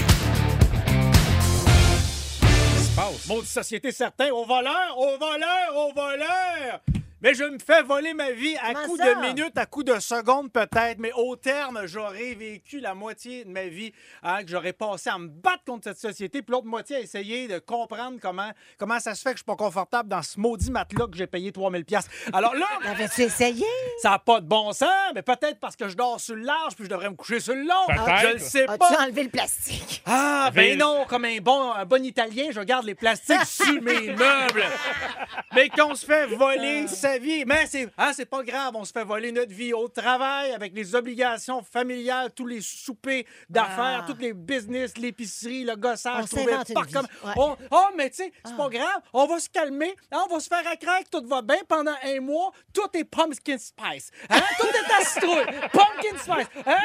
Maudite 3.28 3.50
société 3.50 3.90
certain, 3.90 4.30
au 4.30 4.44
voleur, 4.44 4.96
au 4.96 5.18
voleur, 5.18 5.74
au 5.74 5.92
voleur! 5.92 6.80
Mais 7.22 7.32
je 7.34 7.44
me 7.44 7.58
fais 7.58 7.82
voler 7.82 8.12
ma 8.12 8.30
vie 8.30 8.56
à 8.62 8.74
Comment 8.74 8.86
coup 8.88 8.96
ça? 8.98 9.14
de 9.14 9.20
minutes, 9.20 9.56
à 9.56 9.64
coup 9.64 9.82
de 9.82 9.98
secondes 10.00 10.52
peut-être, 10.52 10.98
mais 10.98 11.12
au 11.14 11.34
terme, 11.34 11.80
j'aurais 11.86 12.34
vécu 12.34 12.78
la 12.78 12.94
moitié 12.94 13.44
de 13.44 13.50
ma 13.50 13.64
vie 13.68 13.92
hein, 14.22 14.42
que 14.44 14.50
j'aurais 14.50 14.74
passé 14.74 15.08
à 15.08 15.16
me 15.18 15.28
battre 15.28 15.64
contre 15.66 15.84
cette 15.84 15.98
société, 15.98 16.42
puis 16.42 16.52
l'autre 16.52 16.66
moitié 16.66 16.96
à 16.96 17.00
essayer 17.00 17.48
de 17.48 17.58
comprendre 17.58 18.18
comment, 18.20 18.50
comment 18.78 19.00
ça 19.00 19.14
se 19.14 19.22
fait 19.22 19.30
que 19.30 19.36
je 19.36 19.42
suis 19.44 19.44
pas 19.46 19.56
confortable 19.56 20.10
dans 20.10 20.22
ce 20.22 20.38
maudit 20.38 20.70
matelas 20.70 21.06
que 21.06 21.16
j'ai 21.16 21.26
payé 21.26 21.52
3000 21.52 21.86
pièces. 21.86 22.06
Alors 22.34 22.54
là, 22.54 22.66
Avais-tu 22.84 23.22
essayé? 23.22 23.64
ça 24.02 24.10
n'a 24.10 24.18
pas 24.18 24.40
de 24.40 24.46
bon 24.46 24.72
sens, 24.72 24.88
mais 25.14 25.22
peut-être 25.22 25.58
parce 25.58 25.74
que 25.74 25.88
je 25.88 25.96
dors 25.96 26.20
sur 26.20 26.36
le 26.36 26.42
large 26.42 26.74
puis 26.74 26.84
je 26.84 26.90
devrais 26.90 27.08
me 27.08 27.16
coucher 27.16 27.40
sur 27.40 27.54
le 27.54 27.62
long. 27.62 27.86
Je 28.20 28.32
le 28.34 28.38
sais 28.38 28.68
As-tu 28.68 28.78
pas. 28.78 29.02
enlevé 29.02 29.22
le 29.24 29.30
plastique? 29.30 30.02
Ah, 30.04 30.50
Mais- 30.54 30.76
ben 30.76 30.80
non, 30.80 31.06
comme 31.08 31.24
un 31.24 31.38
bon, 31.38 31.72
un 31.72 31.84
bon 31.86 32.04
Italien, 32.04 32.48
je 32.50 32.60
garde 32.60 32.84
les 32.84 32.94
plastiques 32.94 33.44
sur 33.46 33.80
mes 33.82 34.00
meubles. 34.12 34.64
Mais 35.54 35.70
qu'on 35.70 35.94
se 35.94 36.04
fait 36.04 36.26
voler 36.26 36.86
sa 37.06 37.18
vie. 37.18 37.44
Mais 37.44 37.66
c'est 37.66 37.88
ah, 37.96 38.12
c'est 38.14 38.26
pas 38.26 38.42
grave, 38.42 38.72
on 38.74 38.84
se 38.84 38.92
fait 38.92 39.04
voler 39.04 39.32
notre 39.32 39.52
vie 39.52 39.72
au 39.72 39.88
travail 39.88 40.52
avec 40.52 40.74
les 40.74 40.94
obligations 40.94 41.62
familiales, 41.62 42.30
tous 42.34 42.46
les 42.46 42.60
soupers 42.60 43.24
d'affaires, 43.48 44.02
Ah. 44.02 44.06
tous 44.06 44.18
les 44.20 44.32
business, 44.32 44.96
l'épicerie, 44.98 45.64
le 45.64 45.76
gossage. 45.76 46.24
On 46.24 46.26
trouver 46.26 46.52
par 46.74 46.86
comme- 46.88 47.06
Ouais. 47.24 47.32
On- 47.36 47.56
Oh, 47.70 47.86
mais 47.96 48.10
tu 48.10 48.16
sais, 48.16 48.32
c'est 48.44 48.56
pas 48.56 48.68
grave, 48.68 49.00
on 49.12 49.26
va 49.26 49.38
se 49.40 49.48
calmer, 49.48 49.94
hein, 50.12 50.22
on 50.28 50.34
va 50.34 50.40
se 50.40 50.48
faire 50.48 50.66
accraire 50.66 51.00
que 51.04 51.18
tout 51.18 51.26
va 51.26 51.42
bien 51.42 51.58
pendant 51.68 51.94
un 52.02 52.20
mois. 52.20 52.52
Tout 52.72 52.88
est 52.94 53.04
pumpkin 53.04 53.58
spice. 53.58 54.10
Hein? 54.30 54.40
Tout 54.58 54.66
est 54.66 54.92
à 55.00 55.04
citrouille. 55.04 55.44
Pumpkin 55.72 56.18
spice. 56.18 56.62
Hein? 56.66 56.76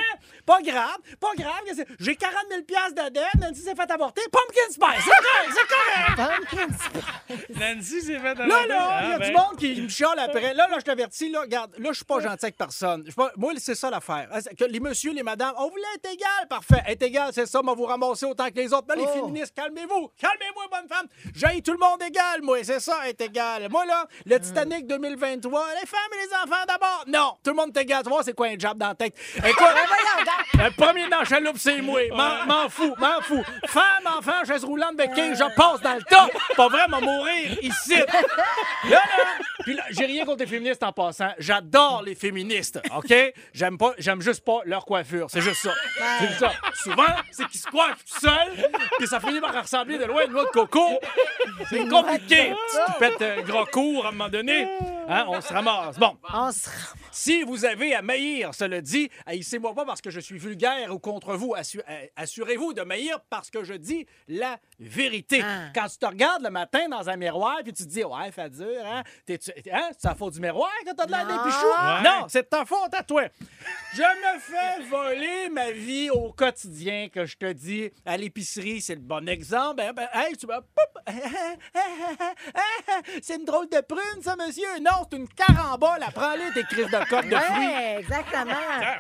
Pas 0.46 0.62
grave, 0.62 0.98
pas 1.20 1.32
grave. 1.38 1.62
J'ai 2.00 2.16
40 2.16 2.36
000 2.50 2.64
piastres 2.64 3.04
de 3.04 3.10
dette, 3.10 3.36
Nancy 3.40 3.62
s'est 3.62 3.76
fait 3.76 3.92
avorter. 3.92 4.22
Pumpkin 4.32 4.70
spice. 4.72 5.04
C'est 5.04 5.12
correct, 5.28 5.52
c'est 5.56 5.68
correct. 5.68 6.42
Pumpkin 6.50 6.74
spice. 6.78 7.58
Nancy 7.60 8.02
s'est 8.02 8.20
fait 8.20 8.36
Là, 8.36 8.44
avorter. 8.46 8.68
là, 8.68 9.02
il 9.04 9.10
y 9.10 9.12
a 9.12 9.16
Ah, 9.16 9.20
du 9.20 9.20
ben. 9.20 9.34
monde 9.34 9.58
qui 9.58 9.82
me 9.82 9.90
après. 10.18 10.54
Là, 10.54 10.68
là, 10.70 10.78
je 10.80 10.84
t'avertis, 10.84 11.30
là, 11.30 11.42
regarde, 11.42 11.74
là, 11.78 11.90
je 11.92 11.96
suis 11.96 12.06
pas 12.06 12.20
gentil 12.20 12.46
avec 12.46 12.58
personne. 12.58 13.02
Je 13.06 13.12
suis 13.12 13.16
pas- 13.16 13.32
Moi, 13.38 13.54
c'est 13.58 13.76
ça 13.76 13.90
l'affaire. 13.90 14.30
Que 14.58 14.66
les 14.66 14.80
messieurs, 14.80 15.12
les 15.14 15.24
madames, 15.24 15.54
on 15.58 15.70
voulait 15.70 15.84
être 15.96 16.12
égal, 16.12 16.48
parfait. 16.50 16.82
Être 16.88 17.04
égal, 17.04 17.30
c'est 17.34 17.46
ça, 17.46 17.60
on 17.62 17.64
va 17.66 17.74
vous 17.74 17.86
ramasser 17.86 18.26
autant 18.26 18.48
que 18.50 18.56
les 18.56 18.74
autres. 18.74 18.88
Là, 18.90 18.96
les 18.96 19.06
Oh. 19.08 19.14
féministes, 19.14 19.54
calmez-vous. 19.56 20.10
Calmez-moi, 20.18 20.64
bonne 20.72 20.88
femme. 20.90 21.08
J'ai 21.36 21.62
tout 21.62 21.72
le 21.74 21.78
monde 21.78 22.02
égal, 22.04 22.42
moi. 22.42 22.58
C'est 22.64 22.80
ça, 22.80 23.08
être 23.08 23.22
égal. 23.22 23.68
Moi, 23.70 23.86
là, 23.86 24.06
le 24.26 24.40
Titanic 24.40 24.88
2023, 24.88 25.66
les 25.80 25.88
femmes 25.88 26.00
et 26.14 26.26
les 26.28 26.34
enfants 26.36 26.64
d'abord. 26.68 27.04
Non, 27.08 27.34
tout 27.44 27.52
le 27.52 27.56
monde 27.56 27.76
est 27.78 27.82
égal. 27.82 28.04
Tu 28.04 28.10
vois, 28.10 28.24
c'est 28.24 28.34
quoi 28.34 28.48
un 28.48 28.58
job 28.58 28.78
dans 28.78 28.90
la 28.90 28.96
tête? 28.96 29.16
Écoute, 29.38 29.68
le 30.56 30.70
premier 30.76 31.08
dans 31.10 31.20
la 31.20 31.26
chaloupe, 31.26 31.58
c'est 31.58 31.82
moi. 31.82 32.02
M'en- 32.14 32.70
fous, 32.70 32.94
m'en 32.98 33.22
fous. 33.22 33.44
Femme, 33.68 34.08
enfant, 34.18 34.44
chaise 34.48 34.64
roulante, 34.64 34.96
béquille, 34.96 35.36
je 35.36 35.56
passe 35.56 35.82
dans 35.82 35.96
le 35.96 36.02
tas. 36.04 36.28
Pas 36.56 36.68
vrai, 36.68 36.88
mourir 36.88 37.58
ici. 37.62 37.96
Là, 37.96 38.06
là, 38.90 39.00
Puis 39.64 39.74
là, 39.74 39.84
j'ai 40.02 40.06
rien 40.08 40.26
contre 40.26 40.40
les 40.40 40.48
féministes 40.48 40.84
en 40.84 40.92
passant. 40.92 41.30
J'adore 41.38 42.04
les 42.04 42.16
féministes, 42.16 42.80
OK? 42.96 43.14
J'aime 43.54 43.78
pas, 43.78 43.94
j'aime 43.98 44.22
juste 44.22 44.44
pas 44.44 44.60
leur 44.66 44.86
coiffure. 44.86 45.28
C'est 45.30 45.42
juste 45.42 45.62
ça. 45.62 45.74
C'est 46.20 46.40
ça. 46.40 46.52
Souvent, 46.76 47.04
c'est 47.32 47.48
qu'ils 47.48 47.60
se 47.62 47.68
coiffent 47.68 48.04
tout 48.06 48.20
seuls, 48.20 48.70
puis 48.98 49.08
ça 49.08 49.20
finit 49.20 49.40
par 49.40 49.54
ressembler 49.62 49.98
de 49.98 50.06
loin 50.06 50.22
à 50.22 50.26
une 50.26 50.32
noix 50.32 50.46
de 50.46 50.50
coco. 50.50 51.00
C'est 51.70 51.88
compliqué. 51.88 52.54
Si 52.70 52.78
tu 52.88 53.00
pètes 53.00 53.22
un 53.22 53.42
gros 53.42 53.66
cours 53.66 54.06
à 54.06 54.10
un 54.10 54.12
moment 54.12 54.30
donné, 54.30 54.68
hein, 55.08 55.26
on 55.28 55.40
se 55.42 55.54
ramasse. 55.54 55.98
Bon. 55.98 56.18
On 56.34 56.52
se 56.52 56.68
rend- 56.70 56.98
Si 57.12 57.44
vous 57.44 57.66
avez 57.66 57.94
à 57.94 58.02
maillir, 58.02 58.54
cela 58.56 58.82
dit, 58.82 59.10
haïssez-moi 59.26 59.74
pas 59.76 59.86
parce 59.86 60.02
que 60.02 60.10
je 60.10 60.20
suis 60.20 60.38
vulgaire 60.38 60.94
ou 60.94 61.00
contre 61.00 61.36
vous. 61.36 61.54
Euh, 61.56 62.06
Assurez-vous 62.16 62.74
de 62.74 62.82
maillir 62.84 63.20
parce 63.30 63.50
que 63.50 63.64
je 63.64 63.74
dis 63.74 64.06
la 64.28 64.58
vérité. 64.82 65.42
Ah. 65.44 65.70
Quand 65.74 65.88
tu 65.88 65.98
te 65.98 66.06
regardes 66.06 66.44
le 66.44 66.50
matin 66.50 66.88
dans 66.90 67.10
un 67.10 67.16
miroir 67.16 67.58
puis 67.64 67.74
tu 67.74 67.84
te 67.84 67.90
dis, 67.90 68.04
ouais, 68.04 68.32
fait 68.32 68.50
dur, 68.50 68.68
hein? 68.86 69.04
T'es-tu- 69.26 69.52
hein? 69.72 69.90
C'est 69.98 70.08
la 70.08 70.16
faute 70.16 70.34
du 70.34 70.42
miroir 70.42 70.72
que 70.86 70.94
t'as 70.96 71.06
de 71.06 71.12
l'air 71.12 71.28
des 71.28 71.34
Non. 71.34 71.44
pichous? 71.44 71.58
Ouais. 71.66 72.02
Non, 72.04 72.26
c'est 72.28 72.44
de 72.44 72.48
ta 72.48 72.66
faute 72.66 72.94
à 72.94 73.04
toi. 73.04 73.24
Je 73.94 74.02
me 74.02 74.40
fais 74.40 74.84
voler 74.90 75.50
ma 75.50 75.72
vie 75.72 76.10
au 76.10 76.32
quotidien, 76.34 77.10
que 77.10 77.26
je 77.26 77.38
te 77.38 77.52
dis. 77.54 77.90
À 78.06 78.18
l'épicerie, 78.18 78.82
c'est 78.82 78.96
le 78.96 79.02
bon 79.02 79.28
exemple. 79.30 79.76
Ben, 79.78 79.94
ben, 79.94 80.08
hey, 80.14 80.36
tu 80.36 80.48
vas... 80.48 80.62
C'est 83.22 83.36
une 83.36 83.46
drôle 83.46 83.68
de 83.70 83.82
prune, 83.82 84.22
ça, 84.22 84.36
monsieur? 84.36 84.68
Non, 84.82 85.06
c'est 85.10 85.18
une 85.18 85.28
carambole. 85.28 86.00
Prends-les, 86.14 86.52
tes 86.54 86.64
crises 86.64 86.88
de 86.88 87.10
coque 87.10 87.28
de 87.30 87.36
fruits. 87.36 87.68
Ouais, 87.68 87.96
exactement. 88.00 88.52
Ah. 88.82 88.96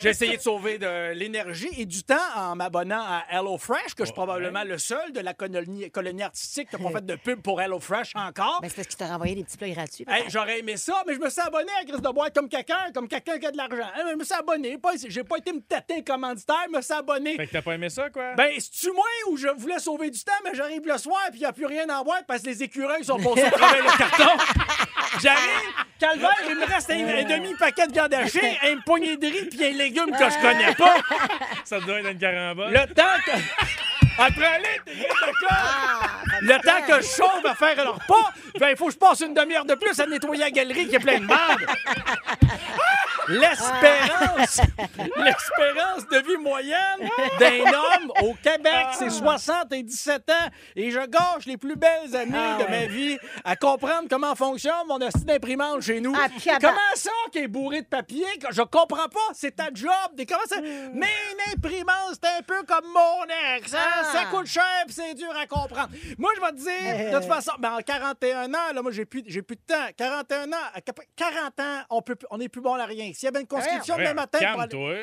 J'ai 0.00 0.08
essayé 0.10 0.36
de 0.36 0.42
sauver 0.42 0.78
de 0.78 1.12
l'énergie 1.12 1.68
et 1.76 1.86
du 1.86 2.02
temps 2.02 2.14
en 2.36 2.56
m'abonnant 2.56 3.02
à 3.02 3.24
HelloFresh, 3.30 3.94
que 3.94 4.04
je 4.04 4.04
suis 4.04 4.10
Ouais. 4.10 4.12
probablement 4.26 4.64
le 4.64 4.78
seul 4.78 5.12
de 5.12 5.20
la 5.24 5.34
colonie, 5.34 5.90
colonie 5.90 6.22
artistique 6.22 6.72
n'a 6.72 6.78
pas 6.78 6.90
fait 6.98 7.06
de 7.06 7.16
pub 7.16 7.40
pour 7.40 7.60
HelloFresh 7.60 8.12
encore? 8.14 8.60
Ben, 8.62 8.68
c'est 8.68 8.76
parce 8.76 8.88
qu'il 8.88 8.96
t'a 8.96 9.08
renvoyé 9.08 9.34
des 9.34 9.44
petits 9.44 9.56
plats 9.56 9.70
gratuits. 9.70 10.04
Hey. 10.08 10.24
J'aurais 10.28 10.60
aimé 10.60 10.76
ça, 10.76 11.02
mais 11.06 11.14
je 11.14 11.20
me 11.20 11.28
suis 11.30 11.40
abonné 11.40 11.70
à 11.80 11.84
Chris 11.84 12.00
de 12.00 12.12
boîte 12.12 12.34
comme 12.34 12.48
quelqu'un, 12.48 12.92
comme 12.94 13.08
quelqu'un 13.08 13.38
qui 13.38 13.46
a 13.46 13.50
de 13.50 13.56
l'argent. 13.56 13.88
Je 14.10 14.16
me 14.16 14.24
suis 14.24 14.34
abonné. 14.34 14.78
J'ai 15.08 15.24
pas 15.24 15.38
été 15.38 15.52
me 15.52 15.60
tâter 15.60 15.96
un 15.96 16.02
commanditaire, 16.02 16.64
je 16.70 16.76
me 16.76 16.82
suis 16.82 16.94
abonné. 16.94 17.36
Fait 17.36 17.46
que 17.46 17.52
t'as 17.52 17.62
pas 17.62 17.74
aimé 17.74 17.88
ça, 17.88 18.10
quoi? 18.10 18.34
Ben, 18.34 18.50
c'est-tu 18.58 18.92
moi 18.92 19.04
où 19.30 19.36
je 19.36 19.48
voulais 19.48 19.78
sauver 19.78 20.10
du 20.10 20.22
temps, 20.22 20.32
mais 20.44 20.54
j'arrive 20.54 20.86
le 20.86 20.98
soir 20.98 21.20
puis 21.30 21.40
il 21.40 21.40
n'y 21.40 21.46
a 21.46 21.52
plus 21.52 21.66
rien 21.66 21.88
en 21.88 22.04
boîte 22.04 22.24
parce 22.26 22.42
que 22.42 22.48
les 22.48 22.62
écureuils 22.62 23.04
sont 23.04 23.18
passés 23.18 23.50
travers 23.50 23.82
le 23.82 23.98
carton. 23.98 24.44
J'arrive, 25.22 25.84
calvaire, 25.98 26.36
il 26.48 26.56
me 26.56 26.66
reste 26.66 26.90
un, 26.90 27.06
un 27.06 27.22
demi-paquet 27.22 27.86
de 27.86 27.92
viande 27.92 28.14
hachée, 28.14 28.58
une 28.70 28.82
poignée 28.82 29.16
de 29.16 29.26
riz 29.26 29.48
puis 29.48 29.64
un 29.64 29.70
légume 29.70 30.10
que 30.10 30.28
je 30.28 30.40
connais 30.40 30.74
pas. 30.74 30.96
Ça 31.64 31.80
doit 31.80 32.00
être 32.00 32.10
une 32.10 32.18
carambole. 32.18 32.72
Le 32.72 32.92
temps 32.92 33.04
que... 33.24 33.30
Après 34.18 34.62
t'es 34.84 34.94
bien 34.94 35.08
d'accord? 35.08 36.08
Le 36.40 36.54
temps 36.62 36.86
que 36.86 37.02
je 37.02 37.08
sauve 37.08 37.46
à 37.46 37.54
faire 37.54 37.76
leur 37.76 37.94
repas, 37.94 38.32
ben, 38.58 38.68
il 38.70 38.76
faut 38.76 38.86
que 38.86 38.92
je 38.92 38.98
passe 38.98 39.20
une 39.20 39.34
demi-heure 39.34 39.64
de 39.64 39.74
plus 39.74 39.98
à 39.98 40.06
nettoyer 40.06 40.40
la 40.40 40.50
galerie 40.50 40.88
qui 40.88 40.94
est 40.94 41.00
pleine 41.00 41.22
de 41.22 41.26
merde. 41.26 41.66
L'espérance, 43.28 44.60
l'espérance 44.98 46.06
de 46.10 46.26
vie 46.26 46.36
moyenne 46.36 47.08
d'un 47.38 47.60
homme 47.72 48.12
au 48.22 48.34
Québec, 48.42 48.86
c'est 48.98 49.10
77 49.10 50.30
ans. 50.30 50.50
Et 50.76 50.90
je 50.90 51.00
gâche 51.06 51.46
les 51.46 51.56
plus 51.56 51.76
belles 51.76 52.14
années 52.14 52.32
Ah 52.36 52.56
de 52.58 52.64
ouais. 52.64 52.70
ma 52.80 52.86
vie 52.86 53.18
à 53.44 53.56
comprendre 53.56 54.08
comment 54.10 54.34
fonctionne 54.34 54.74
mon 54.88 54.96
hostie 55.00 55.24
d'imprimante 55.24 55.82
chez 55.82 56.00
nous. 56.00 56.14
Ah, 56.16 56.28
puis 56.28 56.50
à 56.50 56.58
comment 56.58 56.74
ça 56.94 57.10
qui 57.32 57.38
est 57.38 57.48
bourré 57.48 57.82
de 57.82 57.86
papier? 57.86 58.24
que 58.40 58.52
Je 58.52 58.62
comprends 58.62 59.08
pas, 59.08 59.32
c'est 59.32 59.56
ta 59.56 59.68
job. 59.72 59.90
Des- 60.14 60.26
Comment 60.26 60.40
ça? 60.48 60.56
Mais 60.60 61.06
une 61.32 61.52
imprimante, 61.56 62.14
c'est 62.22 62.28
un 62.38 62.42
peu 62.42 62.62
comme 62.64 62.86
mon 62.92 63.24
ex. 63.56 63.72
hein? 63.74 63.78
Ah. 64.00 64.04
Ça 64.12 64.24
coûte 64.26 64.46
cher 64.46 64.64
puis 64.86 64.94
c'est 64.94 65.14
dur 65.14 65.32
à 65.40 65.46
comprendre. 65.46 65.88
Moi, 66.18 66.32
je 66.36 66.40
vais 66.40 66.50
te 66.52 66.56
dire, 66.56 67.12
de 67.12 67.18
toute 67.18 67.28
façon, 67.28 67.52
ben, 67.58 67.72
en 67.72 67.80
41 67.82 68.52
ans, 68.54 68.72
là, 68.74 68.82
moi, 68.82 68.90
j'ai 68.92 69.04
plus, 69.04 69.22
j'ai 69.26 69.42
plus 69.42 69.56
de 69.56 69.62
temps. 69.62 69.86
41 69.96 70.52
ans, 70.52 70.56
à 70.74 70.80
cap- 70.80 71.00
40 71.16 71.60
ans, 71.60 71.82
on 71.90 72.02
peut, 72.02 72.14
plus- 72.16 72.26
on 72.30 72.38
n'est 72.38 72.48
plus 72.48 72.60
bon 72.60 72.74
à 72.74 72.84
rien. 72.84 73.12
S'il 73.14 73.26
y 73.26 73.28
avait 73.28 73.40
une 73.40 73.46
conscription 73.46 73.96
demain 73.96 74.14
matin... 74.14 74.38
pour 74.52 74.60
aller- 74.60 74.70
Calme-toi. 74.70 74.94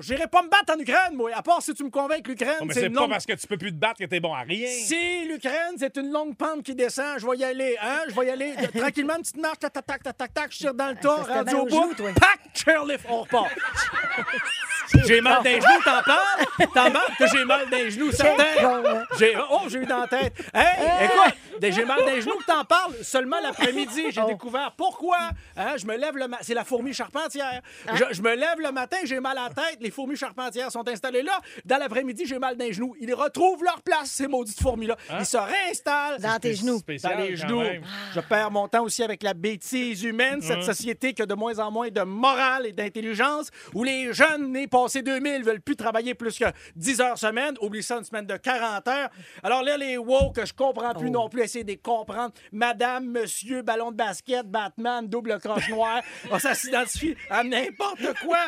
J'irai 0.00 0.26
pas 0.28 0.42
me 0.42 0.48
battre 0.48 0.74
en 0.74 0.78
Ukraine, 0.78 1.14
moi. 1.14 1.30
À 1.34 1.42
part 1.42 1.60
si 1.60 1.74
tu 1.74 1.84
me 1.84 1.90
convaincs 1.90 2.22
que 2.22 2.30
l'Ukraine, 2.30 2.56
Oh, 2.62 2.64
mais 2.64 2.72
c'est 2.72 2.80
c'est 2.80 2.86
une 2.86 2.94
pas 2.94 3.00
longue... 3.02 3.10
parce 3.10 3.26
que 3.26 3.34
tu 3.34 3.46
peux 3.46 3.58
plus 3.58 3.70
te 3.70 3.76
battre 3.76 3.98
que 3.98 4.06
t'es 4.06 4.18
bon 4.18 4.32
à 4.32 4.40
rien. 4.40 4.66
Si 4.66 5.26
l'Ukraine, 5.26 5.74
c'est 5.78 5.94
une 5.98 6.10
longue 6.10 6.34
pente 6.38 6.62
qui 6.62 6.74
descend, 6.74 7.18
je 7.18 7.26
vais 7.26 7.36
y 7.36 7.44
aller, 7.44 7.76
hein? 7.82 8.00
Je 8.08 8.14
vais 8.18 8.26
y 8.28 8.30
aller 8.30 8.56
de- 8.56 8.78
tranquillement, 8.78 9.16
une 9.16 9.20
petite 9.22 9.36
marche, 9.36 9.58
tac, 9.58 9.74
tac, 9.74 9.84
tac, 9.84 10.02
tac, 10.02 10.16
tac, 10.16 10.32
tac, 10.32 10.52
je 10.52 10.56
tire 10.56 10.72
dans 10.72 10.88
le 10.88 10.94
tas, 10.96 11.18
c'était 11.20 11.32
rendu 11.34 11.50
bien 11.52 11.58
au 11.60 11.66
bout, 11.66 11.82
genou, 11.82 11.94
toi. 11.96 12.10
pack, 12.18 12.40
chairlift, 12.54 13.04
on 13.10 13.20
repart. 13.24 13.50
J'ai 15.06 15.20
mal 15.20 15.42
d'un 15.42 15.52
genou, 15.60 15.82
t'en 15.84 16.02
parles? 16.02 16.68
T'en 16.74 16.90
parles 16.90 17.16
que 17.18 17.26
j'ai 17.26 17.44
mal 17.44 17.68
d'un 17.70 17.88
genou, 17.88 18.10
certain? 18.12 18.44
hein? 18.62 19.04
J'ai, 19.18 19.36
oh, 19.50 19.60
j'ai 19.68 19.78
eu 19.80 19.86
dans 19.86 20.00
la 20.00 20.06
tête. 20.06 20.32
Hey, 20.54 21.04
écoute, 21.04 21.34
des- 21.60 21.72
j'ai 21.72 21.84
mal 21.84 22.04
d'un 22.04 22.20
genou, 22.20 22.34
t'en 22.46 22.64
parles. 22.64 22.94
Seulement 23.02 23.38
l'après-midi, 23.42 24.06
j'ai 24.10 24.20
Oh. 24.22 24.26
découvert 24.28 24.72
pourquoi. 24.76 25.18
Hein, 25.56 25.74
je 25.76 25.86
me 25.86 25.96
lève 25.96 26.16
le 26.16 26.28
matin. 26.28 26.42
C'est 26.46 26.54
la 26.54 26.64
fourmi 26.64 26.92
charpentière. 26.92 27.60
Hein? 27.88 27.94
Je, 27.94 28.04
je 28.14 28.22
me 28.22 28.34
lève 28.34 28.58
le 28.58 28.72
matin, 28.72 28.96
j'ai 29.04 29.20
mal 29.20 29.36
à 29.38 29.44
la 29.44 29.48
tête. 29.50 29.78
Les 29.80 29.90
fourmis 29.90 30.16
charpentières 30.16 30.70
sont 30.72 30.86
installées 30.88 31.22
là. 31.22 31.38
Dans 31.64 31.78
l'après-midi, 31.78 32.24
j'ai 32.26 32.38
mal 32.38 32.56
d'un 32.56 32.70
genou. 32.72 32.94
Ils 33.00 33.12
retrouvent 33.14 33.62
leur 33.64 33.82
place, 33.82 34.10
ces 34.10 34.26
maudites 34.26 34.60
fourmis-là. 34.60 34.96
Ils 35.18 35.26
se 35.26 35.36
réinstallent. 35.36 36.20
Dans 36.20 36.38
tes 36.38 36.54
genoux. 36.54 36.78
Spécial, 36.78 37.16
Dans 37.16 37.22
les 37.24 37.36
genoux. 37.36 37.60
même. 37.60 37.82
Je 38.14 38.20
perds 38.20 38.50
mon 38.50 38.68
temps 38.68 38.82
aussi 38.84 39.02
avec 39.02 39.22
la 39.22 39.34
bêtise 39.34 40.02
humaine, 40.04 40.40
cette 40.42 40.62
société 40.62 41.12
qui 41.14 41.22
a 41.22 41.26
de 41.26 41.34
moins 41.34 41.58
en 41.58 41.70
moins 41.70 41.88
de 41.88 42.02
morale 42.02 42.66
et 42.66 42.72
d'intelligence, 42.72 43.48
où 43.74 43.84
les 43.84 44.12
jeunes 44.12 44.52
nés 44.52 44.66
passés 44.84 45.02
2000 45.02 45.44
veulent 45.44 45.60
plus 45.60 45.76
travailler 45.76 46.14
plus 46.14 46.38
que 46.38 46.44
10 46.76 47.00
heures 47.00 47.18
semaine. 47.18 47.54
Oublie 47.60 47.82
ça, 47.82 47.96
une 47.96 48.04
semaine 48.04 48.26
de 48.26 48.36
40 48.36 48.86
heures. 48.88 49.08
Alors 49.42 49.62
là, 49.62 49.76
les 49.76 49.96
woke, 49.96 50.36
que 50.36 50.46
je 50.46 50.52
comprends 50.52 50.94
plus 50.94 51.10
non 51.10 51.28
plus, 51.28 51.42
essayer 51.42 51.64
de 51.64 51.70
les 51.70 51.76
comprendre. 51.78 52.32
Madame, 52.52 53.06
monsieur, 53.06 53.62
ballon 53.62 53.90
de 53.90 53.96
basket, 53.96 54.46
Batman, 54.46 55.06
double 55.08 55.38
croche 55.40 55.68
noire. 55.68 56.02
Ça 56.38 56.54
s'identifie 56.54 57.16
à 57.30 57.42
n'importe 57.44 58.00
quoi. 58.24 58.38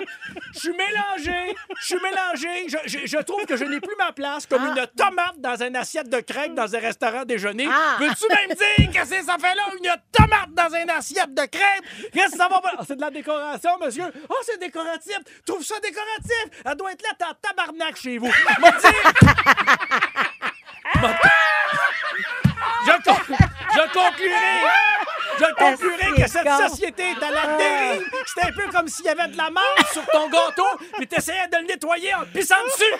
Je 0.55 0.59
suis 0.61 0.71
mélangé. 0.71 1.55
Je 1.81 1.85
suis 1.87 1.97
mélangé. 2.03 2.69
Je, 2.69 2.77
je- 2.99 3.07
je 3.07 3.16
trouve 3.19 3.45
que 3.47 3.57
je 3.57 3.64
n'ai 3.64 3.81
plus 3.81 3.95
ma 3.99 4.12
place 4.12 4.47
comme 4.47 4.64
une 4.64 4.87
tomate 4.97 5.38
dans 5.38 5.57
une 5.62 5.77
assiette 5.77 6.09
de 6.09 6.21
crêpes 6.21 6.55
dans 6.55 6.75
un 6.75 6.79
restaurant 6.79 7.25
déjeuner. 7.25 7.66
Ah. 7.71 7.97
Veux-tu 7.99 8.25
même 8.29 8.57
dire 8.57 8.90
que 9.03 9.07
c'est 9.09 9.23
ça 9.23 9.37
fait 9.38 9.55
là 9.55 9.62
une 9.77 9.90
tomate 10.12 10.53
dans 10.55 10.75
une 10.77 10.90
assiette 10.90 11.35
de 11.35 11.43
crêpes? 11.47 11.85
Qu'est-ce 12.12 12.33
que 12.33 12.37
ça 12.38 12.49
va 12.49 12.61
pas? 12.61 12.73
Ah, 12.79 12.85
c'est 12.87 12.97
de 12.97 13.01
la 13.01 13.11
décoration, 13.11 13.71
monsieur. 13.85 14.05
Oh, 14.29 14.35
c'est 14.45 14.59
décoratif. 14.61 15.19
Trouve 15.47 15.62
ça 15.64 15.75
décoratif. 15.81 16.01
Elle 16.65 16.77
doit 16.77 16.93
être 16.93 17.03
là, 17.03 17.09
t'es 17.19 17.25
en 17.25 17.35
tabarnak 17.41 17.97
chez 17.97 18.19
vous. 18.19 18.31
Je, 22.87 22.93
con- 23.05 23.37
je 23.75 23.81
conclurai. 23.93 24.61
Je 25.39 25.45
conclurai 25.55 26.23
que 26.23 26.29
cette 26.29 26.45
con? 26.47 26.69
société 26.69 27.03
est 27.11 27.23
à 27.23 27.31
la 27.31 27.57
dérive. 27.57 28.03
C'est 28.35 28.45
un 28.49 28.53
peu 28.53 28.69
comme 28.73 28.89
s'il 28.89 29.05
y 29.07 29.09
avait 29.09 29.29
de 29.29 29.37
la 29.37 29.51
menthe 29.51 29.87
sur 29.93 30.05
ton 30.07 30.29
gâteau, 30.29 30.67
puis 30.97 31.07
t'essayais 31.07 31.49
de 31.49 31.57
le 31.59 31.67
nettoyer 31.67 32.15
en 32.15 32.21
te 32.21 32.39
pissant 32.39 32.57
dessus. 32.65 32.95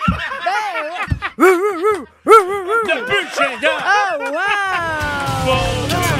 Le 1.37 3.05
but 3.05 3.25
de 3.25 3.33
chien 3.35 3.57
gars. 3.61 3.77
Oh, 3.85 4.23
wow! 4.31 5.55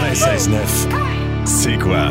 96.9. 0.09 1.45
C'est 1.45 1.77
quoi? 1.77 2.09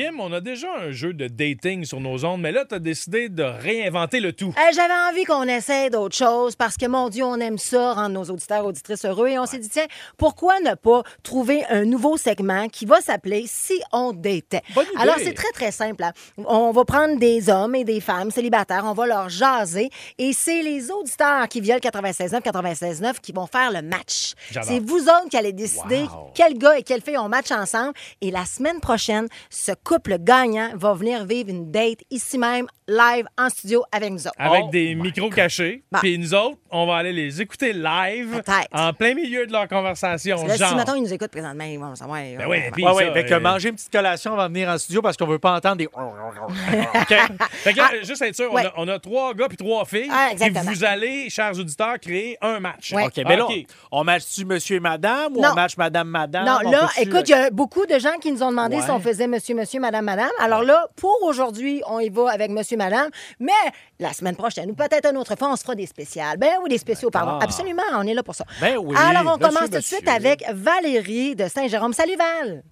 Kim, 0.00 0.18
on 0.18 0.32
a 0.32 0.40
déjà 0.40 0.68
un 0.78 0.92
jeu 0.92 1.12
de 1.12 1.28
dating 1.28 1.84
sur 1.84 2.00
nos 2.00 2.24
ondes, 2.24 2.40
mais 2.40 2.52
là, 2.52 2.64
t'as 2.66 2.78
décidé 2.78 3.28
de 3.28 3.42
réinventer 3.42 4.20
le 4.20 4.32
tout. 4.32 4.54
Euh, 4.56 4.72
J'avais 4.74 4.94
envie 5.10 5.24
qu'on 5.24 5.42
essaie 5.42 5.90
d'autres 5.90 6.16
choses 6.16 6.56
parce 6.56 6.78
que, 6.78 6.86
mon 6.86 7.10
Dieu, 7.10 7.22
on 7.22 7.36
aime 7.38 7.58
ça, 7.58 7.92
rendre 7.92 8.08
nos 8.14 8.24
auditeurs 8.24 8.64
auditrices 8.64 9.04
heureux. 9.04 9.28
Et 9.28 9.38
on 9.38 9.44
s'est 9.44 9.58
dit, 9.58 9.68
tiens, 9.68 9.84
pourquoi 10.16 10.58
ne 10.60 10.74
pas 10.74 11.02
trouver 11.22 11.66
un 11.68 11.84
nouveau 11.84 12.16
segment 12.16 12.68
qui 12.70 12.86
va 12.86 13.02
s'appeler 13.02 13.44
Si 13.46 13.78
on 13.92 14.14
datait? 14.14 14.62
Bonne 14.74 14.86
idée. 14.86 15.02
Alors, 15.02 15.16
c'est 15.18 15.34
très, 15.34 15.50
très 15.52 15.70
simple. 15.70 16.02
hein. 16.02 16.12
On 16.38 16.70
va 16.70 16.86
prendre 16.86 17.18
des 17.18 17.50
hommes 17.50 17.74
et 17.74 17.84
des 17.84 18.00
femmes 18.00 18.30
célibataires, 18.30 18.84
on 18.86 18.94
va 18.94 19.06
leur 19.06 19.28
jaser 19.28 19.90
et 20.16 20.32
c'est 20.32 20.62
les 20.62 20.90
auditeurs 20.90 21.46
qui 21.48 21.60
viennent 21.60 21.78
96.9, 21.78 22.40
96.9 22.40 23.20
qui 23.20 23.32
vont 23.32 23.46
faire 23.46 23.70
le 23.70 23.82
match. 23.82 24.32
C'est 24.62 24.80
vous 24.80 25.02
autres 25.02 25.28
qui 25.30 25.36
allez 25.36 25.52
décider 25.52 26.04
Wow. 26.04 26.30
quel 26.34 26.56
gars 26.56 26.78
et 26.78 26.82
quelle 26.82 27.02
fille 27.02 27.18
on 27.18 27.28
match 27.28 27.50
ensemble. 27.50 27.92
Et 28.22 28.30
la 28.30 28.46
semaine 28.46 28.80
prochaine, 28.80 29.26
ce 29.50 29.72
couple 29.90 30.18
gagnant 30.20 30.70
va 30.76 30.92
venir 30.94 31.24
vivre 31.24 31.50
une 31.50 31.72
date 31.72 31.98
ici 32.12 32.38
même, 32.38 32.66
live, 32.86 33.26
en 33.36 33.48
studio 33.48 33.82
avec 33.90 34.10
nous 34.12 34.24
autres. 34.24 34.36
Avec 34.38 34.62
Oh 34.66 34.70
des 34.70 34.94
micros 34.94 35.30
cachés. 35.30 35.82
Bon. 35.90 35.98
Puis 35.98 36.16
nous 36.16 36.32
autres, 36.32 36.58
on 36.70 36.86
va 36.86 36.96
aller 36.98 37.12
les 37.12 37.42
écouter 37.42 37.72
live 37.72 38.40
en 38.72 38.92
plein 38.92 39.14
milieu 39.14 39.48
de 39.48 39.52
leur 39.52 39.66
conversation. 39.66 40.46
Là, 40.46 40.54
si, 40.54 40.60
genre. 40.60 40.76
mettons, 40.76 40.94
ils 40.94 41.02
nous 41.02 41.12
écoutent 41.12 41.32
présentement, 41.32 41.64
ils 41.64 41.76
vont 41.78 41.96
savoir. 41.96 42.20
Ben 42.20 42.46
oui, 42.48 42.58
puis 42.72 42.84
Ouais, 42.84 42.90
ça, 42.90 42.96
ouais, 42.96 43.12
fait 43.12 43.24
que 43.24 43.34
euh, 43.34 43.40
manger 43.40 43.70
une 43.70 43.74
petite 43.74 43.90
collation 43.90 44.32
avant 44.34 44.44
de 44.48 44.52
venir 44.54 44.68
en 44.68 44.78
studio 44.78 45.02
parce 45.02 45.16
qu'on 45.16 45.26
veut 45.26 45.40
pas 45.40 45.56
entendre 45.56 45.76
des. 45.78 45.86
OK. 45.86 47.14
Fait 47.50 47.72
que 47.72 47.78
là, 47.78 47.90
juste 48.02 48.22
être 48.22 48.36
sûr, 48.36 48.48
on, 48.52 48.56
a, 48.58 48.72
on 48.76 48.86
a 48.88 48.98
trois 49.00 49.34
gars 49.34 49.48
puis 49.48 49.56
trois 49.56 49.84
filles. 49.84 50.08
Ah, 50.10 50.28
puis 50.30 50.44
exactement. 50.44 50.72
vous 50.72 50.84
allez, 50.84 51.30
chers 51.30 51.58
auditeurs, 51.58 51.98
créer 52.00 52.38
un 52.40 52.60
match. 52.60 52.92
Ouais. 52.92 53.04
OK, 53.06 53.16
mais 53.26 53.36
là, 53.36 53.46
OK. 53.46 53.64
on 53.90 54.04
match-tu 54.04 54.44
monsieur 54.44 54.76
et 54.76 54.80
madame 54.80 55.36
ou 55.36 55.40
Non. 55.40 55.50
on 55.50 55.54
match 55.54 55.76
madame, 55.76 56.08
madame? 56.08 56.44
Non, 56.44 56.58
On 56.64 56.70
là, 56.70 56.88
écoute, 56.98 57.28
il 57.28 57.32
y 57.32 57.34
a 57.34 57.50
beaucoup 57.50 57.86
de 57.86 57.98
gens 57.98 58.16
qui 58.20 58.30
nous 58.32 58.42
ont 58.42 58.50
demandé 58.50 58.76
Ouais. 58.76 58.82
si 58.82 58.90
on 58.90 59.00
faisait 59.00 59.26
monsieur, 59.26 59.54
monsieur, 59.54 59.69
madame, 59.78 60.04
madame. 60.04 60.30
Alors 60.40 60.62
là, 60.62 60.88
pour 60.96 61.16
aujourd'hui, 61.22 61.82
on 61.86 62.00
y 62.00 62.08
va 62.08 62.30
avec 62.30 62.50
monsieur, 62.50 62.76
madame. 62.76 63.10
Mais 63.38 63.52
la 63.98 64.12
semaine 64.12 64.34
prochaine, 64.36 64.70
ou 64.70 64.74
peut-être 64.74 65.08
une 65.10 65.16
autre 65.18 65.36
fois, 65.36 65.52
on 65.52 65.56
se 65.56 65.62
fera 65.62 65.74
des 65.74 65.86
spéciales. 65.86 66.38
Ben 66.38 66.54
oui, 66.62 66.70
des 66.70 66.78
spéciaux, 66.78 67.10
pardon. 67.10 67.38
Ah. 67.40 67.44
Absolument, 67.44 67.82
on 67.94 68.02
est 68.06 68.14
là 68.14 68.22
pour 68.22 68.34
ça. 68.34 68.44
Ben 68.60 68.76
oui, 68.78 68.96
Alors, 68.98 69.22
on 69.34 69.36
monsieur, 69.36 69.48
commence 69.48 69.64
tout 69.64 69.70
de 69.70 69.76
monsieur. 69.76 69.96
suite 69.98 70.08
avec 70.08 70.44
Valérie 70.52 71.36
de 71.36 71.46
Saint-Jérôme. 71.46 71.92
Salut, 71.92 72.16
Val. 72.16 72.62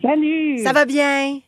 Salut! 0.00 0.58
Ça 0.62 0.72
va 0.72 0.84
bien? 0.84 1.40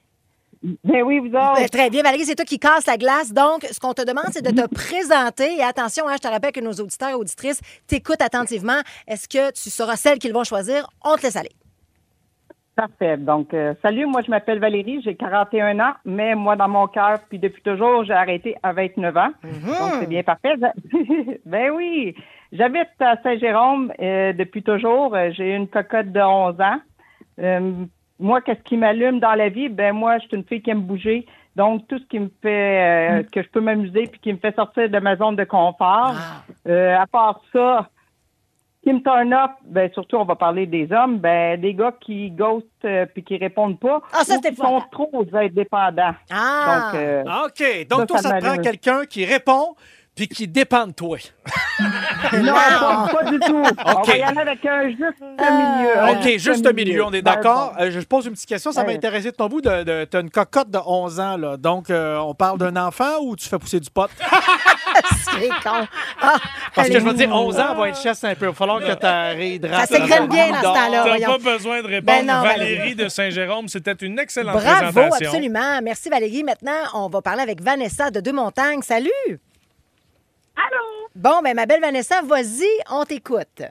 Ben 0.84 1.02
oui, 1.02 1.20
vous 1.20 1.28
autres. 1.28 1.54
Ben, 1.56 1.68
très 1.70 1.88
bien. 1.88 2.02
Valérie, 2.02 2.26
c'est 2.26 2.34
toi 2.34 2.44
qui 2.44 2.58
casse 2.58 2.84
la 2.84 2.98
glace. 2.98 3.32
Donc, 3.32 3.66
ce 3.72 3.80
qu'on 3.80 3.94
te 3.94 4.02
demande, 4.02 4.26
c'est 4.32 4.42
de 4.42 4.50
te 4.50 4.66
présenter. 4.66 5.56
Et 5.56 5.62
attention, 5.62 6.06
hein, 6.06 6.14
je 6.16 6.18
te 6.18 6.28
rappelle 6.28 6.52
que 6.52 6.60
nos 6.60 6.72
auditeurs 6.72 7.08
et 7.10 7.14
auditrices 7.14 7.60
t'écoutent 7.86 8.20
attentivement. 8.20 8.78
Est-ce 9.06 9.26
que 9.26 9.52
tu 9.52 9.70
seras 9.70 9.96
celle 9.96 10.18
qu'ils 10.18 10.34
vont 10.34 10.44
choisir? 10.44 10.86
On 11.02 11.16
te 11.16 11.22
laisse 11.22 11.36
aller. 11.36 11.52
Parfait. 12.80 13.18
Donc, 13.18 13.52
euh, 13.52 13.74
salut, 13.82 14.06
moi, 14.06 14.22
je 14.24 14.30
m'appelle 14.30 14.58
Valérie, 14.58 15.02
j'ai 15.02 15.14
41 15.14 15.78
ans, 15.80 15.92
mais 16.06 16.34
moi, 16.34 16.56
dans 16.56 16.66
mon 16.66 16.86
cœur, 16.86 17.18
puis 17.28 17.38
depuis 17.38 17.60
toujours, 17.60 18.04
j'ai 18.04 18.14
arrêté 18.14 18.56
à 18.62 18.72
29 18.72 19.16
ans. 19.18 19.32
Donc, 19.42 19.90
c'est 20.00 20.08
bien 20.08 20.22
parfait. 20.22 20.54
ben 21.44 21.72
oui. 21.72 22.14
J'habite 22.52 22.88
à 22.98 23.20
Saint-Jérôme 23.22 23.92
euh, 24.00 24.32
depuis 24.32 24.62
toujours. 24.62 25.14
Euh, 25.14 25.28
J'ai 25.32 25.54
une 25.54 25.68
cocotte 25.68 26.10
de 26.10 26.20
11 26.20 26.58
ans. 26.58 26.80
Euh, 27.40 27.72
moi, 28.18 28.40
qu'est-ce 28.40 28.62
qui 28.62 28.78
m'allume 28.78 29.20
dans 29.20 29.34
la 29.34 29.50
vie? 29.50 29.68
Ben 29.68 29.94
moi, 29.94 30.16
je 30.16 30.28
suis 30.28 30.36
une 30.38 30.44
fille 30.44 30.62
qui 30.62 30.70
aime 30.70 30.80
bouger. 30.80 31.26
Donc, 31.56 31.86
tout 31.86 31.98
ce 31.98 32.04
qui 32.06 32.18
me 32.18 32.30
fait, 32.40 33.18
euh, 33.18 33.22
que 33.30 33.42
je 33.42 33.48
peux 33.50 33.60
m'amuser 33.60 34.06
puis 34.06 34.20
qui 34.20 34.32
me 34.32 34.38
fait 34.38 34.56
sortir 34.56 34.88
de 34.88 34.98
ma 35.00 35.16
zone 35.16 35.36
de 35.36 35.44
confort. 35.44 36.14
Euh, 36.66 36.96
à 36.96 37.06
part 37.06 37.42
ça, 37.52 37.90
qui 38.82 38.92
me 38.92 39.00
turn 39.02 39.32
up, 39.32 39.52
ben 39.64 39.90
surtout, 39.92 40.16
on 40.16 40.24
va 40.24 40.36
parler 40.36 40.66
des 40.66 40.90
hommes, 40.90 41.18
ben 41.18 41.60
des 41.60 41.74
gars 41.74 41.92
qui 42.00 42.30
ghostent 42.30 42.64
euh, 42.84 43.04
puis 43.06 43.22
qui 43.22 43.36
répondent 43.36 43.78
pas. 43.78 44.00
Ah, 44.12 44.24
ça, 44.24 44.36
ou 44.36 44.40
qui 44.40 44.54
sont 44.56 44.82
trop 44.90 45.24
indépendants. 45.34 46.14
Ah! 46.30 46.90
Donc, 46.92 47.00
euh, 47.00 47.24
Ah, 47.26 47.42
OK. 47.46 47.86
Donc, 47.88 48.00
Ça, 48.00 48.06
toi, 48.06 48.18
ça 48.18 48.28
ça 48.30 48.38
te 48.40 48.44
prend 48.44 48.56
quelqu'un 48.56 49.04
qui 49.04 49.24
répond 49.26 49.74
puis 50.26 50.36
qui 50.36 50.46
dépend 50.48 50.86
de 50.86 50.92
toi. 50.92 51.16
non, 52.34 52.52
pas, 52.52 53.08
pas 53.10 53.30
du 53.30 53.38
tout. 53.38 53.62
On 53.86 53.92
OK. 53.92 54.06
va 54.08 54.16
y 54.18 54.22
aller 54.22 54.38
avec 54.40 54.66
un 54.66 54.88
juste 54.90 55.22
Ah. 55.38 55.50
milieu. 55.50 55.98
un 55.98 56.08
OK, 56.20 56.38
juste 56.38 56.66
un 56.66 56.72
milieu, 56.72 57.04
on 57.04 57.12
est 57.12 57.22
d'accord. 57.22 57.72
Euh, 57.80 57.90
je 57.90 58.00
pose 58.00 58.26
une 58.26 58.32
petite 58.32 58.48
question, 58.48 58.70
ça 58.70 58.84
m'a 58.84 58.92
intéressé 58.92 59.30
de 59.30 59.36
ton 59.36 59.46
bout. 59.48 59.62
De, 59.62 59.82
de- 59.82 60.04
T'as 60.04 60.20
une 60.20 60.30
cocotte 60.30 60.70
de 60.70 60.78
11 60.84 61.20
ans, 61.20 61.36
là. 61.38 61.56
Donc, 61.56 61.88
euh, 61.88 62.18
on 62.18 62.34
parle 62.34 62.58
d'un 62.58 62.76
enfant 62.76 63.20
ou 63.22 63.34
tu 63.34 63.48
fais 63.48 63.58
pousser 63.58 63.80
du 63.80 63.88
pot? 63.90 64.10
C'est 65.24 65.48
con. 65.48 65.86
Ah, 66.20 66.34
Parce 66.74 66.88
que 66.88 66.98
je 67.00 67.04
veux 67.04 67.14
dire, 67.14 67.30
11 67.34 67.58
ans, 67.58 67.74
va 67.74 67.88
être 67.88 68.00
chasse 68.00 68.22
un 68.24 68.34
peu. 68.34 68.46
Il 68.46 68.48
va 68.48 68.54
falloir 68.54 68.80
que 68.80 68.92
tu 68.92 69.06
réhydrates. 69.38 69.88
Ça 69.88 69.96
s'égrène 69.96 70.26
bien 70.28 70.48
dans 70.50 70.56
ce 70.56 70.62
temps-là. 70.62 71.04
T'as 71.18 71.26
pas 71.26 71.38
besoin 71.38 71.82
de 71.82 71.86
répondre. 71.86 72.18
Ben 72.18 72.26
non, 72.26 72.42
Valérie 72.42 72.76
Valérie. 72.76 72.94
de 72.96 73.08
Saint-Jérôme, 73.08 73.68
c'était 73.68 73.92
une 73.92 74.18
excellente 74.18 74.56
Bravo, 74.62 74.92
présentation. 74.92 75.28
absolument. 75.30 75.80
Merci 75.82 76.08
Valérie. 76.10 76.44
Maintenant, 76.44 76.72
on 76.94 77.08
va 77.08 77.22
parler 77.22 77.42
avec 77.42 77.62
Vanessa 77.62 78.10
de 78.10 78.20
Deux-Montagnes. 78.20 78.82
Salut! 78.82 79.40
Allô? 80.60 81.08
Bon, 81.14 81.40
ben 81.42 81.54
ma 81.54 81.64
belle 81.66 81.80
Vanessa, 81.80 82.20
vas-y, 82.22 82.68
on 82.90 83.04
t'écoute. 83.04 83.62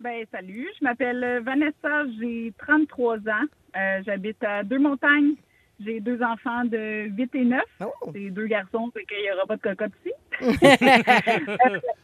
Ben, 0.00 0.24
salut, 0.32 0.68
je 0.78 0.84
m'appelle 0.84 1.22
euh, 1.22 1.40
Vanessa, 1.40 2.06
j'ai 2.18 2.52
33 2.58 3.16
ans. 3.16 3.46
Euh, 3.76 4.02
J'habite 4.04 4.42
à 4.42 4.62
Deux-Montagnes. 4.62 5.34
J'ai 5.80 6.00
deux 6.00 6.22
enfants 6.22 6.64
de 6.64 7.08
8 7.08 7.34
et 7.34 7.44
9. 7.44 7.62
Oh. 7.80 8.10
C'est 8.14 8.30
deux 8.30 8.46
garçons, 8.46 8.90
fait 8.92 9.04
qu'il 9.04 9.22
n'y 9.22 9.30
aura 9.32 9.46
pas 9.46 9.56
de 9.56 9.62
cocotte 9.62 9.92
ici. 10.04 10.12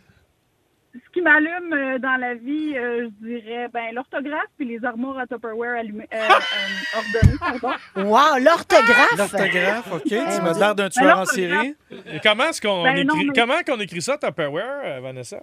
Ce 0.93 1.11
qui 1.13 1.21
m'allume 1.23 1.73
euh, 1.73 1.99
dans 2.01 2.17
la 2.21 2.35
vie, 2.35 2.73
euh, 2.77 3.09
je 3.23 3.27
dirais, 3.27 3.69
ben, 3.73 3.95
l'orthographe 3.95 4.49
puis 4.57 4.67
les 4.67 4.85
armoires 4.85 5.19
à 5.21 5.27
Tupperware 5.27 5.79
allumées, 5.79 6.09
euh, 6.13 6.17
euh, 6.19 6.99
ordonnées, 6.99 7.39
pardon. 7.39 7.77
Wow, 7.97 8.39
l'orthographe! 8.43 9.17
L'orthographe, 9.17 9.93
OK. 9.93 10.03
Tu 10.05 10.15
m'as 10.17 10.59
l'air 10.59 10.75
d'un 10.75 10.89
tueur 10.89 11.05
en 11.17 11.21
l'orthographe. 11.21 11.35
série. 11.35 11.77
Et 12.13 12.19
comment 12.21 12.45
est-ce 12.49 12.61
qu'on 12.61 12.83
Ben 12.83 13.07
non, 13.07 13.15
écrit, 13.15 13.27
mais- 13.27 13.33
comment 13.41 13.61
qu'on 13.65 13.79
écrit 13.81 14.03
ça, 14.03 14.19
Tupperware, 14.19 15.01
Vanessa? 15.01 15.41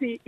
C'est 0.00 0.20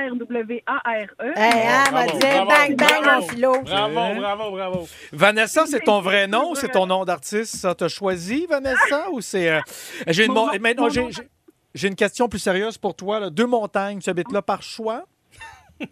U-P-P-E-R-W-A-R-E. 0.00 1.32
Hey, 1.36 1.66
va 1.66 1.90
Bravo, 1.90 2.18
dire 2.18 2.44
bravo, 2.44 2.48
bang, 2.50 2.76
bang, 2.76 3.02
bravo. 3.02 3.20
mon 3.20 3.28
philo. 3.28 3.52
Bravo, 3.62 4.14
bravo, 4.20 4.50
bravo. 4.52 4.88
Vanessa, 5.12 5.66
c'est 5.66 5.80
ton 5.80 6.00
vrai 6.00 6.26
nom 6.26 6.50
ou 6.50 6.54
c'est 6.54 6.68
ton 6.68 6.86
nom 6.86 7.04
d'artiste? 7.04 7.56
Ça 7.56 7.74
t'a 7.74 7.88
choisi, 7.88 8.46
Vanessa, 8.48 9.10
ou 9.10 9.20
c'est... 9.20 9.50
euh, 9.50 9.60
J'ai 10.06 10.26
une, 10.26 10.32
maintenant, 10.60 10.84
mon 10.84 10.88
j'ai- 10.88 11.02
j'ai- 11.74 11.88
une 11.88 11.94
question 11.96 12.28
plus 12.28 12.38
sérieuse 12.38 12.78
pour 12.78 12.94
toi. 12.94 13.20
là. 13.20 13.30
Deux 13.30 13.46
montagnes, 13.46 13.98
tu 14.00 14.10
habites 14.10 14.32
là 14.32 14.42
par 14.42 14.62
choix? 14.62 15.04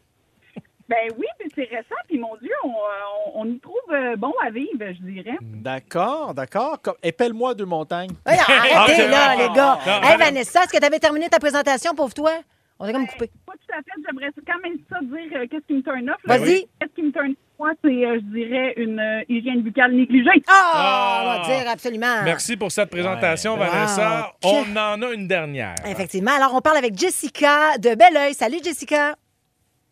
Ben 0.88 1.10
oui, 1.18 1.26
mais 1.38 1.46
c'est 1.54 1.64
récent, 1.64 1.94
puis 2.08 2.18
mon 2.18 2.34
Dieu, 2.40 2.50
on, 2.64 2.68
on- 2.70 3.42
on 3.42 3.44
y 3.44 3.58
trouve 3.60 3.74
euh, 3.92 4.16
bon 4.16 4.32
à 4.42 4.48
vivre, 4.48 4.70
je 4.80 5.02
dirais. 5.02 5.36
D'accord, 5.42 6.32
d'accord. 6.32 6.80
Comme- 6.80 6.94
Épelle-moi 7.02 7.54
deux 7.54 7.66
montagnes. 7.66 8.12
Hey, 8.26 8.38
arrêtez 8.48 9.02
Ah, 9.02 9.06
là, 9.10 9.36
les 9.36 9.54
gars. 9.54 9.78
non, 9.86 9.92
Hey, 10.02 10.12
non. 10.12 10.24
Vanessa, 10.24 10.62
est-ce 10.64 10.72
que 10.72 10.78
tu 10.78 10.84
avais 10.86 10.98
terminé 10.98 11.28
ta 11.28 11.38
présentation, 11.38 11.94
pauvre 11.94 12.14
toi? 12.14 12.32
On 12.78 12.86
est 12.86 12.92
comme 12.94 13.06
coupé. 13.06 13.30
Pas 13.44 13.52
tout 13.52 13.74
à 13.74 13.82
fait, 13.82 14.00
j'aimerais 14.06 14.30
quand 14.46 14.60
même 14.62 14.78
ça 14.88 14.98
dire 15.02 15.38
euh, 15.38 15.46
qu'est-ce 15.50 15.66
qui 15.66 15.74
me 15.74 15.82
turn 15.82 16.08
off. 16.08 16.16
Vas-y. 16.24 16.66
Qu'est-ce 16.80 16.94
qui 16.94 17.02
me 17.02 17.12
turn 17.12 17.32
off, 17.32 17.36
moi, 17.58 17.72
c'est, 17.82 17.88
euh, 17.88 18.20
je 18.20 18.38
dirais, 18.38 18.74
une 18.76 18.98
euh, 19.00 19.22
hygiène 19.28 19.62
buccale 19.62 19.92
négligée. 19.92 20.42
Ah, 20.48 20.72
Ah. 20.74 21.22
on 21.22 21.42
va 21.48 21.56
dire 21.58 21.68
absolument. 21.70 22.22
Merci 22.24 22.56
pour 22.56 22.70
cette 22.70 22.90
présentation, 22.90 23.54
Ouais. 23.54 23.66
Vanessa. 23.66 24.32
Wow. 24.44 24.50
On 24.72 24.76
en 24.76 25.02
a 25.02 25.12
une 25.12 25.26
dernière. 25.26 25.74
Effectivement. 25.86 26.32
Alors, 26.36 26.54
on 26.54 26.60
parle 26.60 26.76
avec 26.78 26.96
Jessica 26.96 27.76
de 27.78 27.94
Belleuil. 27.94 28.34
Salut, 28.34 28.58
Jessica. 28.62 29.16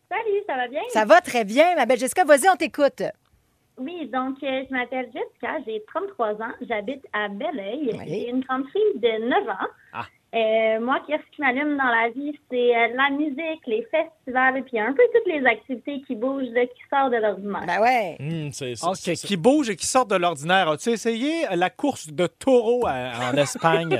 Salut, 0.09 0.41
ça 0.47 0.55
va 0.55 0.67
bien? 0.69 0.81
Ça 0.89 1.03
va 1.05 1.19
très 1.19 1.43
bien, 1.43 1.75
ma 1.75 1.85
belle 1.85 1.99
Jessica. 1.99 2.23
Vas-y, 2.23 2.47
on 2.51 2.55
t'écoute. 2.55 3.03
Oui, 3.79 4.09
donc 4.11 4.37
euh, 4.41 4.63
je 4.69 4.73
m'appelle 4.75 5.07
Jessica, 5.13 5.57
j'ai 5.67 5.83
33 5.93 6.31
ans, 6.41 6.53
j'habite 6.67 7.03
à 7.13 7.27
Belleuil. 7.27 7.91
Oui. 7.93 7.99
J'ai 8.07 8.29
une 8.29 8.39
grande 8.39 8.63
fille 8.71 8.99
de 9.01 9.27
9 9.29 9.49
ans. 9.49 9.67
Ah. 9.93 10.05
Euh, 10.35 10.79
moi, 10.81 10.99
qu'est-ce 11.07 11.23
qui 11.33 11.39
m'allume 11.41 11.77
dans 11.77 11.85
la 11.85 12.09
vie, 12.09 12.37
c'est 12.51 12.75
euh, 12.75 12.87
la 12.95 13.09
musique, 13.15 13.61
les 13.65 13.87
festivals, 13.89 14.61
puis 14.65 14.77
un 14.77 14.91
peu 14.91 15.01
toutes 15.15 15.33
les 15.33 15.45
activités 15.45 16.01
qui 16.05 16.15
bougent, 16.15 16.49
là, 16.51 16.65
qui 16.65 16.81
sortent 16.91 17.13
de 17.13 17.17
l'ordinaire. 17.17 17.63
Ben 17.65 17.81
ouais. 17.81 18.17
Hum, 18.19 18.51
c'est 18.51 18.75
ça. 18.75 18.89
OK, 18.89 18.97
qui 19.13 19.37
bouge 19.37 19.69
et 19.69 19.77
qui 19.77 19.85
sort 19.87 20.05
de 20.05 20.17
l'ordinaire. 20.17 20.67
As-tu 20.69 20.89
essayé 20.89 21.45
la 21.55 21.69
course 21.69 22.07
de 22.11 22.27
taureau 22.27 22.85
à- 22.85 23.31
en 23.31 23.37
Espagne? 23.37 23.99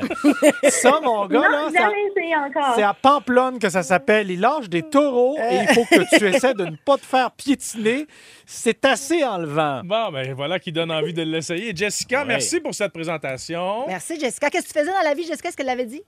ça, 0.69 0.99
mon 1.01 1.25
gars, 1.27 1.39
là, 1.47 1.61
non, 1.63 1.69
ça- 1.69 1.89
essayé 2.09 2.35
encore. 2.35 2.73
c'est 2.75 2.83
à 2.83 2.93
Pamplonne 2.93 3.57
que 3.57 3.69
ça 3.69 3.81
s'appelle. 3.81 4.29
Il 4.29 4.41
lâche 4.41 4.67
des 4.69 4.83
taureaux 4.83 5.37
et 5.37 5.59
il 5.61 5.67
faut 5.69 5.85
que 5.85 6.17
tu 6.17 6.27
essaies 6.27 6.53
de 6.53 6.65
ne 6.65 6.75
pas 6.75 6.97
te 6.97 7.05
faire 7.05 7.31
piétiner. 7.31 8.05
C'est 8.45 8.83
assez 8.85 9.23
enlevant. 9.23 9.81
Bon, 9.85 10.11
ben 10.11 10.33
voilà 10.33 10.59
qui 10.59 10.73
donne 10.73 10.91
envie 10.91 11.13
de 11.13 11.21
l'essayer. 11.23 11.73
Jessica, 11.73 12.19
Ouais. 12.21 12.25
merci 12.27 12.59
pour 12.59 12.73
cette 12.73 12.91
présentation. 12.91 13.85
Merci, 13.87 14.19
Jessica. 14.19 14.49
Qu'est-ce 14.49 14.67
que 14.67 14.73
tu 14.73 14.79
faisais 14.79 14.91
dans 14.91 15.03
la 15.07 15.13
vie, 15.13 15.23
Jessica? 15.25 15.47
Est-ce 15.47 15.55
qu'elle 15.57 15.65
l'avait 15.67 15.85
dit? 15.85 16.01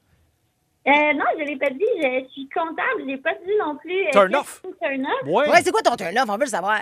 Euh, 0.88 1.14
non, 1.14 1.26
je 1.38 1.44
l'ai 1.44 1.58
pas 1.58 1.70
dit, 1.70 1.84
je 2.02 2.26
suis 2.32 2.48
comptable, 2.50 3.02
je 3.02 3.06
l'ai 3.06 3.18
pas 3.18 3.34
dit 3.46 3.52
non 3.60 3.76
plus. 3.78 4.08
euh, 4.08 4.12
Turn 4.12 4.30
qu'est-ce 4.30 4.40
off. 4.40 4.62
me 4.66 4.72
Turn 4.88 5.06
off. 5.06 5.28
Ouais. 5.28 5.50
Ouais, 5.52 5.62
c'est 5.62 5.72
quoi 5.72 5.82
ton 5.82 5.96
turn-off? 5.96 6.26
On 6.30 6.34
veut 6.36 6.46
le 6.46 6.46
savoir. 6.48 6.80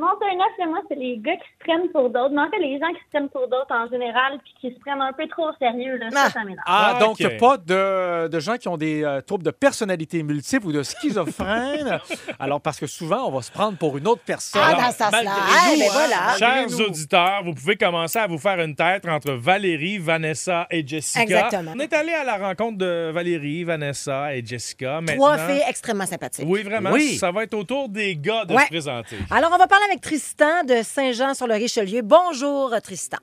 Mon 0.00 0.08
turn 0.18 0.40
off, 0.40 0.54
là, 0.58 0.66
moi, 0.66 0.78
c'est 0.88 0.94
les 0.96 1.18
gars 1.18 1.36
qui 1.36 1.48
se 1.58 1.64
prennent 1.64 1.88
pour 1.92 2.08
d'autres. 2.10 2.30
Mais 2.34 2.40
en 2.42 2.50
fait, 2.50 2.58
les 2.58 2.78
gens 2.78 2.88
qui 2.88 3.00
se 3.04 3.08
prennent 3.12 3.28
pour 3.28 3.46
d'autres 3.48 3.70
en 3.74 3.86
général, 3.88 4.38
puis 4.42 4.54
qui 4.60 4.74
se 4.74 4.80
prennent 4.80 5.00
un 5.02 5.12
peu 5.12 5.26
trop 5.28 5.48
au 5.50 5.52
sérieux, 5.58 5.96
là, 5.98 6.06
Ah. 6.12 6.24
ça, 6.26 6.30
ça 6.30 6.40
m'énerve. 6.40 6.64
Ah, 6.66 6.92
Ah, 6.96 6.98
donc 7.00 7.18
pas 7.38 7.56
de, 7.58 8.28
de 8.28 8.40
gens 8.40 8.56
qui 8.56 8.68
ont 8.68 8.76
des 8.76 9.04
euh, 9.04 9.20
troubles 9.20 9.44
de 9.44 9.50
personnalité 9.50 10.22
multiple 10.22 10.66
ou 10.68 10.72
de 10.72 10.82
schizophrène. 10.82 12.00
Alors, 12.38 12.60
parce 12.60 12.78
que 12.80 12.86
souvent, 12.86 13.26
on 13.28 13.30
va 13.30 13.42
se 13.42 13.50
prendre 13.52 13.76
pour 13.78 13.96
une 13.98 14.06
autre 14.08 14.22
personne. 14.24 14.62
Ah, 14.64 14.74
dans 14.74 14.90
ce 14.90 14.98
sens-là. 14.98 15.10
Malgré 15.10 15.32
Ah, 15.32 15.70
nous, 15.72 15.78
ben 15.78 15.86
hein, 15.86 15.90
voilà. 15.92 16.38
Chers 16.38 16.66
nous. 16.70 16.80
auditeurs, 16.82 17.42
vous 17.44 17.54
pouvez 17.54 17.76
commencer 17.76 18.18
à 18.18 18.26
vous 18.26 18.38
faire 18.38 18.58
une 18.60 18.74
tête 18.74 19.06
entre 19.06 19.32
Valérie, 19.32 19.98
Vanessa 19.98 20.66
et 20.70 20.86
Jessica. 20.86 21.22
Exactement. 21.22 21.72
On 21.76 21.78
est 21.80 21.92
allé 21.92 22.12
à 22.12 22.24
la 22.24 22.36
rencontre 22.38 22.78
de 22.78 23.10
Valérie, 23.12 23.64
Vanessa 23.64 24.34
et 24.34 24.44
Jessica. 24.44 25.00
Trois 25.06 25.36
Maintenant- 25.36 25.46
filles 25.54 25.62
extrêmement 25.68 26.06
sympathiques. 26.06 26.44
Oui, 26.48 26.62
vraiment. 26.62 26.90
Oui. 26.90 27.16
Ça 27.16 27.30
va 27.30 27.44
être 27.44 27.54
au 27.54 27.64
tour 27.64 27.88
des 27.88 28.16
gars 28.16 28.44
de 28.44 28.54
Ouais. 28.54 28.62
se 28.64 28.68
présenter. 28.68 29.16
Alors, 29.30 29.50
on 29.52 29.58
va 29.58 29.66
parler 29.66 29.84
avec 29.90 30.02
Tristan 30.02 30.62
de 30.68 30.82
Saint-Jean-sur-le-Richelieu. 30.84 32.02
Bonjour, 32.02 32.72
Tristan. 32.80 33.18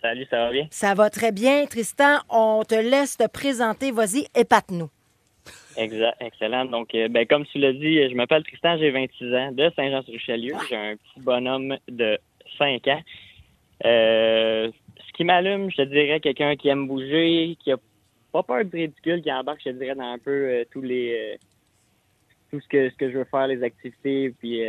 Salut, 0.00 0.26
ça 0.30 0.46
va 0.46 0.50
bien? 0.50 0.68
Ça 0.70 0.94
va 0.94 1.10
très 1.10 1.32
bien, 1.32 1.66
Tristan. 1.66 2.20
On 2.30 2.62
te 2.66 2.74
laisse 2.74 3.18
te 3.18 3.28
présenter. 3.28 3.90
Vas-y, 3.90 4.26
épate-nous. 4.34 4.88
Exact, 5.76 6.16
excellent. 6.20 6.64
Donc, 6.64 6.94
euh, 6.94 7.08
ben, 7.08 7.26
comme 7.26 7.44
tu 7.44 7.58
l'as 7.58 7.74
dit, 7.74 8.08
je 8.08 8.14
m'appelle 8.14 8.42
Tristan, 8.44 8.78
j'ai 8.78 8.90
26 8.90 9.34
ans, 9.34 9.52
de 9.52 9.70
Saint-Jean-sur-Richelieu. 9.76 10.54
J'ai 10.70 10.76
un 10.76 10.96
petit 10.96 11.20
bonhomme 11.20 11.76
de 11.88 12.18
5 12.56 12.88
ans. 12.88 13.02
Euh, 13.84 14.70
ce 15.06 15.12
qui 15.12 15.24
m'allume, 15.24 15.70
je 15.70 15.76
te 15.76 15.82
dirais, 15.82 16.20
quelqu'un 16.20 16.56
qui 16.56 16.68
aime 16.68 16.86
bouger, 16.86 17.58
qui 17.62 17.70
a 17.72 17.76
pas 18.32 18.42
peur 18.42 18.64
du 18.64 18.76
ridicule, 18.76 19.20
qui 19.20 19.30
embarque, 19.30 19.60
je 19.62 19.70
te 19.70 19.74
dirais, 19.74 19.94
dans 19.94 20.10
un 20.10 20.18
peu 20.18 20.30
euh, 20.30 20.64
tous 20.70 20.80
les... 20.80 21.36
tout 22.50 22.60
ce 22.60 22.68
que, 22.68 22.88
ce 22.88 22.94
que 22.94 23.10
je 23.10 23.18
veux 23.18 23.24
faire, 23.24 23.46
les 23.46 23.62
activités, 23.62 24.30
puis 24.38 24.62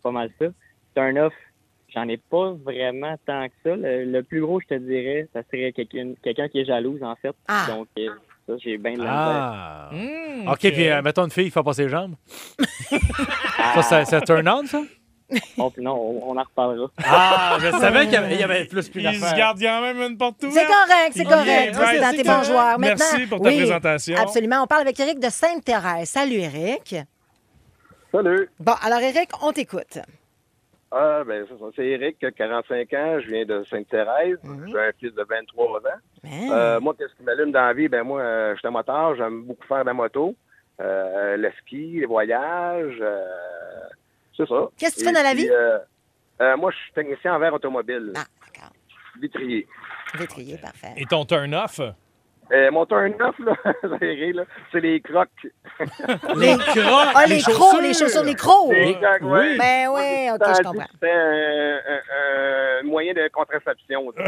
c'est 0.00 0.02
pas 0.02 0.10
mal 0.12 0.30
ça. 0.38 0.46
Turn 0.94 1.18
off, 1.18 1.32
j'en 1.94 2.08
ai 2.08 2.16
pas 2.16 2.52
vraiment 2.64 3.14
tant 3.26 3.46
que 3.48 3.54
ça. 3.64 3.76
Le, 3.76 4.04
le 4.04 4.22
plus 4.22 4.40
gros, 4.40 4.60
je 4.60 4.66
te 4.66 4.74
dirais, 4.74 5.28
ça 5.32 5.40
serait 5.50 5.72
quelqu'un 5.72 6.12
quelqu'un 6.22 6.48
qui 6.48 6.60
est 6.60 6.64
jalouse, 6.64 7.02
en 7.02 7.14
fait. 7.16 7.34
Ah. 7.48 7.66
Donc, 7.68 7.88
euh, 7.98 8.08
ça, 8.46 8.54
j'ai 8.58 8.78
bien 8.78 8.94
de. 8.94 9.04
Ah. 9.06 9.90
Hum, 9.92 10.48
OK, 10.48 10.58
puis 10.60 10.88
euh, 10.88 11.02
mettons 11.02 11.24
une 11.24 11.30
fille, 11.30 11.46
il 11.46 11.50
fait 11.52 11.62
pas 11.62 11.72
ses 11.74 11.88
jambes. 11.88 12.14
ça, 13.74 13.82
ça- 13.82 14.04
c'est 14.04 14.16
un 14.16 14.20
turn-on, 14.20 14.66
ça? 14.66 14.80
Non, 15.56 15.70
on, 15.94 16.32
on 16.32 16.36
en 16.36 16.42
reparlera. 16.42 16.88
Ah, 17.04 17.56
je 17.60 17.70
savais 17.70 18.02
qu'il 18.06 18.14
y 18.14 18.16
avait, 18.16 18.34
il 18.34 18.40
y 18.40 18.42
avait 18.42 18.64
plus 18.64 18.88
plus 18.88 19.00
Il 19.00 19.14
se 19.14 19.20
d'affaires. 19.20 19.38
garde 19.38 19.60
quand 19.60 19.80
même 19.80 20.00
une 20.02 20.18
porte 20.18 20.34
C'est 20.40 20.48
ouverte. 20.48 20.66
correct, 20.66 21.12
c'est 21.12 21.24
correct. 21.24 21.74
Ça, 21.76 21.86
c'est 21.86 22.00
dans 22.00 22.10
c'est 22.10 22.16
tes 22.16 22.24
bons 22.24 22.42
joueurs. 22.42 22.78
Maintenant, 22.80 22.96
Merci 23.12 23.26
pour 23.28 23.40
ta 23.40 23.48
oui, 23.48 23.56
présentation. 23.58 24.16
Absolument. 24.18 24.64
On 24.64 24.66
parle 24.66 24.80
avec 24.80 24.98
Eric 24.98 25.20
de 25.20 25.28
Sainte-Thérèse. 25.30 26.08
Salut, 26.08 26.34
Eric. 26.40 26.96
Salut. 28.12 28.48
Bon, 28.58 28.72
alors, 28.82 29.00
Eric, 29.00 29.30
on 29.42 29.52
t'écoute. 29.52 29.98
Ah, 30.92 31.22
ben, 31.24 31.46
c'est 31.48 31.56
ça. 31.58 31.64
C'est 31.76 31.86
Eric, 31.86 32.16
45 32.36 32.92
ans. 32.94 33.20
Je 33.20 33.28
viens 33.28 33.44
de 33.44 33.62
Sainte-Thérèse. 33.64 34.38
J'ai 34.66 34.78
un 34.80 34.92
fils 34.98 35.14
de 35.14 35.22
23 35.28 35.78
ans. 35.78 35.82
Euh, 36.26 36.80
moi, 36.80 36.94
qu'est-ce 36.98 37.14
qui 37.14 37.22
m'allume 37.22 37.52
dans 37.52 37.62
la 37.66 37.72
vie? 37.72 37.88
Ben, 37.88 38.02
moi, 38.02 38.20
euh, 38.20 38.54
je 38.54 38.58
suis 38.58 38.66
un 38.68 38.72
moteur. 38.72 39.14
J'aime 39.14 39.42
beaucoup 39.44 39.64
faire 39.66 39.82
de 39.82 39.86
la 39.86 39.94
moto. 39.94 40.34
Euh, 40.80 41.36
le 41.36 41.52
ski, 41.60 42.00
les 42.00 42.06
voyages. 42.06 42.98
euh, 43.00 43.24
c'est 44.36 44.48
ça. 44.48 44.68
Qu'est-ce 44.76 44.94
que 44.96 45.00
tu 45.00 45.06
fais 45.06 45.12
dans 45.12 45.22
la 45.22 45.34
vie? 45.34 45.48
euh, 45.48 45.78
euh, 46.40 46.56
moi, 46.56 46.70
je 46.72 46.76
suis 46.78 46.92
technicien 46.92 47.34
en 47.34 47.38
verre 47.38 47.54
automobile. 47.54 48.12
Ah, 48.16 48.24
d'accord. 48.46 48.72
Vitrier. 49.20 49.68
Vitrier, 50.18 50.56
parfait. 50.58 50.94
Et 50.96 51.04
ton 51.06 51.24
turn-off? 51.24 51.80
Euh, 52.52 52.70
mon 52.72 52.84
turn 52.86 53.12
off, 53.20 53.36
là, 53.38 53.52
là, 53.82 54.42
c'est 54.72 54.80
les 54.80 55.00
crocs. 55.00 55.28
Les 56.36 56.56
crocs, 56.58 57.08
Ah, 57.14 57.26
les, 57.26 57.40
crocs, 57.42 57.80
les 57.82 57.94
chaussures, 57.94 58.24
les 58.24 58.34
crocs. 58.34 58.72
Les 58.72 58.94
crocs, 58.94 59.22
ouais. 59.30 59.56
Ben 59.56 59.88
oui, 59.88 60.30
OK, 60.34 60.56
je 60.58 60.62
comprends. 60.62 60.84
C'était 60.92 61.10
un, 61.12 61.76
un- 61.76 62.80
un 62.80 62.86
moyen 62.86 63.12
de 63.14 63.28
contraception. 63.32 64.12
ça. 64.16 64.22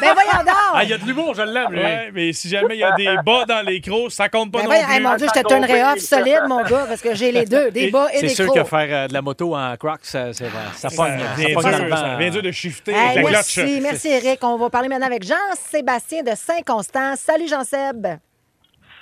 Ben 0.00 0.12
voyons 0.14 0.44
donc! 0.44 0.54
Ah, 0.74 0.84
il 0.84 0.90
y 0.90 0.92
a 0.92 0.98
de 0.98 1.04
l'humour, 1.04 1.34
je 1.34 1.42
l'aime. 1.42 1.70
Ouais, 1.74 2.10
mais 2.12 2.32
si 2.32 2.48
jamais 2.48 2.76
il 2.76 2.80
y 2.80 2.84
a 2.84 2.92
des 2.92 3.08
bas 3.24 3.44
dans 3.46 3.64
les 3.64 3.80
crocs, 3.80 4.10
ça 4.10 4.28
compte 4.28 4.52
pas 4.52 4.58
Ben 4.58 4.64
non 4.64 4.70
voyons, 4.70 4.84
plus. 4.86 4.94
hey, 4.94 5.00
mon 5.00 5.14
Dieu, 5.16 5.26
je 5.34 5.40
te 5.40 5.46
tombe 5.46 5.64
off 5.64 5.98
solide, 5.98 6.42
mon 6.48 6.62
gars, 6.64 6.84
parce 6.88 7.00
que 7.00 7.14
j'ai 7.14 7.32
les 7.32 7.44
deux, 7.44 7.70
des 7.70 7.90
bas 7.90 8.08
et 8.12 8.16
C'est 8.18 8.22
des 8.22 8.28
sûr 8.34 8.46
crocs. 8.46 8.58
que 8.58 8.64
faire 8.64 9.04
euh, 9.04 9.08
de 9.08 9.12
la 9.14 9.22
moto 9.22 9.54
en 9.56 9.76
Crocs, 9.76 10.00
ça, 10.02 10.32
c'est 10.32 10.44
vrai. 10.48 10.62
Ça 10.74 10.88
C'est 10.90 10.96
pogne. 10.96 11.18
ça. 11.18 11.54
Pogne 11.54 11.90
ça. 11.96 12.16
Bien 12.16 12.30
dur 12.30 12.42
de 12.42 12.50
shifter 12.50 12.92
Hey, 12.92 13.18
avec 13.18 13.24
la 13.30 13.42
merci, 13.80 14.08
Eric. 14.08 14.40
On 14.42 14.56
va 14.56 14.70
parler 14.70 14.88
maintenant 14.88 15.06
avec 15.06 15.22
Jean-Sébastien 15.24 16.22
de 16.22 16.32
Saint-Constant. 16.34 17.14
Salut 17.28 17.46
Jean-Seb. 17.46 18.06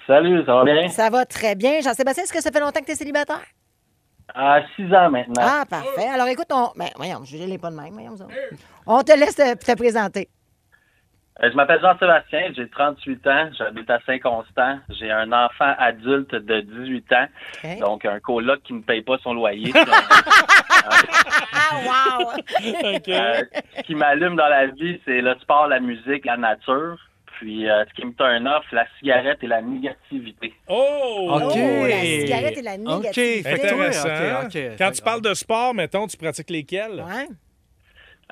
Salut, 0.05 0.45
ça 0.45 0.55
va 0.57 0.65
bien? 0.65 0.89
Ça 0.89 1.11
va 1.11 1.25
très 1.25 1.55
bien. 1.55 1.81
Jean-Sébastien, 1.81 2.25
est-ce 2.25 2.33
que 2.33 2.43
ça 2.43 2.51
fait 2.51 2.59
longtemps 2.59 2.81
que 2.81 2.87
tu 2.87 2.91
es 2.91 2.97
célibataire? 2.97 3.45
À 4.35 4.63
6 4.75 4.93
ans 4.93 5.11
maintenant. 5.11 5.35
Ah, 5.39 5.65
parfait. 5.71 6.09
Alors 6.13 6.27
écoute, 6.27 6.49
on. 6.51 6.73
Ben, 6.77 6.89
voyons, 6.97 7.23
je 7.25 7.37
l'ai 7.37 7.57
pas 7.57 7.71
de 7.71 7.77
même. 7.77 7.93
Voyons, 7.93 8.17
ça. 8.17 8.27
On 8.85 9.01
te 9.05 9.17
laisse 9.17 9.37
te, 9.37 9.55
te 9.55 9.77
présenter. 9.77 10.29
Euh, 11.41 11.51
Je 11.53 11.55
m'appelle 11.55 11.81
Jean-Sébastien, 11.81 12.51
j'ai 12.57 12.69
38 12.69 13.27
ans, 13.29 13.51
j'habite 13.57 13.89
à 13.91 14.01
Saint-Constant. 14.05 14.81
J'ai 14.99 15.13
un 15.13 15.31
enfant 15.31 15.75
adulte 15.79 16.35
de 16.35 16.63
18 16.63 17.13
ans, 17.13 17.27
donc 17.79 18.07
un 18.07 18.19
coloc 18.19 18.61
qui 18.65 18.73
ne 18.73 18.81
paye 18.81 19.03
pas 19.03 19.19
son 19.23 19.35
loyer. 19.35 19.73
Ah, 20.89 22.21
wow! 22.21 22.31
Euh, 22.63 23.43
ce 23.77 23.83
qui 23.83 23.95
m'allume 23.97 24.37
dans 24.37 24.47
la 24.47 24.67
vie, 24.69 25.01
c'est 25.05 25.21
le 25.21 25.35
sport, 25.41 25.67
la 25.67 25.81
musique, 25.81 26.25
la 26.25 26.37
nature. 26.37 26.97
Puis 27.39 27.69
euh, 27.69 27.85
ce 27.89 27.95
qui 27.95 28.07
me 28.07 28.13
turn 28.15 28.47
off, 28.49 28.65
la 28.73 28.87
cigarette 28.99 29.39
et 29.43 29.47
la 29.47 29.61
négativité. 29.63 30.53
Oh! 30.69 31.31
OK. 31.35 31.53
Oh, 31.55 31.87
la 31.87 32.01
cigarette 32.01 32.59
et 32.59 32.63
la 32.63 32.77
négativité. 32.79 33.49
Intéressant. 33.53 34.09
OK, 34.09 34.47
OK. 34.47 34.59
Quand 34.79 34.91
tu 34.91 35.03
parles 35.03 35.21
de 35.23 35.35
sport, 35.35 35.75
mettons, 35.75 36.07
tu 36.07 36.17
pratiques 36.17 36.51
lesquels? 36.51 36.95
Ouais. 37.07 37.29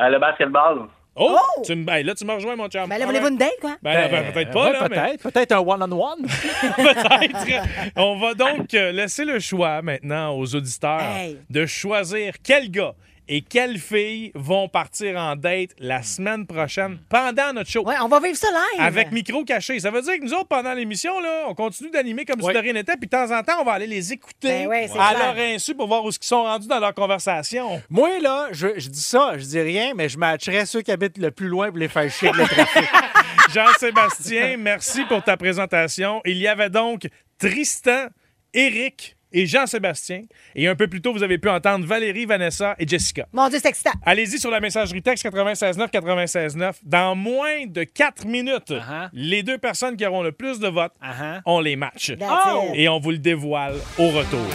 Euh, 0.01 0.09
le 0.09 0.19
basketball, 0.19 0.89
Oh! 1.17 1.39
Oh! 1.39 1.63
Tu 1.65 1.77
me- 1.77 1.85
ben, 1.85 2.05
là, 2.05 2.13
tu 2.17 2.25
me 2.25 2.33
rejoins, 2.33 2.57
mon 2.57 2.67
chum. 2.69 2.89
Ben 2.89 2.99
là, 2.99 3.07
voulez-vous 3.07 3.29
une 3.29 3.37
date, 3.37 3.53
quoi? 3.61 3.77
Ben, 3.83 4.11
ben, 4.11 4.33
peut-être 4.33 4.51
pas, 4.51 4.65
ouais, 4.67 4.73
là, 4.73 4.89
mais 4.91 4.97
peut-être. 4.97 5.23
Peut-être 5.23 5.53
un 5.53 5.59
one-on-one. 5.61 6.23
peut-être. 6.77 7.93
On 7.97 8.19
va 8.19 8.35
donc 8.35 8.75
euh, 8.75 8.91
laisser 8.91 9.25
le 9.25 9.39
choix 9.39 9.81
maintenant 9.83 10.37
aux 10.37 10.55
auditeurs 10.57 11.01
Hey. 11.17 11.39
de 11.49 11.67
choisir 11.67 12.35
quel 12.43 12.69
gars 12.71 12.95
et 13.29 13.41
quelle 13.41 13.79
fille 13.79 14.31
vont 14.35 14.69
partir 14.69 15.17
en 15.19 15.35
date 15.37 15.71
la 15.79 16.03
semaine 16.03 16.47
prochaine 16.47 16.99
pendant 17.09 17.53
notre 17.55 17.71
show? 17.71 17.83
Ouais, 17.85 17.95
on 18.03 18.09
va 18.09 18.21
vivre 18.21 18.37
ça 18.37 18.49
live. 18.49 18.81
Avec 18.85 19.13
micro 19.13 19.45
caché. 19.45 19.81
Ça 19.81 19.91
veut 19.91 20.03
dire 20.03 20.19
que 20.19 20.25
nous 20.25 20.35
autres, 20.35 20.49
pendant 20.49 20.75
l'émission, 20.75 21.19
là, 21.21 21.45
on 21.49 21.55
continue 21.55 21.91
d'animer 21.91 22.25
comme 22.25 22.41
Ouais. 22.43 22.53
si 22.53 22.59
de 22.59 22.63
rien 22.63 22.73
n'était, 22.75 22.97
puis 22.97 23.07
de 23.07 23.11
temps 23.11 23.31
en 23.35 23.43
temps, 23.43 23.61
on 23.61 23.65
va 23.65 23.73
aller 23.73 23.87
les 23.87 24.13
écouter 24.13 24.49
Ben 24.49 24.67
ouais, 24.69 24.85
à 24.99 25.15
clair. 25.15 25.35
leur 25.35 25.37
insu 25.55 25.75
pour 25.75 25.87
voir 25.87 26.05
où 26.05 26.11
ils 26.11 26.17
sont 26.21 26.43
rendus 26.43 26.69
dans 26.69 26.81
leur 26.81 26.95
conversation. 26.95 27.81
Moi, 27.89 28.19
là, 28.21 28.49
je, 28.53 28.79
je 28.79 28.89
dis 28.91 29.01
ça, 29.01 29.39
je 29.39 29.45
dis 29.45 29.61
rien, 29.61 29.93
mais 29.95 30.09
je 30.09 30.19
matcherais 30.19 30.67
ceux 30.67 30.83
qui 30.83 30.93
habitent 30.93 31.19
le 31.19 31.31
plus 31.31 31.49
loin 31.49 31.69
pour 31.69 31.79
les 31.79 31.89
faire 31.89 32.11
chier 32.11 32.31
de 32.31 32.37
le 32.37 32.45
trafic. 32.45 32.85
Jean-Sébastien, 33.55 34.57
merci 34.59 35.05
pour 35.05 35.23
ta 35.23 35.37
présentation. 35.37 36.21
Il 36.25 36.37
y 36.39 36.47
avait 36.49 36.71
donc 36.71 37.09
Tristan, 37.39 38.07
Eric 38.53 39.17
et 39.35 39.45
Jean-Sébastien. 39.47 40.23
Et 40.55 40.67
un 40.69 40.75
peu 40.75 40.87
plus 40.89 41.03
tôt, 41.03 41.13
vous 41.13 41.23
avez 41.23 41.37
pu 41.39 41.49
entendre 41.51 41.85
Valérie, 41.87 42.25
Vanessa 42.25 42.75
et 42.79 42.87
Jessica. 42.89 43.27
Mon 43.33 43.49
Dieu, 43.51 43.59
c'est 43.61 43.69
excitant. 43.69 43.91
Allez-y 44.07 44.39
sur 44.39 44.51
la 44.51 44.61
messagerie 44.61 45.03
texte 45.03 45.25
969 45.27 45.91
969. 45.93 46.79
Dans 46.85 47.15
moins 47.15 47.67
de 47.67 47.85
4 47.85 48.27
minutes, 48.27 48.71
Uh-huh. 48.71 49.09
les 49.13 49.43
deux 49.43 49.59
personnes 49.59 49.97
qui 49.97 50.07
auront 50.07 50.23
le 50.23 50.33
plus 50.33 50.59
de 50.61 50.69
votes, 50.69 50.93
Uh-huh. 51.03 51.41
on 51.45 51.61
les 51.61 51.77
match. 51.77 52.13
Oh! 52.21 52.71
Et 52.75 52.89
on 52.89 52.99
vous 53.01 53.11
le 53.11 53.19
dévoile 53.19 53.75
au 53.99 54.09
retour. 54.09 54.47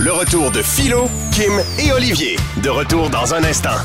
Le 0.00 0.10
retour 0.12 0.50
de 0.50 0.60
Philo, 0.60 1.08
Kim 1.32 1.52
et 1.78 1.92
Olivier. 1.92 2.36
De 2.62 2.68
retour 2.68 3.08
dans 3.10 3.32
un 3.32 3.44
instant. 3.44 3.78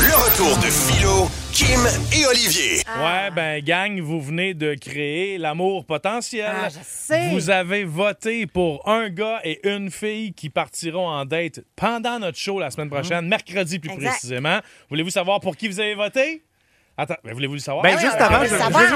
Le 0.00 0.14
retour 0.14 0.56
de 0.58 0.66
Philo, 0.70 1.28
Kim 1.54 1.78
et 2.12 2.26
Olivier. 2.26 2.82
Ouais, 2.98 3.30
ben, 3.30 3.62
gang, 3.62 4.00
vous 4.00 4.20
venez 4.20 4.54
de 4.54 4.74
créer 4.74 5.38
l'amour 5.38 5.86
potentiel. 5.86 6.50
Ah, 6.52 6.68
je 6.68 6.80
sais. 6.82 7.28
Vous 7.30 7.48
avez 7.48 7.84
voté 7.84 8.48
pour 8.48 8.88
un 8.88 9.08
gars 9.08 9.40
et 9.44 9.60
une 9.68 9.88
fille 9.92 10.32
qui 10.32 10.50
partiront 10.50 11.06
en 11.08 11.24
date 11.24 11.60
pendant 11.76 12.18
notre 12.18 12.38
show 12.38 12.58
la 12.58 12.72
semaine 12.72 12.90
prochaine, 12.90 13.28
mercredi 13.28 13.78
plus 13.78 13.92
Exact. 13.92 14.10
précisément. 14.10 14.58
Voulez-vous 14.90 15.10
savoir 15.10 15.38
pour 15.38 15.56
qui 15.56 15.68
vous 15.68 15.78
avez 15.78 15.94
voté? 15.94 16.42
Attends, 16.96 17.16
ben, 17.24 17.34
voulez-vous 17.34 17.54
le 17.54 17.58
savoir? 17.60 17.82
Ben, 17.82 17.98
juste 17.98 18.14
avant, 18.20 18.36
je- 18.36 18.42
le 18.42 18.48
je 18.56 18.62
savoir, 18.62 18.82
veux 18.82 18.86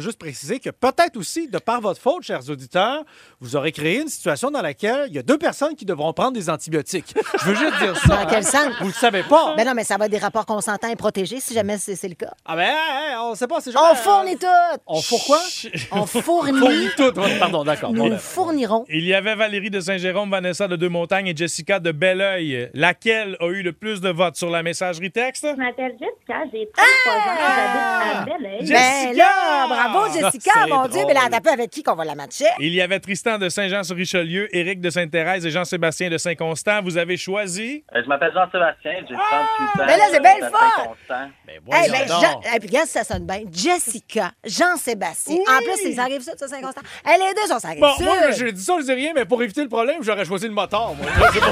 juste 0.00 0.16
euh, 0.16 0.18
préciser 0.18 0.60
que 0.60 0.70
peut-être 0.70 1.16
aussi, 1.16 1.48
de 1.48 1.58
par 1.58 1.80
votre 1.80 2.00
faute, 2.00 2.22
chers 2.22 2.48
auditeurs, 2.48 3.02
vous 3.40 3.56
aurez 3.56 3.72
créé 3.72 4.00
une 4.00 4.06
situation 4.08 4.52
dans 4.52 4.62
laquelle 4.62 5.06
il 5.08 5.14
y 5.14 5.18
a 5.18 5.22
deux 5.22 5.38
personnes 5.38 5.74
qui 5.74 5.84
devront 5.84 6.12
prendre 6.12 6.32
des 6.34 6.48
antibiotiques. 6.48 7.14
Je 7.40 7.44
veux 7.46 7.54
juste 7.56 7.78
dire 7.80 7.96
ça. 7.96 8.24
Dans 8.24 8.26
quel 8.30 8.44
sens? 8.44 8.68
Vous 8.80 8.86
le 8.86 8.92
savez 8.92 9.24
pas. 9.24 9.54
Ben 9.56 9.66
non, 9.66 9.74
mais 9.74 9.82
ça 9.82 9.96
va 9.96 10.06
être 10.06 10.12
des 10.12 10.18
rapports 10.18 10.46
consentants 10.46 10.88
et 10.88 10.94
protégés 10.94 11.40
si 11.40 11.52
jamais 11.52 11.78
c'est 11.78 12.00
le 12.08 12.14
cas. 12.14 12.32
Ah 12.44 12.54
ben, 12.54 12.62
hey, 12.62 12.68
hey, 13.10 13.16
on 13.20 13.34
sait 13.34 13.48
pas, 13.48 13.60
c'est 13.60 13.76
On 13.76 13.94
fournit 13.96 14.36
tout! 14.36 14.46
On 14.86 15.00
fourre 15.02 15.24
quoi? 15.26 15.40
On 15.90 16.06
fournit. 16.06 16.58
Fournit 16.60 16.88
tout. 16.96 17.12
Pardon, 17.40 17.64
d'accord. 17.64 17.92
Nous 17.92 18.16
fournirons. 18.18 18.84
Il 18.88 19.04
y 19.04 19.14
avait 19.14 19.34
Valérie 19.34 19.70
de 19.70 19.80
Saint-Jérôme, 19.80 20.30
Vanessa 20.30 20.68
de 20.68 20.76
Deux-Montagnes 20.76 21.26
et 21.26 21.36
Jessica 21.36 21.80
de 21.80 21.90
Belleuil. 21.90 22.70
Laquelle 22.74 23.36
a 23.40 23.46
eu 23.48 23.62
le 23.62 23.72
plus 23.72 24.00
de 24.00 24.10
votes 24.10 24.36
sur 24.36 24.50
la 24.50 24.62
messagerie 24.62 25.10
texte? 25.10 25.46
Je 25.56 25.87
m'appelle 25.88 25.98
Jessica, 25.98 26.44
j'ai 26.52 26.68
33 26.74 27.12
ans, 27.12 27.38
Ah! 27.40 28.12
j'habite 28.14 28.34
à 28.34 28.38
Belleuil. 28.38 28.58
Jessica! 28.66 28.78
Ben 29.08 29.16
là, 29.16 29.66
bravo 29.68 30.12
Jessica, 30.12 30.50
C'est 30.54 30.70
mon 30.70 30.82
Dieu, 30.82 31.00
drôle. 31.00 31.04
mais 31.08 31.14
là, 31.14 31.20
t'as 31.30 31.40
peu 31.40 31.50
avec 31.50 31.70
qui 31.70 31.82
qu'on 31.82 31.94
va 31.94 32.04
la 32.04 32.14
matcher? 32.14 32.44
Il 32.58 32.74
y 32.74 32.80
avait 32.80 33.00
Tristan 33.00 33.38
de 33.38 33.48
Saint-Jean-sur-Richelieu, 33.48 34.54
Éric 34.56 34.80
de 34.80 34.90
Sainte-Thérèse 34.90 35.44
et 35.46 35.50
Jean-Sébastien 35.50 36.10
de 36.10 36.18
Saint-Constant. 36.18 36.82
Vous 36.82 36.96
avez 36.98 37.16
choisi? 37.16 37.84
Euh, 37.94 38.02
je 38.02 38.08
m'appelle 38.08 38.32
Jean-Sébastien, 38.34 38.92
j'ai 39.08 39.14
38 39.14 39.82
ans. 39.82 39.86
Mais 39.86 39.96
là, 39.96 40.04
c'est 40.10 40.20
bien 40.20 40.30
j'habite 40.30 40.44
à 40.44 40.46
le 40.46 40.52
fun! 40.52 40.58
Saint-Constant. 40.76 41.30
Ben, 41.46 41.54
Eh 41.56 41.60
voyons 41.64 41.92
ben, 41.92 42.06
donc. 42.08 42.20
Jean... 42.22 42.40
eh, 42.54 42.58
puis 42.58 42.68
regarde 42.68 42.86
si 42.86 42.92
ça 42.92 43.04
sonne 43.04 43.26
bien. 43.26 43.40
Jessica, 43.52 44.32
Jean-Sébastien. 44.44 45.36
En 45.48 45.58
plus, 45.58 45.94
ça 45.94 46.02
arrive 46.02 46.20
ça, 46.22 46.32
ça, 46.36 46.48
Saint-Constant. 46.48 46.82
Eh, 47.06 47.18
les 47.18 47.34
deux 47.34 47.46
sont 47.52 47.58
ça 47.58 47.68
arrive 47.68 47.80
Bon, 47.80 47.92
moi, 48.00 48.30
j'ai 48.32 48.52
dit 48.52 48.62
ça, 48.62 48.74
je 48.78 48.84
dis 48.84 48.92
rien, 48.92 49.12
mais 49.14 49.24
pour 49.24 49.42
éviter 49.42 49.62
le 49.62 49.68
problème, 49.68 49.98
j'aurais 50.02 50.24
choisi 50.24 50.46
le 50.46 50.52
moteur, 50.54 50.94
moi. 50.94 51.06
Je 51.28 51.38
sais 51.38 51.40
pas. 51.40 51.50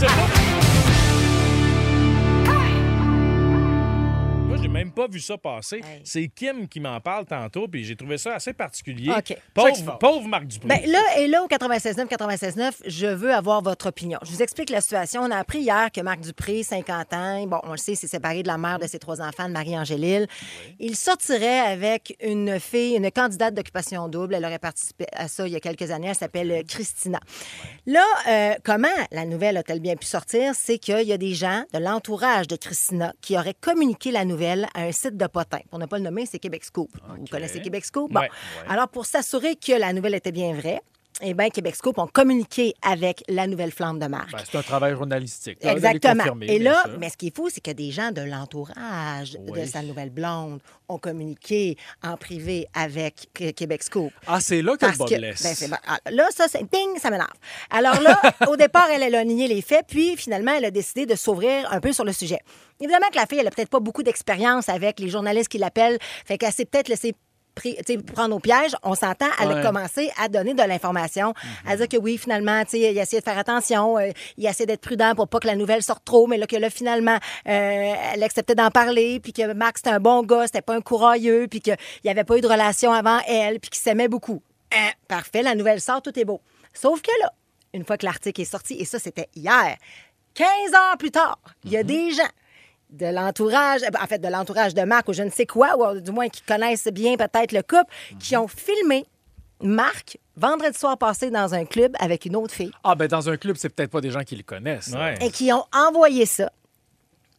J'ai 0.00 0.69
même 4.80 4.92
pas 4.92 5.06
vu 5.06 5.20
ça 5.20 5.36
passer. 5.36 5.76
Hey. 5.76 6.00
C'est 6.04 6.28
Kim 6.28 6.66
qui 6.66 6.80
m'en 6.80 6.98
parle 7.00 7.26
tantôt, 7.26 7.68
puis 7.68 7.84
j'ai 7.84 7.96
trouvé 7.96 8.16
ça 8.16 8.34
assez 8.34 8.52
particulier. 8.52 9.10
OK. 9.10 9.36
Ça 9.56 9.70
qui 9.70 9.80
se 9.80 9.84
Pauvre, 9.84 9.98
pauvre 9.98 10.28
Marc 10.28 10.46
Dupré. 10.46 10.68
Ben 10.68 10.90
là, 10.90 11.02
et 11.18 11.26
là, 11.26 11.42
au 11.44 11.48
96.9, 11.48 12.06
96.9, 12.06 12.72
je 12.86 13.06
veux 13.06 13.32
avoir 13.32 13.62
votre 13.62 13.88
opinion. 13.88 14.18
Je 14.24 14.30
vous 14.30 14.42
explique 14.42 14.70
la 14.70 14.80
situation. 14.80 15.22
On 15.22 15.30
a 15.30 15.36
appris 15.36 15.60
hier 15.60 15.90
que 15.92 16.00
Marc 16.00 16.20
Dupré, 16.20 16.62
50 16.62 17.12
ans, 17.12 17.46
bon, 17.46 17.60
on 17.64 17.72
le 17.72 17.76
sait, 17.76 17.94
s'est 17.94 18.06
séparé 18.06 18.42
de 18.42 18.48
la 18.48 18.56
mère 18.56 18.78
de 18.78 18.86
ses 18.86 18.98
trois 18.98 19.20
enfants, 19.20 19.48
de 19.48 19.52
Marie-Angélil. 19.52 20.26
Il 20.78 20.96
sortirait 20.96 21.60
avec 21.60 22.16
une 22.22 22.58
fille, 22.58 22.96
une 22.96 23.10
candidate 23.10 23.54
d'occupation 23.54 24.08
double. 24.08 24.34
Elle 24.34 24.44
aurait 24.44 24.58
participé 24.58 25.06
à 25.12 25.28
ça 25.28 25.46
il 25.46 25.52
y 25.52 25.56
a 25.56 25.60
quelques 25.60 25.90
années. 25.90 26.08
Elle 26.08 26.14
s'appelle 26.14 26.64
Christina. 26.66 27.20
Là, 27.86 28.04
euh, 28.28 28.54
comment 28.64 28.88
la 29.12 29.26
nouvelle 29.26 29.56
a-t-elle 29.58 29.80
bien 29.80 29.96
pu 29.96 30.06
sortir? 30.06 30.54
C'est 30.54 30.78
qu'il 30.78 31.02
y 31.02 31.12
a 31.12 31.18
des 31.18 31.34
gens 31.34 31.64
de 31.74 31.78
l'entourage 31.78 32.48
de 32.48 32.56
Christina 32.56 33.12
qui 33.20 33.36
auraient 33.36 33.54
communiqué 33.60 34.10
la 34.10 34.24
nouvelle 34.24 34.66
à 34.74 34.82
un 34.82 34.92
site 34.92 35.16
de 35.16 35.26
potin. 35.26 35.60
Pour 35.70 35.78
ne 35.78 35.86
pas 35.86 35.98
le 35.98 36.04
nommer, 36.04 36.26
c'est 36.26 36.38
Québec 36.38 36.64
Scoop. 36.64 36.90
Vous 37.18 37.24
connaissez 37.30 37.60
Québec 37.60 37.84
Scoop? 37.84 38.12
Bon. 38.12 38.20
Ouais, 38.20 38.28
Alors, 38.68 38.88
pour 38.88 39.06
s'assurer 39.06 39.56
que 39.56 39.72
la 39.72 39.92
nouvelle 39.92 40.14
était 40.14 40.32
bien 40.32 40.54
vraie, 40.54 40.80
eh 41.22 41.34
bien, 41.34 41.48
Québec 41.50 41.76
Scoop 41.76 41.98
ont 41.98 42.06
communiqué 42.06 42.74
avec 42.82 43.22
la 43.28 43.46
nouvelle 43.46 43.72
flamme 43.72 43.98
de 43.98 44.06
marque. 44.06 44.32
Ben, 44.32 44.38
c'est 44.50 44.58
un 44.58 44.62
travail 44.62 44.94
journalistique. 44.94 45.58
les 45.62 45.68
Exactement. 45.70 46.14
confirmer, 46.16 46.46
Et 46.46 46.58
là, 46.58 46.84
mais 46.98 47.08
ce 47.10 47.16
qui 47.16 47.28
est 47.28 47.36
fou, 47.36 47.48
c'est 47.52 47.60
que 47.60 47.70
des 47.70 47.90
gens 47.90 48.10
de 48.12 48.22
l'entourage 48.22 49.32
de 49.38 49.64
sa 49.64 49.82
nouvelle 49.82 50.10
blonde 50.10 50.60
ont 50.88 50.98
communiqué 50.98 51.76
en 52.02 52.16
privé 52.16 52.66
avec 52.74 53.28
Qué- 53.34 53.52
Québec 53.52 53.82
Scoop. 53.82 54.12
Ah, 54.26 54.40
c'est 54.40 54.62
là 54.62 54.76
que 54.76 54.86
le 54.86 54.92
Parce 54.96 55.10
que, 55.10 55.68
ben. 55.70 55.78
Ah, 55.86 55.98
là, 56.10 56.26
ça, 56.34 56.46
c'est 56.48 56.62
ding, 56.70 56.98
ça 56.98 57.10
m'énerve. 57.10 57.28
Alors 57.70 58.00
là, 58.00 58.20
au 58.48 58.56
départ, 58.56 58.88
elle, 58.90 59.02
elle 59.02 59.14
a 59.14 59.24
nié 59.24 59.48
les 59.48 59.62
faits, 59.62 59.86
puis 59.88 60.16
finalement, 60.16 60.52
elle 60.56 60.64
a 60.64 60.70
décidé 60.70 61.06
de 61.06 61.14
s'ouvrir 61.14 61.70
un 61.72 61.80
peu 61.80 61.92
sur 61.92 62.04
le 62.04 62.12
sujet. 62.12 62.38
Évidemment 62.80 63.08
que 63.10 63.16
la 63.16 63.26
fille, 63.26 63.38
elle 63.38 63.46
a 63.46 63.50
peut-être 63.50 63.68
pas 63.70 63.80
beaucoup 63.80 64.02
d'expérience 64.02 64.68
avec 64.68 65.00
les 65.00 65.08
journalistes 65.08 65.48
qui 65.48 65.58
l'appellent, 65.58 65.98
fait 66.24 66.38
qu'elle 66.38 66.52
s'est 66.52 66.64
peut-être 66.64 66.88
laissée 66.88 67.14
pris, 67.54 67.76
prendre 68.14 68.34
au 68.36 68.38
piège, 68.40 68.72
on 68.82 68.94
s'entend, 68.94 69.26
elle 69.40 69.48
Ouais. 69.48 69.60
a 69.60 69.62
commencé 69.62 70.10
à 70.18 70.28
donner 70.28 70.54
de 70.54 70.62
l'information, 70.62 71.34
à 71.66 71.76
dire 71.76 71.88
que 71.88 71.96
oui, 71.96 72.18
finalement, 72.18 72.62
il 72.72 72.98
a 72.98 73.02
essayé 73.02 73.20
de 73.20 73.24
faire 73.24 73.38
attention, 73.38 73.98
euh, 73.98 74.10
il 74.36 74.46
a 74.46 74.50
essayé 74.50 74.66
d'être 74.66 74.80
prudent 74.80 75.14
pour 75.14 75.28
pas 75.28 75.38
que 75.40 75.46
la 75.46 75.56
nouvelle 75.56 75.82
sorte 75.82 76.04
trop, 76.04 76.26
mais 76.26 76.36
là, 76.36 76.46
que 76.46 76.56
là, 76.56 76.70
finalement, 76.70 77.16
euh, 77.48 77.94
elle 78.14 78.22
acceptait 78.22 78.54
d'en 78.54 78.70
parler, 78.70 79.20
puis 79.20 79.32
que 79.32 79.52
Max, 79.52 79.80
c'était 79.84 79.94
un 79.94 80.00
bon 80.00 80.22
gars, 80.22 80.46
c'était 80.46 80.62
pas 80.62 80.74
un 80.74 80.80
courailleux, 80.80 81.46
puis 81.48 81.60
qu'il 81.60 81.76
n'y 82.04 82.10
avait 82.10 82.24
pas 82.24 82.36
eu 82.38 82.40
de 82.40 82.48
relation 82.48 82.92
avant 82.92 83.18
elle, 83.26 83.60
puis 83.60 83.70
qu'il 83.70 83.82
s'aimait 83.82 84.08
beaucoup. 84.08 84.42
Hein, 84.72 84.90
parfait, 85.08 85.42
la 85.42 85.54
nouvelle 85.54 85.80
sort, 85.80 86.00
tout 86.02 86.16
est 86.18 86.24
beau. 86.24 86.40
Sauf 86.72 87.02
que 87.02 87.10
là, 87.20 87.32
une 87.74 87.84
fois 87.84 87.96
que 87.96 88.06
l'article 88.06 88.40
est 88.40 88.44
sorti, 88.44 88.74
et 88.80 88.84
ça, 88.84 88.98
c'était 88.98 89.28
hier, 89.34 89.76
15 90.34 90.46
ans 90.74 90.96
plus 90.98 91.10
tard, 91.10 91.38
il 91.64 91.72
y 91.72 91.76
a 91.76 91.82
des 91.82 92.12
gens 92.12 92.22
de 92.92 93.06
l'entourage, 93.06 93.80
en 94.00 94.06
fait, 94.06 94.18
de 94.18 94.28
l'entourage 94.28 94.74
de 94.74 94.82
Marc 94.82 95.08
ou 95.08 95.12
je 95.12 95.22
ne 95.22 95.30
sais 95.30 95.46
quoi, 95.46 95.76
ou 95.94 96.00
du 96.00 96.10
moins 96.10 96.28
qui 96.28 96.42
connaissent 96.42 96.88
bien 96.92 97.16
peut-être 97.16 97.52
le 97.52 97.62
couple, 97.62 97.92
qui 98.18 98.36
ont 98.36 98.48
filmé 98.48 99.06
Marc 99.62 100.18
vendredi 100.36 100.78
soir 100.78 100.96
passé 100.96 101.30
dans 101.30 101.54
un 101.54 101.64
club 101.64 101.94
avec 102.00 102.24
une 102.24 102.34
autre 102.36 102.54
fille 102.54 102.72
Ah, 102.82 102.94
ben 102.94 103.06
dans 103.08 103.28
un 103.28 103.36
club, 103.36 103.56
c'est 103.58 103.68
peut-être 103.68 103.90
pas 103.90 104.00
des 104.00 104.10
gens 104.10 104.22
qui 104.22 104.34
le 104.36 104.42
connaissent. 104.42 104.94
Ouais. 104.94 105.14
et 105.20 105.30
qui 105.30 105.52
ont 105.52 105.64
envoyé 105.74 106.24
ça 106.26 106.50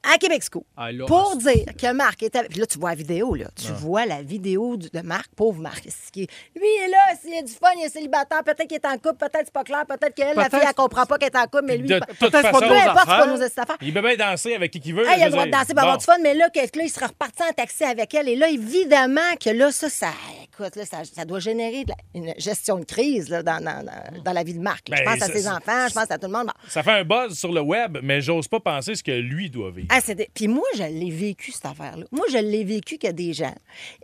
à 0.03 0.17
Québec 0.17 0.41
School 0.51 0.63
Ah, 0.75 0.91
là, 0.91 1.05
pour 1.05 1.35
dire 1.37 1.65
que 1.79 1.93
Marc 1.93 2.23
était. 2.23 2.43
Puis 2.45 2.59
là, 2.59 2.65
tu 2.65 2.79
vois 2.79 2.89
la 2.91 2.95
vidéo, 2.95 3.35
là. 3.35 3.45
Tu 3.55 3.71
vois 3.71 4.05
la 4.05 4.21
vidéo 4.21 4.75
de 4.77 4.99
Marc, 5.01 5.27
pauvre 5.35 5.59
Marc. 5.61 5.83
Ce 5.89 6.11
qui 6.11 6.23
est- 6.23 6.29
Lui, 6.55 6.63
il 6.65 6.85
est 6.85 6.89
là, 6.89 6.97
s'il 7.21 7.37
a 7.37 7.41
du 7.43 7.51
fun, 7.53 7.67
il 7.77 7.85
est 7.85 7.89
célibataire, 7.89 8.43
peut-être 8.43 8.67
qu'il 8.67 8.77
est 8.77 8.85
en 8.85 8.97
couple, 8.97 9.15
peut-être 9.19 9.45
c'est 9.45 9.53
pas 9.53 9.63
clair, 9.63 9.85
peut-être 9.87 10.13
qu'elle, 10.15 10.35
la 10.35 10.49
fille, 10.49 10.59
elle 10.67 10.73
comprend 10.73 11.05
pas 11.05 11.17
qu'elle 11.17 11.29
est 11.29 11.37
en 11.37 11.43
couple, 11.43 11.65
mais 11.67 11.77
lui, 11.77 11.87
de 11.87 11.99
peut-être 12.19 12.31
pas 12.31 12.59
peu 12.59 12.65
importe, 12.71 12.99
c'est 12.99 13.05
pas 13.05 13.27
nos 13.27 13.41
affaires. 13.41 13.77
il 13.81 13.93
peut 13.93 14.01
bien 14.01 14.15
danser 14.15 14.55
avec 14.55 14.71
qui 14.71 14.79
qu'il 14.79 14.95
veut. 14.95 15.07
Hey, 15.07 15.19
il 15.19 15.23
a 15.23 15.25
le 15.25 15.31
droit 15.31 15.45
de 15.45 15.51
danser, 15.51 15.73
pour 15.73 15.79
avoir 15.79 15.95
Bon. 15.95 15.99
du 15.99 16.05
fun, 16.05 16.17
mais 16.21 16.33
là, 16.33 16.49
que, 16.49 16.59
que 16.69 16.77
là, 16.79 16.83
il 16.85 16.89
sera 16.89 17.07
reparti 17.07 17.43
en 17.43 17.53
taxi 17.53 17.83
avec 17.83 18.13
elle. 18.13 18.27
Et 18.29 18.35
là, 18.35 18.49
évidemment 18.49 19.21
que 19.43 19.49
là, 19.51 19.71
ça, 19.71 19.89
ça, 19.89 20.11
écoute, 20.43 20.75
là, 20.75 20.85
ça, 20.85 20.97
ça 21.03 21.25
doit 21.25 21.39
générer 21.39 21.85
la- 21.87 21.95
une 22.19 22.33
gestion 22.37 22.79
de 22.79 22.85
crise 22.85 23.29
là, 23.29 23.43
dans, 23.43 23.63
dans, 23.63 23.83
dans- 23.85 24.23
dans 24.23 24.33
la 24.33 24.43
vie 24.43 24.53
de 24.53 24.59
Marc. 24.61 24.87
je 24.89 24.95
Ben, 24.95 25.03
pense 25.05 25.21
à 25.21 25.27
ses 25.27 25.47
enfants, 25.47 25.87
je 25.87 25.93
pense 25.93 26.09
à 26.09 26.17
tout 26.17 26.27
le 26.27 26.33
monde. 26.33 26.47
Bon. 26.47 26.53
Ça 26.67 26.81
fait 26.83 26.91
un 26.91 27.03
buzz 27.03 27.37
sur 27.37 27.51
le 27.51 27.61
web, 27.61 27.97
mais 28.01 28.21
j'ose 28.21 28.47
pas 28.47 28.59
penser 28.59 28.95
ce 28.95 29.03
que 29.03 29.11
lui 29.11 29.49
doit 29.49 29.69
vivre. 29.71 29.87
Ah, 29.93 29.99
Puis 30.33 30.47
moi, 30.47 30.63
je 30.75 30.83
l'ai 30.83 31.11
vécu, 31.11 31.51
cette 31.51 31.65
affaire-là. 31.65 32.05
Moi, 32.11 32.25
je 32.31 32.37
l'ai 32.37 32.63
vécu 32.63 32.97
qu'il 32.97 33.07
y 33.07 33.09
a 33.09 33.13
des 33.13 33.33
gens 33.33 33.53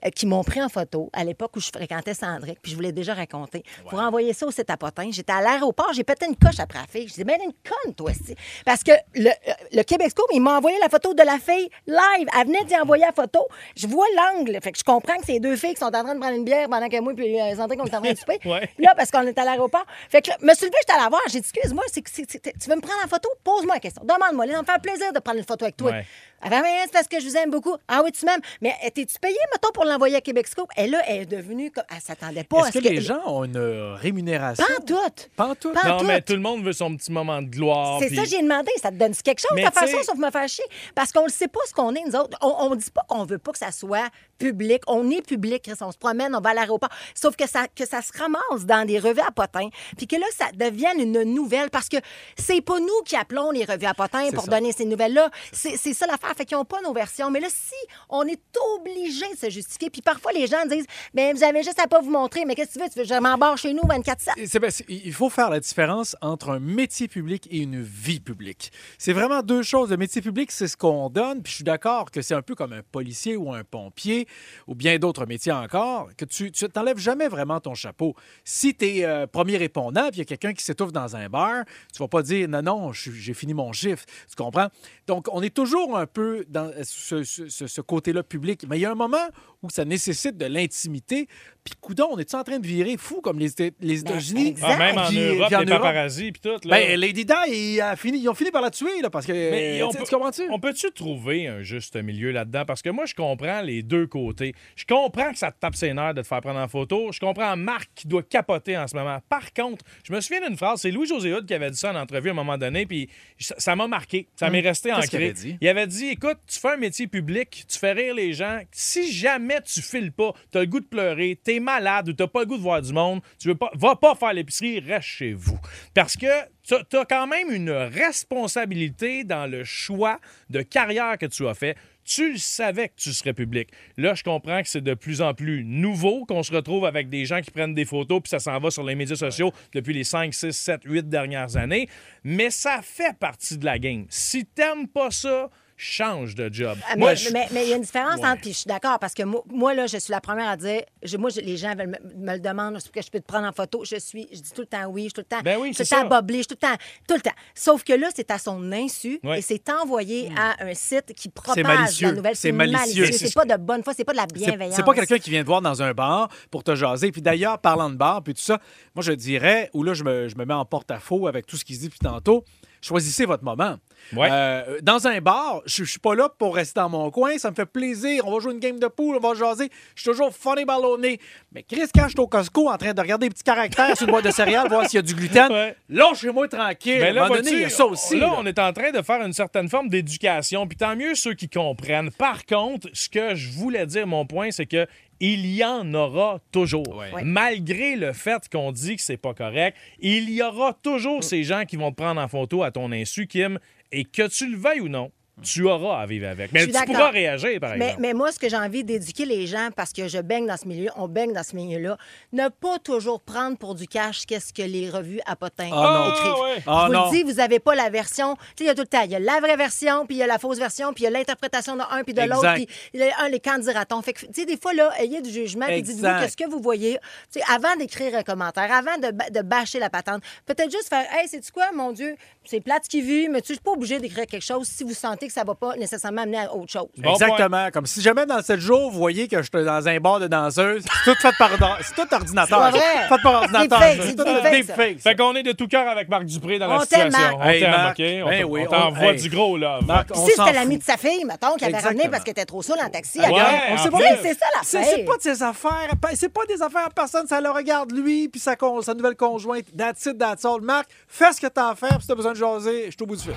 euh, 0.06 0.10
qui 0.10 0.26
m'ont 0.26 0.43
pris 0.43 0.62
en 0.62 0.67
photo 0.69 1.10
à 1.13 1.23
l'époque 1.23 1.56
où 1.56 1.62
je 1.62 1.69
fréquentais 1.73 2.13
Sandrick, 2.13 2.60
puis 2.62 2.71
je 2.71 2.76
vous 2.76 2.82
l'ai 2.82 2.91
déjà 2.91 3.13
raconté. 3.13 3.63
Pour 3.89 4.00
envoyer 4.00 4.34
ça 4.34 4.45
au 4.45 4.52
site 4.52 4.69
à 4.69 4.76
Potin, 4.78 5.10
j'étais 5.12 5.32
à 5.32 5.41
l'aéroport, 5.41 5.93
j'ai 5.93 6.04
pété 6.04 6.26
une 6.26 6.36
coche 6.36 6.60
après 6.60 6.80
la 6.80 6.88
fille. 6.88 7.08
Je 7.08 7.13
dis, 7.13 7.23
ben, 7.23 7.38
une 7.43 7.54
conne, 7.54 7.93
toi, 7.95 8.12
aussi. 8.12 8.36
Parce 8.65 8.84
que 8.84 8.91
le, 9.15 9.30
euh, 9.30 9.54
le 9.71 9.84
Québec 9.84 10.12
School, 10.15 10.28
il 10.34 10.41
m'a 10.41 10.58
envoyé 10.58 10.78
la 10.80 10.89
photo 10.89 11.13
de 11.13 11.23
la 11.23 11.39
fille 11.39 11.69
live. 11.88 12.28
Elle 12.38 12.47
venait 12.47 12.65
d'y 12.65 12.76
envoyer 12.76 13.06
la 13.06 13.13
photo. 13.13 13.47
Je 13.76 13.88
vois 13.88 14.06
l'angle. 14.17 14.60
Fait 14.62 14.71
que 14.73 14.78
je 14.80 14.84
comprends 14.84 15.15
que 15.17 15.26
c'est 15.26 15.39
deux 15.39 15.56
filles 15.56 15.73
qui 15.73 15.80
sont 15.80 15.86
en 15.86 15.91
train 16.04 16.15
de 16.15 16.19
prendre 16.19 16.36
une 16.36 16.43
bière 16.43 16.67
pendant 16.69 16.89
que 16.89 17.00
moi 17.00 17.13
puis 17.15 17.39
euh, 17.39 17.56
Sandrick, 17.56 17.80
on 17.82 17.86
est 17.86 17.95
en 17.95 18.02
train 18.02 18.12
de 18.12 18.17
souper. 18.19 18.39
Ouais. 18.45 18.69
Là, 18.80 18.93
parce 18.97 19.10
qu'on 19.10 19.21
est 19.26 19.38
à 19.38 19.45
l'aéroport. 19.45 19.86
Fait 20.10 20.21
que 20.21 20.32
là, 20.32 20.38
me 20.41 20.54
suis 20.54 20.65
levée, 20.65 20.76
j'étais 20.82 21.00
à 21.00 21.04
la 21.04 21.10
voir. 21.10 21.21
J'ai 21.30 21.39
dit, 21.39 21.50
excuse-moi, 21.54 21.84
c'est 21.91 22.06
c'est- 22.08 22.30
c'est- 22.30 22.41
tu 22.60 22.69
veux 22.69 22.76
me 22.76 22.82
prendre 22.82 23.00
en 23.06 23.08
photo? 23.08 23.30
Pose-moi 23.43 23.76
la 23.76 23.80
question. 23.80 24.04
Demande-moi. 24.04 24.45
Ça 24.47 24.62
me 24.62 24.65
fait 24.65 24.82
plaisir 24.82 25.13
de 25.13 25.19
prendre 25.19 25.38
une 25.39 25.45
photo 25.45 25.63
avec 25.65 25.76
toi. 25.77 26.03
Elle 26.43 26.50
fait, 26.52 26.62
Mais 26.62 26.82
c'est 26.86 26.91
parce 26.93 27.08
que 27.08 27.19
je 27.19 27.28
vous 27.28 27.36
aime 27.36 27.50
beaucoup. 27.50 27.76
Ah 27.88 28.02
oui, 28.04 28.12
tu 28.12 28.26
m'aimes. 28.26 28.41
Mais 28.62 28.73
t'es-tu 28.93 29.17
payé, 29.19 29.36
mettons, 29.54 29.71
pour 29.73 29.86
l'envoyer 29.86 30.17
à 30.17 30.21
Québec 30.21 30.47
Scoop? 30.47 30.69
Et 30.78 30.88
là, 30.88 31.02
elle 31.08 31.21
est 31.21 31.26
devenue 31.26 31.71
comme. 31.71 31.84
Elle 31.93 32.02
s'attendait 32.02 32.43
pas 32.43 32.58
à 32.65 32.67
Est-ce 32.69 32.80
ce 32.80 32.84
que 32.84 32.88
les 32.89 33.02
gens 33.02 33.21
ont 33.26 33.43
une 33.43 33.58
euh, 33.58 33.95
rémunération? 33.95 34.63
Pas 34.65 34.73
en 34.80 34.86
tout. 34.86 35.30
Pas 35.36 35.45
en 35.47 35.56
tout. 35.56 35.73
Non, 35.86 36.04
mais 36.04 36.21
tout. 36.21 36.34
le 36.34 36.39
monde 36.39 36.63
veut 36.63 36.73
son 36.73 36.95
petit 36.95 37.12
moment 37.12 37.41
de 37.41 37.47
gloire. 37.47 38.00
C'est 38.02 38.08
puis- 38.08 38.15
ça, 38.17 38.23
j'ai 38.26 38.41
demandé. 38.41 38.71
Ça 38.82 38.91
te 38.91 38.95
donne 38.95 39.15
quelque 39.15 39.39
chose 39.39 39.52
Mais 39.56 39.63
de 39.65 39.71
faire 39.71 39.84
tu 39.84 39.89
sais- 39.89 39.97
ça, 39.97 40.04
sauf 40.04 40.17
me 40.17 40.30
faire 40.30 40.47
chier? 40.47 40.65
Parce 40.93 41.12
qu'on 41.12 41.26
ne 41.26 41.30
sait 41.32 41.47
pas 41.47 41.60
ce 41.67 41.73
qu'on 41.73 41.93
est, 41.95 42.04
nous 42.06 42.15
autres. 42.15 42.38
On 42.41 42.69
ne 42.69 42.76
dit 42.76 42.91
pas 42.91 43.04
qu'on 43.08 43.26
veut 43.26 43.39
pas 43.39 43.52
que 43.52 43.58
ça 43.60 43.71
soit 43.71 44.08
public. 44.38 44.84
On 44.88 45.10
est 45.10 45.26
public, 45.26 45.63
Chris. 45.63 45.73
On 45.82 45.91
se 45.91 45.97
promène, 45.97 46.36
on 46.36 46.39
va 46.41 46.52
à 46.52 46.54
l'aéroport. 46.54 46.89
Sauf 47.15 47.36
que 47.36 47.47
ça, 47.47 47.65
que 47.76 47.86
ça 47.88 48.02
se 48.04 48.12
ramasse 48.17 48.65
dans 48.65 48.86
des 48.86 49.00
revues 49.00 49.21
à 49.28 49.32
potins. 49.32 49.69
Puis 49.97 50.06
que 50.08 50.15
là, 50.15 50.26
ça 50.38 50.45
devienne 50.54 51.00
une 51.00 51.23
nouvelle. 51.34 51.69
Parce 51.71 51.89
que 51.89 51.97
c'est 52.38 52.62
pas 52.62 52.80
nous 52.80 53.02
qui 53.06 53.15
appelons 53.15 53.50
les 53.52 53.65
revues 53.65 53.88
à 53.88 53.93
potins 53.95 54.30
pour 54.32 54.45
ça. 54.45 54.52
donner 54.52 54.71
ces 54.71 54.86
nouvelles-là. 54.86 55.32
C'est 55.52 55.78
c'est 55.78 55.93
ça 55.93 56.06
l'affaire. 56.06 56.26
Fait 56.35 56.45
qu'ils 56.45 56.57
n'ont 56.57 56.65
pas 56.65 56.81
nos 56.81 56.93
versions. 56.93 57.29
Mais 57.31 57.39
là, 57.39 57.47
si 57.49 57.75
on 58.09 58.23
est 58.23 58.41
obligé 58.79 59.25
de 59.33 59.37
se 59.37 59.49
justifier, 59.49 59.89
puis 59.89 60.01
parfois 60.01 60.31
les 60.31 60.47
gens 60.47 60.65
disent, 60.69 60.85
ben 61.13 61.35
vous 61.35 61.43
avez 61.43 61.63
juste 61.63 61.79
à 61.79 61.87
pas 61.87 62.01
vous 62.01 62.09
montrer. 62.11 62.45
Mais 62.45 62.55
qu'est-ce 62.55 62.73
que 62.73 62.79
tu 62.79 62.79
veux? 62.83 62.89
Tu 62.89 62.99
veux 62.99 63.05
que 63.05 63.13
je 63.13 63.19
m'embarque 63.19 63.57
chez 63.57 63.73
nous 63.73 63.83
24-7? 63.83 64.33
Et 64.37 64.47
c'est- 64.47 64.59
ben, 64.59 64.71
c'est- 64.71 64.85
il 64.89 65.13
faut 65.13 65.29
faire 65.29 65.49
la 65.49 65.59
différence 65.59 66.15
entre 66.21 66.49
un 66.49 66.59
métier 66.59 67.07
public 67.07 67.47
et 67.51 67.57
une 67.59 67.81
vie 67.81 68.19
publique. 68.19 68.71
C'est 68.97 69.13
vraiment 69.13 69.41
deux 69.41 69.63
choses. 69.63 69.89
Le 69.91 69.97
métier 69.97 70.21
public, 70.21 70.51
c'est 70.51 70.67
ce 70.67 70.77
qu'on 70.77 71.09
donne. 71.09 71.41
Puis 71.43 71.51
je 71.51 71.55
suis 71.57 71.63
d'accord 71.63 72.11
que 72.11 72.21
c'est 72.21 72.35
un 72.35 72.41
peu 72.41 72.55
comme 72.55 72.73
un 72.73 72.81
policier 72.91 73.35
ou 73.37 73.51
un 73.53 73.63
pompier 73.63 74.27
ou 74.67 74.75
bien 74.75 74.97
d'autres 74.99 75.25
métiers 75.25 75.51
encore, 75.51 76.09
que 76.17 76.25
tu 76.25 76.51
t'enlèves 76.51 76.97
jamais 76.99 77.27
vraiment 77.27 77.59
ton 77.59 77.73
chapeau. 77.75 78.15
Si 78.43 78.75
tu 78.75 78.85
es 78.99 79.27
premier 79.27 79.57
répondant 79.57 80.07
puis 80.09 80.17
il 80.17 80.19
y 80.19 80.21
a 80.21 80.25
quelqu'un 80.25 80.53
qui 80.53 80.63
s'étouffe 80.63 80.91
dans 80.91 81.15
un 81.15 81.29
bar, 81.29 81.63
tu 81.93 81.99
vas 81.99 82.07
pas 82.07 82.21
dire 82.21 82.47
non, 82.49 82.61
non, 82.61 82.91
j'ai 82.93 83.33
fini 83.33 83.53
mon 83.53 83.71
chiffre. 83.73 84.05
Tu 84.29 84.35
comprends? 84.35 84.67
Donc, 85.07 85.27
on 85.31 85.41
est 85.41 85.53
toujours 85.53 85.97
un 85.97 86.05
peu 86.05 86.16
dans 86.49 86.71
ce, 86.84 87.23
ce- 87.23 87.47
ce- 87.49 87.67
ce 87.67 87.82
côté-là 87.82 88.23
public. 88.23 88.65
Mais 88.69 88.77
il 88.77 88.82
y 88.82 88.86
a 88.86 88.91
un 88.91 88.95
moment 88.95 89.27
où 89.62 89.69
ça 89.69 89.86
nécessite 89.86 90.38
de 90.38 90.45
l'intimité. 90.45 91.27
Puis, 91.69 91.75
coudon, 91.82 92.08
on 92.12 92.17
est 92.17 92.34
en 92.34 92.43
train 92.43 92.60
de 92.60 92.65
virer 92.65 92.95
fou 92.97 93.19
comme 93.21 93.39
les, 93.39 93.49
les 93.82 93.99
États-Unis? 93.99 94.47
exact. 94.47 94.67
Ah, 94.71 94.77
même 94.77 94.97
en 94.97 95.08
Puis- 95.08 95.17
Europe, 95.19 95.47
puis 95.47 95.56
en 95.56 95.60
les 95.60 95.65
Europe. 95.69 95.82
paparazzi 95.82 96.32
puis 96.32 96.41
tout. 96.41 96.67
Là. 96.69 96.77
Ben, 96.77 96.97
Lady 96.99 97.25
Di, 97.25 97.34
il 97.51 97.82
a 97.82 97.95
fini, 97.97 98.19
ils 98.19 98.30
ont 98.30 98.34
fini 98.34 98.51
par 98.51 98.62
la 98.62 98.71
tuer, 98.71 99.01
là, 99.01 99.10
parce 99.10 99.25
que. 99.25 99.34
Mais 99.34 99.82
euh, 99.82 99.88
on 99.88 99.91
peut- 99.91 100.03
tu 100.08 100.15
comprends-tu? 100.15 100.41
On 100.49 100.60
peut-tu 100.60 100.89
trouver 100.91 101.47
un 101.47 101.62
juste 101.62 101.95
milieu 101.97 102.32
là-dedans? 102.32 102.63
Parce 102.65 102.82
que 102.82 102.89
moi, 102.89 103.06
je 103.06 103.13
comprends 103.15 103.62
les 103.62 103.84
deux 103.84 104.08
côtés. 104.08 104.53
Je 104.77 104.86
comprends 104.86 105.32
que 105.32 105.38
ça 105.38 105.51
te 105.51 105.60
tape 105.60 105.75
ses 105.75 105.93
nerfs 105.93 106.13
de 106.13 106.21
te 106.21 106.27
faire 106.27 106.39
prendre 106.41 106.60
en 106.60 106.67
photo. 106.69 107.12
Je 107.12 107.19
comprends 107.19 107.56
Marc 107.58 107.89
qui 107.95 108.08
doit 108.08 108.23
capoter 108.23 108.77
en 108.77 108.88
ce 108.88 108.95
moment. 108.95 109.19
Par 109.27 109.51
contre, 109.53 109.84
je 110.03 110.13
me 110.13 110.21
souviens 110.21 110.47
d'une 110.47 110.58
phrase, 110.58 110.82
c'est 110.82 110.91
Louis-José 110.91 111.34
Hood 111.34 111.45
qui 111.45 111.53
avait 111.53 111.71
dit 111.71 111.77
ça 111.77 111.91
en 111.91 111.95
entrevue 111.95 112.30
à 112.30 112.32
un 112.32 112.36
moment 112.36 112.58
donné, 112.58 112.86
puis 112.86 113.10
ça 113.38 113.75
m'a 113.75 113.88
marqué. 113.88 114.27
Ça 114.36 114.49
m'est 114.49 114.62
resté 114.62 114.91
Hum. 114.91 114.97
Qu'est-ce 115.01 115.10
qu'il 115.10 115.17
ancré. 115.19 115.25
avait 115.25 115.34
dit? 115.34 115.58
Il 115.60 115.67
avait 115.67 115.88
dit, 115.88 116.06
écoute, 116.08 116.38
tu 116.47 116.60
fais 116.60 116.69
un 116.69 116.77
métier 116.77 117.08
public, 117.08 117.65
tu 117.67 117.77
fais 117.77 117.91
rire 117.91 118.13
les 118.15 118.32
gens. 118.34 118.60
Si 118.71 119.12
jamais 119.12 119.60
tu 119.65 119.82
files 119.82 120.12
pas, 120.12 120.34
t'as 120.51 120.62
le 120.62 120.65
goût 120.67 120.80
de 120.80 120.86
pleurer, 120.86 121.38
t'es 121.43 121.56
malade 121.59 122.09
ou 122.09 122.13
t'as 122.13 122.27
pas 122.27 122.41
le 122.41 122.45
goût 122.45 122.57
de 122.57 122.61
voir 122.61 122.81
du 122.81 122.93
monde, 122.93 123.21
tu 123.39 123.49
veux 123.49 123.55
pas, 123.55 123.71
va 123.75 123.95
pas 123.95 124.15
faire 124.15 124.33
l'épicerie, 124.33 124.79
reste 124.79 125.07
chez 125.07 125.33
vous. 125.33 125.59
Parce 125.93 126.15
que 126.15 126.27
tu 126.63 126.97
as 126.97 127.05
quand 127.05 127.27
même 127.27 127.49
une 127.51 127.71
responsabilité 127.71 129.23
dans 129.23 129.49
le 129.49 129.63
choix 129.63 130.19
de 130.49 130.61
carrière 130.61 131.17
que 131.17 131.25
tu 131.25 131.47
as 131.47 131.53
fait. 131.53 131.77
Tu 132.03 132.31
le 132.31 132.37
savais 132.37 132.87
que 132.89 132.95
tu 132.95 133.11
serais 133.11 133.33
public. 133.33 133.69
Là, 133.97 134.13
je 134.13 134.23
comprends 134.23 134.61
que 134.61 134.69
c'est 134.69 134.81
de 134.81 134.93
plus 134.93 135.21
en 135.21 135.33
plus 135.33 135.65
nouveau 135.65 136.25
qu'on 136.25 136.41
se 136.41 136.53
retrouve 136.53 136.85
avec 136.85 137.09
des 137.09 137.25
gens 137.25 137.41
qui 137.41 137.51
prennent 137.51 137.73
des 137.73 137.83
photos 137.83 138.21
puis 138.21 138.29
ça 138.29 138.39
s'en 138.39 138.57
va 138.59 138.71
sur 138.71 138.83
les 138.83 138.95
médias 138.95 139.17
sociaux 139.17 139.51
depuis 139.73 139.93
les 139.93 140.05
5, 140.05 140.33
6, 140.33 140.53
7, 140.53 140.81
8 140.85 141.09
dernières 141.09 141.57
années. 141.57 141.89
Mais 142.23 142.49
ça 142.49 142.79
fait 142.81 143.17
partie 143.17 143.57
de 143.57 143.65
la 143.65 143.77
game. 143.77 144.05
Si 144.09 144.45
t'aimes 144.45 144.87
pas 144.87 145.11
ça, 145.11 145.49
change 145.77 146.33
de 146.33 146.51
job. 146.51 146.75
Moi, 146.97 147.11
mais, 147.11 147.15
je- 147.15 147.31
mais- 147.31 147.47
mais 147.51 147.63
il 147.65 147.69
y 147.69 147.73
a 147.73 147.75
une 147.75 147.83
différence 147.83 148.19
Ouais. 148.19 148.25
entre. 148.27 148.41
Puis 148.41 148.51
je 148.53 148.57
suis 148.57 148.67
d'accord, 148.67 148.97
parce 148.99 149.13
que 149.13 149.21
moi, 149.23 149.43
moi, 149.47 149.73
là, 149.75 149.85
je 149.85 149.97
suis 149.97 150.11
la 150.11 150.19
première 150.21 150.49
à 150.49 150.57
dire. 150.57 150.81
je- 151.03 151.17
moi, 151.17 151.29
je- 151.29 151.39
les 151.41 151.55
gens 151.55 151.75
veulent 151.75 151.87
me, 152.15 152.25
me 152.25 152.33
le 152.33 152.39
demandent, 152.39 152.75
est-ce 152.77 152.89
que 152.89 153.01
je 153.01 153.09
peux 153.11 153.19
te 153.19 153.25
prendre 153.25 153.47
en 153.47 153.51
photo? 153.53 153.85
Je 153.85 153.97
suis. 153.99 154.27
Je 154.31 154.39
dis 154.39 154.51
tout 154.53 154.61
le 154.61 154.67
temps 154.67 154.85
oui, 154.87 155.03
je 155.03 155.07
suis 155.09 155.13
tout 155.13 155.21
le 155.21 155.25
temps. 155.25 155.41
Ben 155.43 155.57
oui, 155.59 155.71
tout 155.73 155.83
le 155.83 155.87
temps 155.87 156.07
boblé, 156.07 156.37
je 156.39 156.43
suis 156.43 156.47
tout 156.47 156.57
le 156.61 156.67
temps. 156.67 156.83
Tout 157.07 157.15
le 157.15 157.21
temps. 157.21 157.35
Sauf 157.53 157.83
que 157.83 157.93
là, 157.93 158.09
c'est 158.15 158.31
à 158.31 158.39
son 158.39 158.71
insu 158.71 159.19
Ouais. 159.23 159.39
et 159.39 159.41
c'est 159.41 159.69
envoyé 159.69 160.31
à 160.35 160.63
un 160.65 160.73
site 160.73 161.13
qui 161.15 161.29
propage 161.29 162.01
la 162.01 162.11
nouvelle. 162.11 162.35
C'est 162.35 162.51
malicieux. 162.51 163.11
C'est 163.11 163.33
pas 163.33 163.45
de 163.45 163.55
bonne 163.55 163.83
foi, 163.83 163.93
c'est 163.95 164.03
pas 164.03 164.13
de 164.13 164.17
la 164.17 164.25
bienveillance. 164.25 164.75
C'est 164.75 164.83
pas 164.83 164.93
quelqu'un 164.95 165.19
qui 165.19 165.29
vient 165.29 165.41
te 165.41 165.47
voir 165.47 165.61
dans 165.61 165.81
un 165.83 165.93
bar 165.93 166.29
pour 166.49 166.63
te 166.63 166.75
jaser. 166.75 167.11
Puis 167.11 167.21
d'ailleurs, 167.21 167.59
parlant 167.59 167.89
de 167.91 167.95
bar, 167.95 168.23
puis 168.23 168.33
tout 168.33 168.41
ça, 168.41 168.59
moi, 168.95 169.03
je 169.03 169.11
dirais, 169.11 169.69
ou 169.73 169.83
là, 169.83 169.93
je 169.93 170.03
me, 170.03 170.27
je 170.27 170.35
me 170.37 170.45
mets 170.45 170.53
en 170.55 170.65
porte-à-faux 170.65 171.27
avec 171.27 171.45
tout 171.45 171.55
ce 171.57 171.63
qui 171.65 171.75
se 171.75 171.81
dit 171.81 171.85
depuis 171.87 171.99
tantôt, 171.99 172.43
choisissez 172.81 173.25
votre 173.25 173.43
moment. 173.43 173.77
Ouais. 174.15 174.29
Euh, 174.31 174.77
dans 174.83 175.07
un 175.07 175.19
bar, 175.19 175.61
je 175.65 175.83
je 175.83 175.89
suis 175.91 175.99
pas 175.99 176.15
là 176.15 176.29
pour 176.29 176.55
rester 176.55 176.79
dans 176.79 176.89
mon 176.89 177.09
coin. 177.11 177.37
Ça 177.37 177.49
me 177.49 177.55
fait 177.55 177.65
plaisir. 177.65 178.27
On 178.27 178.33
va 178.33 178.39
jouer 178.39 178.53
une 178.53 178.59
game 178.59 178.79
de 178.79 178.87
poule, 178.87 179.17
on 179.17 179.19
va 179.19 179.33
jaser. 179.33 179.69
Je 179.95 180.01
suis 180.01 180.11
toujours 180.11 180.33
funny 180.35 180.65
ballonné. 180.65 181.19
Mais 181.53 181.63
Chris, 181.63 181.87
quand 181.93 182.03
je 182.03 182.09
suis 182.09 182.19
au 182.19 182.27
Costco 182.27 182.69
en 182.69 182.77
train 182.77 182.93
de 182.93 183.01
regarder 183.01 183.25
les 183.25 183.29
petits 183.31 183.43
caractères 183.43 183.95
sur 183.97 184.05
une 184.07 184.11
boîte 184.11 184.25
de 184.25 184.31
céréales, 184.31 184.67
voir 184.69 184.85
s'il 184.89 184.97
y 184.97 184.99
a 184.99 185.01
du 185.01 185.13
gluten, 185.15 185.51
Ouais. 185.51 185.75
lâchez-moi 185.89 186.47
tranquille. 186.47 186.99
Ben 186.99 187.07
à 187.07 187.09
un 187.09 187.13
là, 187.13 187.21
moment 187.23 187.35
donné, 187.35 187.49
vois-tu, 187.49 187.55
il 187.57 187.61
y 187.61 187.65
a 187.65 187.69
ça 187.69 187.85
aussi. 187.85 188.19
Là, 188.19 188.27
là. 188.27 188.35
on 188.37 188.45
est 188.45 188.59
en 188.59 188.71
train 188.73 188.91
de 188.91 189.01
faire 189.01 189.21
une 189.25 189.33
certaine 189.33 189.67
forme 189.69 189.89
d'éducation, 189.89 190.67
puis 190.67 190.77
tant 190.77 190.95
mieux 190.95 191.15
ceux 191.15 191.33
qui 191.33 191.49
comprennent. 191.49 192.11
Par 192.11 192.45
contre, 192.45 192.87
ce 192.93 193.09
que 193.09 193.35
je 193.35 193.49
voulais 193.49 193.85
dire, 193.85 194.07
mon 194.07 194.25
point, 194.25 194.51
c'est 194.51 194.65
que 194.65 194.87
il 195.19 195.45
y 195.47 195.63
en 195.63 195.93
aura 195.93 196.39
toujours. 196.51 196.88
Ouais. 196.95 197.12
Ouais. 197.12 197.23
Malgré 197.23 197.95
le 197.95 198.13
fait 198.13 198.49
qu'on 198.49 198.71
dit 198.71 198.95
que 198.95 199.01
c'est 199.01 199.17
pas 199.17 199.34
correct, 199.34 199.77
il 200.00 200.29
y 200.29 200.41
aura 200.41 200.73
toujours 200.73 201.23
ces 201.23 201.44
gens 201.44 201.65
qui 201.65 201.75
vont 201.75 201.91
te 201.91 201.96
prendre 201.96 202.21
en 202.21 202.27
photo 202.27 202.63
à 202.63 202.71
ton 202.71 202.91
insu, 202.91 203.27
Kim, 203.27 203.60
et 203.91 204.04
que 204.04 204.27
tu 204.27 204.50
le 204.50 204.58
veuilles 204.58 204.81
ou 204.81 204.89
non. 204.89 205.12
Tu 205.44 205.63
auras 205.67 206.02
à 206.02 206.06
vivre 206.06 206.27
avec. 206.27 206.52
Mais 206.52 206.62
Je 206.62 206.65
tu 206.71 206.85
pourras 206.85 207.12
réagir, 207.12 207.60
par 207.60 207.75
Mais, 207.77 207.85
exemple. 207.85 208.02
mais 208.02 208.13
moi, 208.13 208.31
ce 208.31 208.40
que 208.40 208.50
j'ai 208.50 208.58
envie 208.58 208.83
d'éduquer 208.83 209.25
les 209.25 209.46
gens, 209.46 209.69
parce 209.75 209.94
que 209.94 210.08
je 210.08 210.17
baigne 210.19 210.48
dans 210.48 210.58
ce 210.58 210.67
milieu, 210.67 210.90
on 210.96 211.08
baigne 211.08 211.31
dans 211.33 211.44
ce 211.44 211.56
milieu-là, 211.56 211.98
ne 212.33 212.48
pas 212.50 212.79
toujours 212.79 213.21
prendre 213.21 213.58
pour 213.58 213.75
du 213.75 213.88
cash 213.88 214.25
qu'est-ce 214.25 214.52
que 214.52 214.63
les 214.63 214.90
revues 214.90 215.21
à 215.25 215.35
potins 215.35 215.69
Ah, 215.71 216.12
écrivent. 216.12 216.33
Ah, 216.35 216.42
ouais. 216.42 216.63
Ah, 216.65 216.81
je 216.83 216.88
vous 216.88 216.94
non. 216.94 217.06
le 217.06 217.12
dis, 217.12 217.23
vous 217.23 217.33
n'avez 217.33 217.60
pas 217.60 217.75
la 217.75 217.90
version. 217.90 218.35
Tu 218.35 218.42
sais, 218.42 218.63
il 218.63 218.67
y 218.67 218.69
a 218.69 218.75
tout 218.75 218.81
le 218.81 218.88
temps. 218.88 219.04
Il 219.04 219.12
y 219.12 219.15
a 219.15 219.19
la 219.19 219.40
vraie 219.40 219.58
version, 219.58 220.06
puis 220.06 220.15
il 220.15 220.19
y 220.19 220.23
a 220.23 220.27
la 220.27 220.40
fausse 220.40 220.58
version, 220.58 220.94
puis 220.94 221.04
il 221.04 221.06
y 221.06 221.08
a 221.08 221.12
l'interprétation 221.12 221.75
de 221.75 221.81
un 221.90 222.04
puis 222.04 222.13
de 222.15 222.21
l'autre, 222.23 222.54
puis 222.56 222.67
il 222.94 223.00
y 223.00 223.04
a 223.04 223.13
un, 223.21 223.29
les 223.29 223.40
candidatons. 223.40 224.02
Fait 224.02 224.13
que, 224.13 224.21
tu 224.21 224.27
sais, 224.33 224.46
des 224.46 224.58
fois, 224.58 224.73
là, 224.73 224.92
ayez 225.00 225.21
du 225.21 225.29
jugement, 225.29 225.65
puis 225.67 225.81
dites-vous 225.83 226.02
que 226.19 226.29
ce 226.31 226.35
que 226.35 226.50
vous 226.50 226.60
voyez, 226.60 226.98
tu 227.31 227.40
sais, 227.40 227.46
avant 227.54 227.75
d'écrire 227.75 228.15
un 228.15 228.23
commentaire, 228.23 228.71
avant 228.73 228.98
de 228.98 229.42
bâcher 229.42 229.79
la 229.79 229.90
patente, 229.90 230.23
peut-être 230.46 230.71
juste 230.71 230.90
faire, 230.90 231.06
hey, 231.13 231.27
c'est-tu 231.27 231.52
quoi, 231.52 231.65
mon 231.75 231.92
Dieu, 231.92 232.15
c'est 232.50 232.60
plate 232.62 232.83
ce 232.85 232.89
qui 232.89 233.02
vit, 233.02 233.29
mais 233.29 233.41
tu 233.41 233.54
n'es 233.54 233.60
pas 233.60 233.71
obligé 233.71 234.00
d'écrire 234.00 234.25
quelque 234.25 234.43
chose 234.43 234.67
si 234.67 234.83
vous 234.83 234.93
sentez 234.93 235.27
que 235.27 235.33
ça 235.33 235.41
ne 235.41 235.48
va 235.48 235.56
pas 235.56 235.75
nécessairement 235.75 236.21
amener 236.23 236.39
à 236.39 236.54
autre 236.54 236.71
chose. 236.71 236.87
Bon 236.98 237.13
Exactement. 237.13 237.69
Comme 237.71 237.85
si 237.85 238.02
jamais 238.02 238.25
dans 238.25 238.41
7 238.41 238.60
jours, 238.60 238.91
vous 238.91 238.98
voyez 239.00 239.27
que 239.27 239.37
je 239.41 239.50
suis 239.54 239.65
dans 239.65 239.87
un 239.87 240.00
bar 240.00 240.19
de 240.19 240.27
danseuse, 240.27 240.83
c'est 241.04 241.12
tout 241.13 241.17
fait 241.21 241.33
par 241.37 241.50
c'est 241.81 241.95
tout 241.95 242.13
ordinateur. 242.13 242.48
C'est 242.48 242.56
pas 242.56 242.69
vrai. 242.71 243.08
Fait 243.10 243.21
par 243.23 243.33
ordinateur. 243.33 243.79
C'est 244.02 244.15
tout 244.15 244.23
deepfake, 244.23 245.00
ça. 245.02 245.10
Fait 245.10 245.15
qu'on 245.15 245.35
est 245.35 245.43
de 245.43 245.52
tout 245.52 245.67
cœur 245.67 245.87
avec 245.87 246.10
Marc 246.10 246.25
Dupré 246.25 246.60
dans 246.60 246.67
la 246.67 246.77
On 246.77 246.81
situation. 246.81 247.10
Marc. 247.19 247.35
On 247.37 247.43
Hey, 247.43 247.60
t'aime, 247.62 247.71
Marc. 247.71 248.00
OK? 248.00 248.06
On 248.23 248.29
Ben 248.29 248.37
t- 248.37 248.43
oui, 248.43 248.62
on 248.62 248.65
on- 248.65 248.69
t'envoie 248.79 249.13
hey. 249.13 249.21
du 249.21 249.29
gros, 249.29 249.58
là. 249.58 249.79
Marc, 249.85 250.10
on 250.13 250.25
Si 250.25 250.31
c'était 250.31 250.54
l'ami 250.54 250.77
de 250.77 250.83
sa 250.83 250.98
fille, 250.98 251.23
mettons, 251.25 251.56
qui 251.56 251.65
avait 251.65 251.77
ramené 251.79 252.10
parce 252.10 252.23
qu'elle 252.23 252.31
était 252.31 252.45
trop 252.45 252.62
saoule 252.62 252.79
en 252.83 252.89
taxi. 252.89 253.19
Ouais, 253.19 253.25
on 253.71 253.77
sait 253.77 253.89
pas, 253.89 253.98
c'est 254.21 254.33
ça 254.33 254.45
la 254.56 254.62
C'est 254.63 254.83
c'est 254.83 255.04
pas 255.06 255.17
de 255.17 255.21
ses 255.21 255.43
affaires. 255.43 255.91
Pa- 256.02 256.10
C'est 256.15 256.29
pas 256.29 256.45
des 256.45 256.62
affaires 256.62 256.85
à 256.87 256.89
personne. 256.89 257.27
Ça 257.27 257.39
le 257.41 257.50
regarde 257.50 257.91
lui 257.91 258.27
puis 258.29 258.39
sa, 258.39 258.56
nouvelle 258.95 259.15
conjointe. 259.15 259.65
That's 259.77 260.06
it, 260.06 260.17
that's 260.17 260.45
all. 260.45 260.62
Marc, 260.62 260.87
fais 261.08 261.31
ce 261.33 261.41
que 261.41 261.48
t'as 261.48 261.69
à 261.69 261.75
faire. 261.75 261.89
puis 261.89 262.02
Si 262.02 262.08
t'as 262.08 262.15
besoin 262.15 262.33
de 262.38 262.40
jaser, 262.40 262.85
je 262.85 262.92
suis 262.92 262.98
au 263.02 263.06
bout 263.06 263.15
du 263.15 263.23
fil. 263.23 263.33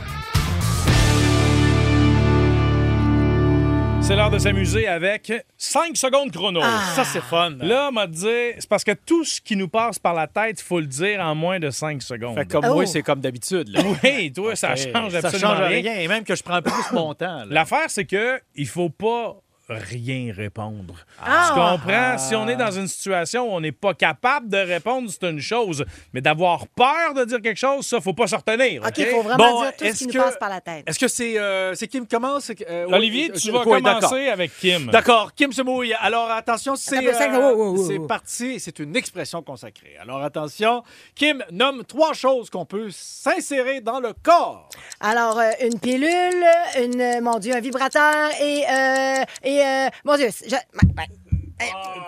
C'est 4.02 4.16
l'heure 4.16 4.30
de 4.30 4.38
s'amuser 4.38 4.88
avec 4.88 5.32
5 5.56 5.96
secondes 5.96 6.32
chrono. 6.32 6.60
Ça, 6.96 7.04
c'est 7.04 7.20
fun. 7.22 7.50
Là, 7.60 7.92
m'a 7.92 8.08
dit, 8.08 8.26
c'est 8.58 8.68
parce 8.68 8.82
que 8.82 8.90
tout 8.92 9.24
ce 9.24 9.40
qui 9.40 9.54
nous 9.54 9.68
passe 9.68 10.00
par 10.00 10.14
la 10.14 10.26
tête, 10.26 10.58
il 10.60 10.64
faut 10.64 10.80
le 10.80 10.86
dire 10.86 11.20
en 11.20 11.36
moins 11.36 11.60
de 11.60 11.70
5 11.70 12.02
secondes. 12.02 12.34
Fait 12.34 12.44
que 12.44 12.50
comme 12.52 12.64
Oh. 12.70 12.74
moi, 12.74 12.86
c'est 12.86 13.02
comme 13.02 13.20
d'habitude. 13.20 13.68
là. 13.68 13.82
Oui, 14.02 14.32
toi, 14.32 14.56
ça 14.56 14.74
change 14.74 15.12
ça 15.12 15.18
absolument 15.18 15.50
change 15.50 15.60
rien. 15.68 15.82
rien. 15.82 16.00
Et 16.00 16.08
même 16.08 16.24
que 16.24 16.34
je 16.34 16.42
prends 16.42 16.60
plus 16.60 16.72
mon 16.92 17.14
temps. 17.14 17.38
là. 17.38 17.46
L'affaire, 17.50 17.88
c'est 17.88 18.04
que 18.04 18.40
il 18.56 18.66
faut 18.66 18.88
pas 18.90 19.36
rien 19.76 20.32
répondre. 20.34 20.94
Ah! 21.22 21.48
Tu 21.48 21.54
comprends? 21.54 22.18
Si 22.18 22.34
on 22.34 22.48
est 22.48 22.56
dans 22.56 22.70
une 22.70 22.88
situation 22.88 23.50
où 23.50 23.56
on 23.56 23.60
n'est 23.60 23.72
pas 23.72 23.94
capable 23.94 24.48
de 24.48 24.58
répondre, 24.58 25.10
c'est 25.10 25.28
une 25.28 25.40
chose. 25.40 25.84
Mais 26.12 26.20
d'avoir 26.20 26.66
peur 26.68 27.14
de 27.14 27.24
dire 27.24 27.40
quelque 27.40 27.58
chose, 27.58 27.86
ça, 27.86 28.00
faut 28.00 28.12
pas 28.12 28.26
se 28.26 28.36
retenir. 28.36 28.82
OK, 28.82 28.88
OK? 28.88 28.98
il 28.98 29.06
faut 29.06 29.22
vraiment 29.22 29.52
Bon, 29.52 29.62
dire 29.62 29.76
tout 29.76 29.84
ce 29.86 29.98
qui 29.98 30.06
nous 30.06 30.22
passe 30.22 30.38
par 30.38 30.48
la 30.48 30.60
tête. 30.60 30.84
Est-ce 30.86 30.98
que 30.98 31.08
c'est 31.08 31.38
euh, 31.38 31.74
c'est 31.74 31.88
qui 31.88 32.00
me 32.00 32.06
commence? 32.06 32.50
Euh, 32.68 32.86
Olivier, 32.88 33.30
tu 33.32 33.50
vas 33.50 33.62
commencer 33.62 34.28
avec 34.28 34.56
Kim. 34.58 34.90
D'accord, 34.90 35.34
Kim 35.34 35.52
se 35.52 35.62
mouille. 35.62 35.94
Alors 36.00 36.30
attention, 36.30 36.76
c'est 36.76 37.06
euh, 37.06 37.38
wow, 37.38 37.56
wow, 37.56 37.72
wow, 37.72 37.86
c'est 37.86 37.98
wow. 37.98 38.06
parti, 38.06 38.60
c'est 38.60 38.78
une 38.78 38.96
expression 38.96 39.42
consacrée. 39.42 39.96
Alors 40.00 40.22
attention, 40.22 40.82
Kim 41.14 41.44
nomme 41.50 41.84
trois 41.84 42.12
choses 42.12 42.50
qu'on 42.50 42.64
peut 42.64 42.88
s'insérer 42.90 43.80
dans 43.80 44.00
le 44.00 44.12
corps. 44.22 44.68
Alors, 45.00 45.38
euh, 45.38 45.50
une 45.62 45.78
pilule, 45.78 46.44
une, 46.78 47.20
mon 47.22 47.38
Dieu, 47.38 47.54
un 47.54 47.60
vibrateur 47.60 48.30
et, 48.40 48.64
euh, 48.68 49.24
et 49.60 49.86
euh, 49.86 49.88
mon 50.04 50.16
Dieu, 50.16 50.28
je, 50.44 50.50
ben, 50.50 50.92
ben, 50.94 51.04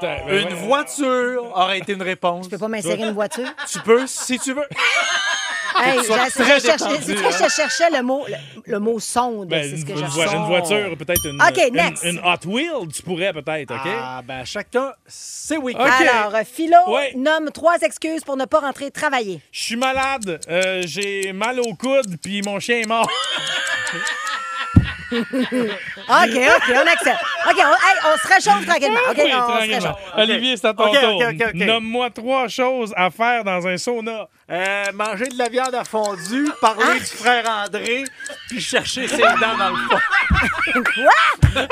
ben, 0.00 0.18
Une 0.28 0.48
ouais. 0.48 0.54
voiture 0.66 1.44
aurait 1.54 1.78
été 1.78 1.92
une 1.92 2.02
réponse. 2.02 2.46
je 2.46 2.50
peux 2.50 2.58
pas 2.58 2.68
m'insérer 2.68 3.02
une 3.02 3.12
voiture. 3.12 3.48
Tu 3.70 3.78
peux, 3.80 4.06
si 4.06 4.38
tu 4.38 4.54
veux. 4.54 4.64
Hey, 5.78 5.98
tu 6.00 6.04
sois 6.04 6.16
très 6.30 6.60
je 6.60 6.66
cherchais- 6.66 6.72
détendu, 6.72 6.96
c'est 7.02 7.14
que 7.14 7.24
hein. 7.24 7.30
je 7.48 7.48
cherchais 7.50 7.90
le 7.90 8.02
mot, 8.02 8.24
le, 8.28 8.34
le 8.72 8.78
mot 8.78 9.00
sonde. 9.00 9.48
Ben, 9.48 9.62
c'est 9.68 9.78
ce 9.78 9.84
que 9.86 9.92
une, 9.92 9.98
je 9.98 10.04
vo- 10.04 10.20
cherchais. 10.20 10.36
une 10.36 10.44
voiture, 10.44 10.96
peut-être 10.98 11.26
une, 11.26 11.40
OK, 11.42 11.62
une- 11.68 11.74
next. 11.74 12.04
une 12.04 12.18
Hot 12.20 12.46
Wheel, 12.46 12.88
tu 12.94 13.02
pourrais 13.02 13.32
peut-être, 13.32 13.72
OK? 13.74 13.80
Ah, 13.86 14.20
ben 14.22 14.44
chacun, 14.44 14.92
c'est 15.06 15.56
oui. 15.56 15.74
OK. 15.74 15.80
Alors, 15.86 16.34
euh, 16.34 16.42
Philo 16.44 16.76
Ouais. 16.88 17.12
nomme 17.16 17.50
trois 17.52 17.78
excuses 17.80 18.22
pour 18.22 18.36
ne 18.36 18.44
pas 18.44 18.60
rentrer 18.60 18.90
travailler. 18.90 19.40
Je 19.50 19.62
suis 19.62 19.76
malade, 19.76 20.40
euh, 20.48 20.82
j'ai 20.84 21.32
mal 21.32 21.58
au 21.58 21.74
coude, 21.74 22.16
puis 22.22 22.42
mon 22.42 22.60
chien 22.60 22.78
est 22.80 22.86
mort. 22.86 23.08
OK, 25.22 26.36
OK, 26.56 26.74
on 26.74 26.86
accepte. 26.86 27.20
OK, 27.46 27.56
on, 27.58 27.72
hey, 27.72 27.96
on 28.04 28.16
se 28.16 28.28
réchauffe 28.28 28.66
tranquillement. 28.66 29.00
OK, 29.10 29.16
Oui, 29.18 29.24
on 29.26 29.30
se 29.30 29.46
tranquillement. 29.52 29.76
réchauffe. 29.76 29.96
Olivier, 30.16 30.56
c'est 30.56 30.66
à 30.68 30.74
ton 30.74 30.86
OK, 30.88 31.00
tour. 31.00 31.16
OK, 31.16 31.24
OK, 31.30 31.42
OK. 31.48 31.54
Nomme-moi 31.54 32.10
trois 32.10 32.48
choses 32.48 32.92
à 32.96 33.10
faire 33.10 33.44
dans 33.44 33.66
un 33.66 33.76
sauna. 33.76 34.28
Euh, 34.50 34.84
manger 34.94 35.26
de 35.28 35.38
la 35.38 35.48
viande 35.48 35.74
à 35.74 35.84
fondue, 35.84 36.50
parler 36.60 36.98
du 36.98 37.04
frère 37.06 37.48
André, 37.48 38.04
puis 38.48 38.60
chercher 38.60 39.08
ses 39.08 39.16
dents 39.16 39.56
dans 39.58 39.70
le 39.70 39.76
fond. 39.88 39.98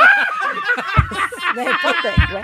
N'importe 1.57 2.07
quoi. 2.31 2.41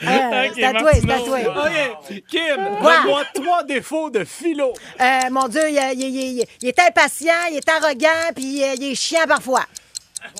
Euh, 0.00 0.48
c'est 0.54 0.64
à 0.64 0.72
toi, 0.74 0.90
c'est 0.94 1.10
à 1.10 1.18
toi. 1.18 1.38
OK, 1.40 2.22
Kim, 2.28 2.56
donne-moi 2.82 3.22
trois 3.34 3.64
défauts 3.64 4.10
de 4.10 4.24
philo. 4.24 4.72
Euh, 5.00 5.04
mon 5.30 5.48
Dieu, 5.48 5.62
il, 5.68 5.74
il- 5.94 6.00
il- 6.00 6.38
il- 6.40 6.44
il 6.62 6.68
est 6.68 6.78
impatient, 6.78 7.32
il 7.50 7.56
est 7.56 7.68
arrogant, 7.68 8.32
puis 8.34 8.62
euh, 8.62 8.74
il 8.76 8.92
est 8.92 8.94
chiant 8.94 9.26
parfois. 9.26 9.62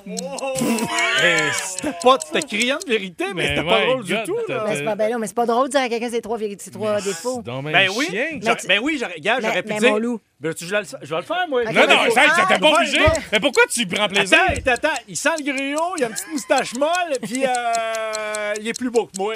Eh, 0.05 1.51
C'était 1.53 1.93
pas, 2.03 2.17
c'était 2.25 2.41
criant 2.47 2.77
de 2.85 2.89
vérité, 2.91 3.25
mais, 3.27 3.33
Mais 3.33 3.47
c'était 3.55 3.63
pas 3.67 3.85
drôle 3.85 4.03
du 4.03 4.13
God, 4.13 4.25
tout. 4.25 4.37
là. 4.47 4.65
Mais 4.67 4.75
c'est 4.75 4.83
pas, 4.85 4.95
ben 4.95 5.11
non, 5.11 5.19
mais 5.19 5.27
c'est 5.27 5.35
pas 5.35 5.45
drôle 5.45 5.67
de 5.67 5.71
dire 5.71 5.81
à 5.81 5.89
quelqu'un 5.89 6.09
ses 6.09 6.21
trois, 6.21 6.37
véri- 6.37 6.57
ses 6.59 6.71
trois 6.71 6.99
défauts. 7.01 7.41
Donc, 7.41 7.63
ben, 7.65 7.71
Ben 7.71 7.89
oui, 7.95 8.07
j'aurais- 8.41 8.57
ben 8.67 8.79
oui, 8.81 8.97
j'aurais, 8.99 9.15
Mais- 9.23 9.41
j'aurais 9.41 9.63
pu 9.63 9.73
mais 9.73 9.79
dire. 9.79 9.91
mon 9.91 9.97
loup. 9.97 10.19
Ben, 10.41 10.53
tu, 10.53 10.63
je, 10.63 10.71
vais 10.71 10.79
le, 10.79 10.87
je 11.01 11.09
vais 11.09 11.17
le 11.17 11.23
faire, 11.23 11.45
moi. 11.49 11.65
Non, 11.65 11.71
non, 11.73 12.11
ça, 12.11 12.21
ah, 12.29 12.45
t'es 12.47 12.59
pas 12.59 12.69
obligé. 12.71 12.99
Mais 13.29 13.41
pourquoi 13.41 13.63
tu 13.69 13.85
prends 13.85 14.07
plaisir? 14.07 14.37
Attends, 14.47 14.71
attends, 14.71 15.01
il 15.05 15.17
sent 15.17 15.31
le 15.39 15.51
grillon, 15.51 15.95
il 15.97 16.03
a 16.05 16.07
une 16.07 16.13
petite 16.13 16.31
moustache 16.31 16.75
molle, 16.75 16.89
puis 17.21 17.43
euh, 17.45 18.53
il 18.61 18.65
est 18.69 18.77
plus 18.77 18.89
beau 18.89 19.05
que 19.07 19.17
moi. 19.17 19.33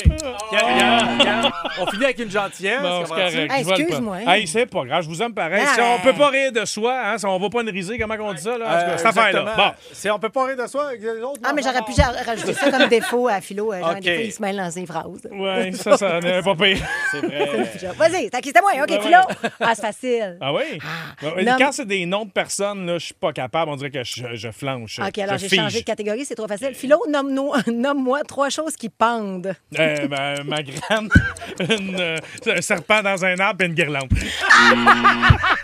Regarde. 0.49 1.51
On 1.81 1.87
finit 1.87 2.05
avec 2.05 2.19
une 2.19 2.31
gentillesse. 2.31 2.79
C'est 2.81 3.07
correct. 3.09 3.51
Hey, 3.51 3.69
excuse-moi. 3.69 4.17
Hey, 4.25 4.47
c'est 4.47 4.65
pas 4.65 4.85
grave, 4.85 5.03
je 5.03 5.09
vous 5.09 5.21
aime 5.21 5.33
pareil. 5.33 5.63
Ah, 5.67 5.73
Si 5.75 5.81
on 5.81 5.95
ouais. 5.95 5.99
peut 6.03 6.13
pas 6.13 6.29
rire 6.29 6.51
de 6.53 6.63
soi, 6.63 6.93
hein, 6.97 7.17
si 7.17 7.25
on 7.25 7.37
va 7.37 7.49
pas 7.49 7.61
une 7.63 7.69
risée, 7.69 7.99
comment 7.99 8.15
on 8.21 8.33
dit 8.33 8.41
ça, 8.41 8.57
là? 8.57 8.65
Euh, 8.71 8.97
cette 8.97 9.05
affaire-là. 9.07 9.53
Bon. 9.57 9.71
C'est, 9.91 10.09
on 10.09 10.19
peut 10.19 10.29
pas 10.29 10.45
rire 10.45 10.57
de 10.63 10.67
soi 10.67 10.87
avec 10.87 11.01
les 11.01 11.21
autres. 11.21 11.41
Ah, 11.43 11.49
non, 11.49 11.55
mais 11.55 11.63
j'aurais 11.63 11.81
pu 11.81 11.91
rajouter 12.25 12.53
ça 12.53 12.71
comme 12.71 12.87
défaut 12.87 13.27
à 13.27 13.41
Philo. 13.41 13.73
euh, 13.73 13.79
Genre, 13.81 13.91
OK. 13.91 13.99
des 13.99 14.13
fois, 14.15 14.23
il 14.23 14.31
se 14.31 14.41
mêle 14.41 14.55
dans 14.55 14.71
ses 14.71 14.85
phrases. 14.85 15.27
Ouais, 15.31 15.71
ça, 15.73 15.97
ça 15.97 16.21
n'est 16.21 16.41
pas 16.41 16.55
pire. 16.55 16.77
C'est 17.11 17.19
vrai. 17.19 17.49
Vas-y, 17.97 18.29
à 18.33 18.61
moi. 18.61 18.71
OK, 18.83 19.01
Philo. 19.01 19.17
Ah, 19.59 19.75
c'est 19.75 19.81
facile. 19.81 20.37
Ah 20.39 20.53
oui? 20.53 20.79
Non, 21.21 21.55
Quand 21.57 21.65
mais- 21.67 21.71
c'est 21.71 21.85
des 21.85 22.05
noms 22.05 22.25
de 22.25 22.31
personnes, 22.31 22.85
là, 22.85 22.97
je 22.97 23.05
suis 23.05 23.13
pas 23.13 23.31
capable. 23.33 23.71
On 23.71 23.75
dirait 23.75 23.91
que 23.91 24.03
je, 24.03 24.35
je 24.35 24.51
flanche. 24.51 24.99
OK, 24.99 25.17
alors 25.19 25.37
j'ai 25.37 25.49
changé 25.49 25.79
de 25.81 25.85
catégorie, 25.85 26.25
c'est 26.25 26.35
trop 26.35 26.47
facile. 26.47 26.73
Philo, 26.73 26.99
nomme-nous- 27.09 27.53
nomme-moi 27.71 28.23
trois 28.27 28.49
choses 28.49 28.75
qui 28.75 28.89
pendent. 28.89 29.53
Euh, 29.79 30.07
ma, 30.07 30.43
ma 30.43 30.57
une, 31.59 31.95
euh, 31.99 32.17
un 32.47 32.61
serpent 32.61 33.01
dans 33.01 33.23
un 33.25 33.37
arbre 33.39 33.63
et 33.63 33.67
une 33.67 33.73
guirlande. 33.73 34.09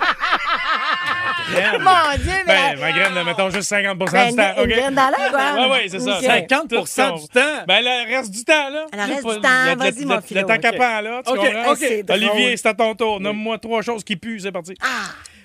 Mon 1.80 2.18
Dieu, 2.24 2.32
mais. 2.46 2.76
Ben, 2.76 2.80
ma 2.80 2.92
graine, 2.92 3.24
mettons 3.26 3.50
juste 3.50 3.70
50% 3.72 4.12
Ben, 4.12 4.30
du 4.30 4.36
temps. 4.36 4.44
une 4.58 4.62
OK? 4.62 4.68
graine 4.78 4.96
dans 4.96 5.10
l'air, 5.10 5.32
quoi. 5.32 5.42
Oui, 5.56 5.68
oui, 5.72 5.90
c'est 5.90 6.00
ça. 6.00 6.18
OK. 6.18 6.24
50 6.24 6.70
Tout 6.70 6.86
son- 6.86 7.16
du 7.18 7.28
temps? 7.28 7.64
Ben, 7.68 7.82
le 7.82 8.16
reste 8.16 8.32
du 8.32 8.44
temps, 8.44 8.70
là. 8.70 8.86
Le 8.94 9.00
reste 9.14 9.24
Pas- 9.24 9.36
du 9.36 9.42
temps, 9.42 9.50
le- 9.66 9.72
le- 9.72 9.78
vas-y, 9.78 10.00
le- 10.02 10.06
mon 10.08 10.16
Le 10.16 10.22
Philo. 10.22 10.42
temps 10.48 10.58
capant, 10.58 11.02
là. 11.02 11.22
Tu 11.26 11.32
OK, 11.32 11.38
comprends? 11.38 12.14
Olivier, 12.14 12.58
c'est 12.58 12.68
à 12.68 12.74
ton 12.74 12.96
tour. 12.96 13.20
Nomme-moi 13.20 13.58
trois 13.58 13.82
choses 13.82 14.04
qui 14.04 14.16
puent. 14.16 14.40
C'est 14.40 14.52
parti. 14.52 14.74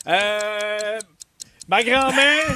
Euh, 0.06 0.98
ma 1.68 1.82
grand-mère. 1.82 2.46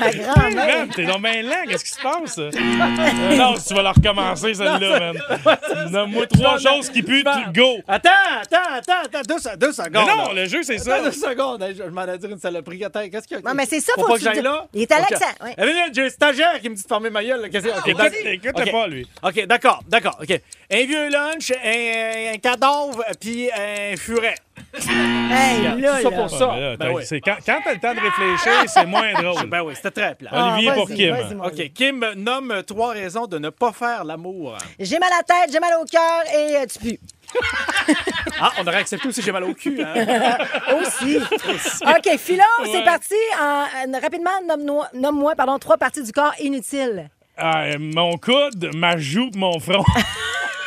Ma 0.00 0.10
grand-mère. 0.10 0.88
T'es 0.96 1.04
donc 1.04 1.22
bien 1.22 1.42
lent. 1.42 1.54
Qu'est-ce 1.68 1.84
qui 1.84 1.90
se 1.92 2.00
passe? 2.02 2.38
Euh, 2.54 3.36
non, 3.36 3.54
tu 3.54 3.74
vas 3.74 3.82
la 3.82 3.92
recommencer, 3.92 4.54
celle-là, 4.54 5.12
man. 5.12 5.90
Nomme-moi 5.90 6.26
trois 6.26 6.56
Non, 6.56 6.62
non. 6.62 6.76
choses 6.76 6.90
qui 6.90 7.02
puent. 7.02 7.22
tu- 7.22 7.52
Go! 7.60 7.76
Attends, 7.86 8.10
attends, 8.42 8.56
attends, 8.72 8.92
attends, 9.04 9.20
deux, 9.28 9.56
deux 9.66 9.72
secondes. 9.72 9.90
Mais 9.92 10.00
non, 10.16 10.32
là. 10.32 10.42
le 10.42 10.46
jeu, 10.48 10.62
c'est 10.62 10.78
ça. 10.78 10.96
Attends 10.96 11.04
deux 11.04 11.12
secondes. 11.12 11.62
Hey, 11.62 11.74
Je, 11.76 11.84
je 11.84 11.88
m'en 11.90 12.04
ai 12.06 12.18
dit 12.18 12.26
une 12.26 12.38
saloperie. 12.38 12.84
Attends, 12.84 13.08
qu'est-ce 13.08 13.28
qu'il 13.28 13.36
y 13.36 13.40
a? 13.40 13.42
Non, 13.48 13.54
mais 13.54 13.66
c'est 13.66 13.80
ça, 13.80 13.92
faut, 13.94 14.02
faut 14.02 14.08
pas 14.08 14.14
que 14.14 14.18
que 14.18 14.24
j'aille 14.24 14.36
dis- 14.38 14.42
là? 14.42 14.66
Il 14.74 14.82
est 14.82 14.92
à 14.92 14.98
l'accent, 15.00 15.24
ouais. 15.44 15.54
Eh, 15.56 15.60
minute, 15.66 15.90
J'ai 15.94 16.02
un 16.06 16.08
stagiaire 16.10 16.60
qui 16.60 16.68
me 16.70 16.74
dit 16.74 16.82
de 16.82 16.88
fermer 16.88 17.10
ma 17.10 17.22
gueule. 17.24 17.40
ok, 17.44 17.54
Écoute, 17.54 17.96
d'accord. 17.96 18.12
écoute 18.26 18.72
pas, 18.72 18.86
lui. 18.88 19.06
OK, 19.22 19.46
d'accord, 19.46 19.80
d'accord. 19.88 20.18
OK. 20.20 20.40
Un 20.76 20.86
vieux 20.86 21.08
lunch, 21.08 21.52
un, 21.52 22.34
un 22.34 22.38
cadavre, 22.38 23.04
puis 23.20 23.48
un 23.52 23.96
furet. 23.96 24.34
Hey, 24.76 25.62
là, 25.80 25.96
Tout 25.98 26.02
ça 26.02 26.10
là. 26.10 26.16
pour 26.16 26.30
ça. 26.30 26.46
Là, 26.46 26.76
Ben 26.76 26.86
t'as- 26.86 26.92
oui. 26.92 27.02
c'est 27.06 27.20
quand 27.20 27.36
quand 27.46 27.60
t'as 27.64 27.74
le 27.74 27.78
temps 27.78 27.94
de 27.94 28.00
réfléchir, 28.00 28.52
c'est 28.66 28.86
moins 28.86 29.12
drôle. 29.22 29.46
Ben 29.46 29.62
oui, 29.62 29.74
c'était 29.76 29.90
très 29.92 30.14
plat. 30.16 30.30
Ah, 30.32 30.54
Olivier 30.54 30.72
pour 30.72 30.86
vas-y, 30.88 30.96
Kim. 30.96 31.14
vas-y, 31.14 31.34
mon 31.36 31.44
OK, 31.44 31.72
Kim 31.74 32.04
nomme 32.16 32.62
trois 32.66 32.90
raisons 32.92 33.26
de 33.26 33.38
ne 33.38 33.50
pas 33.50 33.70
faire 33.72 34.02
l'amour. 34.04 34.56
J'ai 34.80 34.98
mal 34.98 35.10
à 35.12 35.18
la 35.18 35.22
tête, 35.22 35.52
j'ai 35.52 35.60
mal 35.60 35.74
au 35.80 35.84
cœur 35.84 36.22
et 36.36 36.56
euh, 36.56 36.66
tu 36.66 36.78
pues. 36.80 36.98
Ah, 38.40 38.50
on 38.60 38.66
aurait 38.66 38.78
accepté 38.78 39.06
aussi 39.08 39.22
j'ai 39.22 39.30
mal 39.32 39.44
au 39.44 39.54
cul. 39.54 39.80
Hein? 39.80 39.94
Aussi. 40.80 41.18
OK, 41.18 42.18
Philo, 42.18 42.42
c'est 42.72 42.84
parti. 42.84 43.14
En- 43.40 43.66
en- 43.94 44.00
rapidement, 44.00 44.30
nomme-moi 44.46 44.88
nomme-moi, 44.92 45.34
pardon, 45.36 45.58
trois 45.58 45.76
parties 45.76 46.02
du 46.02 46.10
corps 46.12 46.34
inutiles. 46.40 47.08
Ah, 47.36 47.64
euh, 47.64 47.76
mon 47.78 48.16
coude, 48.16 48.70
ma 48.74 48.96
joue, 48.96 49.30
pis 49.30 49.38
mon 49.38 49.58
front. 49.60 49.84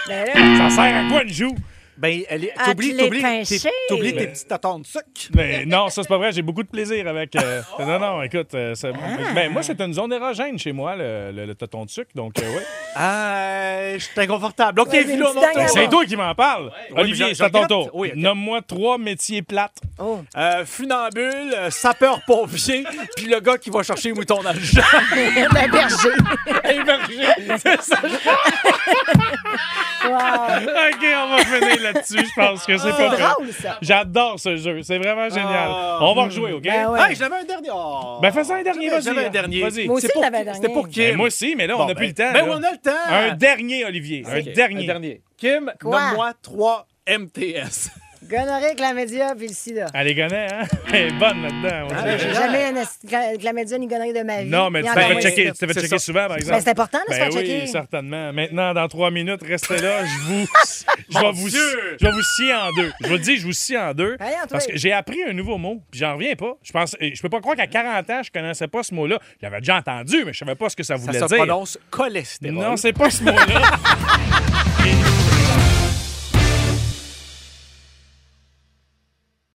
Ben 0.08 0.26
là, 0.26 0.70
Ça 0.70 0.76
sert 0.76 1.06
à 1.06 1.10
quoi 1.10 1.24
une 1.24 1.34
joue? 1.34 1.56
Ben, 2.00 2.22
elle 2.30 2.44
est- 2.44 2.54
Ah, 2.56 2.66
t'oublies, 2.66 2.90
tu 2.92 2.96
l'es 2.98 3.04
t'oublies, 3.06 3.22
tes- 3.44 3.70
t'oublies 3.90 4.14
tes 4.16 4.28
petits 4.28 4.46
tâtons 4.46 4.78
de 4.78 4.86
sucre. 4.86 5.04
Mais 5.34 5.66
non, 5.66 5.90
ça, 5.90 6.04
c'est 6.04 6.08
pas 6.08 6.20
vrai. 6.20 6.32
J'ai 6.32 6.44
beaucoup 6.44 6.62
de 6.62 6.68
plaisir 6.68 7.08
avec. 7.08 7.36
euh, 7.36 7.64
Non, 7.80 7.98
non, 7.98 8.22
écoute. 8.22 8.54
euh, 8.54 8.76
c'est- 8.76 8.92
ben, 9.34 9.52
moi, 9.52 9.64
c'est 9.64 9.82
une 9.82 9.96
zone 9.96 10.14
érogène 10.14 10.60
chez 10.60 10.72
moi, 10.74 10.96
le, 10.96 11.32
le, 11.32 11.46
le 11.48 11.56
tonton 11.56 11.86
de 11.86 11.90
sucre. 11.90 12.12
Donc, 12.14 12.38
euh, 12.38 12.44
ouais. 12.56 12.64
Ah, 12.96 13.94
je 13.98 14.04
suis 14.04 14.12
inconfortable. 14.22 14.80
OK, 14.82 14.94
Ouais, 14.94 15.06
Philo, 15.06 15.34
mais 15.34 15.42
mon 15.64 15.68
c'est 15.70 15.90
toi 15.90 16.06
qui 16.06 16.16
m'en 16.16 16.36
parles. 16.36 16.72
mais 16.94 17.02
Olivier, 17.02 17.30
je- 17.30 17.34
c'est 17.34 17.44
à 17.46 17.48
je 17.48 17.52
ton 17.54 17.66
tour. 17.66 17.90
Oui, 17.96 18.10
ok. 18.10 18.16
Nomme-moi 18.16 18.62
trois 18.62 19.00
métiers 19.00 19.42
plates. 19.42 19.78
Oh. 19.98 20.20
Euh, 20.38 20.66
funambule, 20.66 21.52
euh, 21.56 21.72
sapeur-pompier, 21.72 22.84
puis 23.18 23.26
le 23.26 23.40
gars 23.40 23.58
qui 23.58 23.72
va 23.72 23.82
chercher 23.82 24.10
les 24.10 24.14
moutons 24.16 24.44
dans 24.44 24.54
le 24.54 24.60
champ. 24.60 24.82
Le 25.16 25.72
berger. 25.72 26.10
Un 26.64 26.84
berger. 26.84 27.58
C'est 27.58 27.82
ça. 27.82 27.98
Wow. 30.06 30.14
OK, 30.14 31.04
on 31.04 31.36
va 31.36 31.38
finir 31.46 31.82
là-dessus. 31.82 32.18
Je 32.20 32.34
pense 32.42 32.66
que 32.66 32.78
c'est 32.78 32.90
pas 32.92 33.10
drôle, 33.10 33.52
ça. 33.52 33.78
J'adore 33.82 34.40
ce 34.40 34.56
jeu. 34.56 34.82
C'est 34.84 34.98
vraiment 34.98 35.30
génial. 35.30 35.70
Ah. 35.70 35.98
On 36.02 36.14
va 36.14 36.24
rejouer, 36.26 36.54
OK? 36.54 36.64
Ben 36.64 36.88
ouais. 36.90 37.00
Hey, 37.10 37.16
j'avais 37.16 37.36
un 37.38 37.44
dernier. 37.44 37.70
Oh. 37.74 38.20
Ben, 38.22 38.32
fais-en 38.32 38.56
un 38.56 38.64
dernier, 38.64 38.90
vas-y. 38.90 39.02
J'avais 39.04 39.26
un 39.26 39.30
dernier. 39.30 39.62
Vas-y. 39.62 39.88
Moi 39.88 39.96
aussi, 39.98 40.08
C'est 40.08 40.14
pour- 40.14 40.24
j'avais 40.24 40.38
un 40.38 40.54
C'était 40.54 40.60
dernier. 40.68 40.74
pour 40.74 40.88
Kim. 40.90 41.04
Ben, 41.04 41.18
moi 41.18 41.28
aussi, 41.28 41.56
mais 41.56 41.68
là, 41.68 41.76
on 41.76 41.80
n'a 41.82 41.88
ben- 41.88 41.96
plus 41.96 42.08
le 42.08 42.14
temps. 42.14 42.32
Ben, 42.34 42.46
là. 42.46 42.54
on 42.58 42.64
a 42.64 42.72
le 42.72 42.78
temps. 42.78 42.92
Un 43.10 43.36
dernier, 43.36 43.86
Olivier. 43.86 44.24
Un 44.28 44.42
dernier. 44.42 44.84
Un 44.84 44.88
dernier. 44.88 45.22
Kim, 45.38 45.72
Quoi? 45.82 46.00
nomme-moi 46.02 46.32
trois 46.42 46.88
MTS. 47.08 47.90
Gonorrhée, 48.30 48.76
chlamydia, 48.76 49.36
puis 49.38 49.48
le 49.48 49.54
sida. 49.54 49.86
Elle 49.94 50.08
les 50.08 50.16
connaît, 50.16 50.48
hein? 50.52 50.66
Elle 50.94 50.96
est 51.08 51.12
bonne 51.12 51.42
là-dedans. 51.44 51.88
Ah. 51.96 52.18
J'ai 52.18 52.34
jamais 52.34 52.66
un 52.66 52.76
esti- 52.82 53.08
cla- 53.08 53.38
chlamydia 53.40 53.78
ni 53.78 53.88
gonorrhée 53.88 54.12
de 54.14 54.22
ma 54.24 54.44
vie. 54.44 54.50
Non, 54.50 54.70
mais 54.70 54.84
tu 54.84 54.90
t'es 54.94 55.02
fait 55.02 55.22
checker, 55.22 55.52
tu 55.52 55.58
t'es 55.60 55.68
fait 55.68 55.74
checker 55.76 55.88
ça. 55.88 56.00
souvent, 56.00 56.28
par 56.28 56.36
exemple. 56.38 56.56
Ben, 56.58 56.62
c'est 56.62 56.70
important 56.72 56.98
de 57.08 57.14
se 57.14 57.20
Ben 57.20 57.32
faire 57.32 57.42
oui, 57.42 57.48
checker. 57.48 57.68
certainement. 57.68 58.34
Maintenant, 58.34 58.74
dans 58.74 58.88
trois 58.90 59.12
minutes, 59.12 59.42
restez 59.48 59.78
là. 59.78 60.04
Je 60.04 60.20
vous, 60.26 60.46
je 61.10 61.20
vais 61.20 61.32
vous, 61.32 61.48
je 61.50 62.06
vais 62.06 62.12
vous 62.12 62.22
scier 62.22 62.54
en 62.54 62.72
deux. 62.74 62.92
Je 63.02 63.08
vous 63.08 63.14
le 63.14 63.20
dis, 63.20 63.38
je 63.38 63.46
vous 63.46 63.54
scie 63.54 63.78
en 63.78 63.94
deux. 63.94 64.18
Parce 64.50 64.68
que 64.68 64.76
j'ai 64.78 64.92
appris 64.92 65.24
un 65.24 65.32
nouveau 65.34 65.58
mot, 65.58 65.82
puis 65.90 66.00
j'en 66.02 66.16
reviens 66.16 66.36
pas. 66.36 66.52
Je 66.64 66.72
pense, 66.74 66.96
je 67.00 67.22
peux 67.22 67.30
pas 67.30 67.40
croire 67.40 67.56
qu'à 67.56 67.68
40 67.68 68.10
ans, 68.10 68.22
je 68.24 68.32
connaissais 68.32 68.68
pas 68.68 68.84
ce 68.84 68.94
mot-là. 68.94 69.20
J'avais 69.42 69.60
déjà 69.60 69.78
entendu, 69.78 70.24
mais 70.26 70.34
je 70.34 70.40
savais 70.40 70.56
pas 70.56 70.68
ce 70.68 70.76
que 70.76 70.84
ça 70.84 70.98
Ça 70.98 71.02
voulait 71.02 71.20
se 71.20 71.26
dire. 71.26 71.38
prononce 71.38 71.78
cholestérol. 71.90 72.58
Non, 72.62 72.76
c'est 72.76 72.94
pas 72.94 73.10
ce 73.10 73.24
mot-là. 73.24 73.62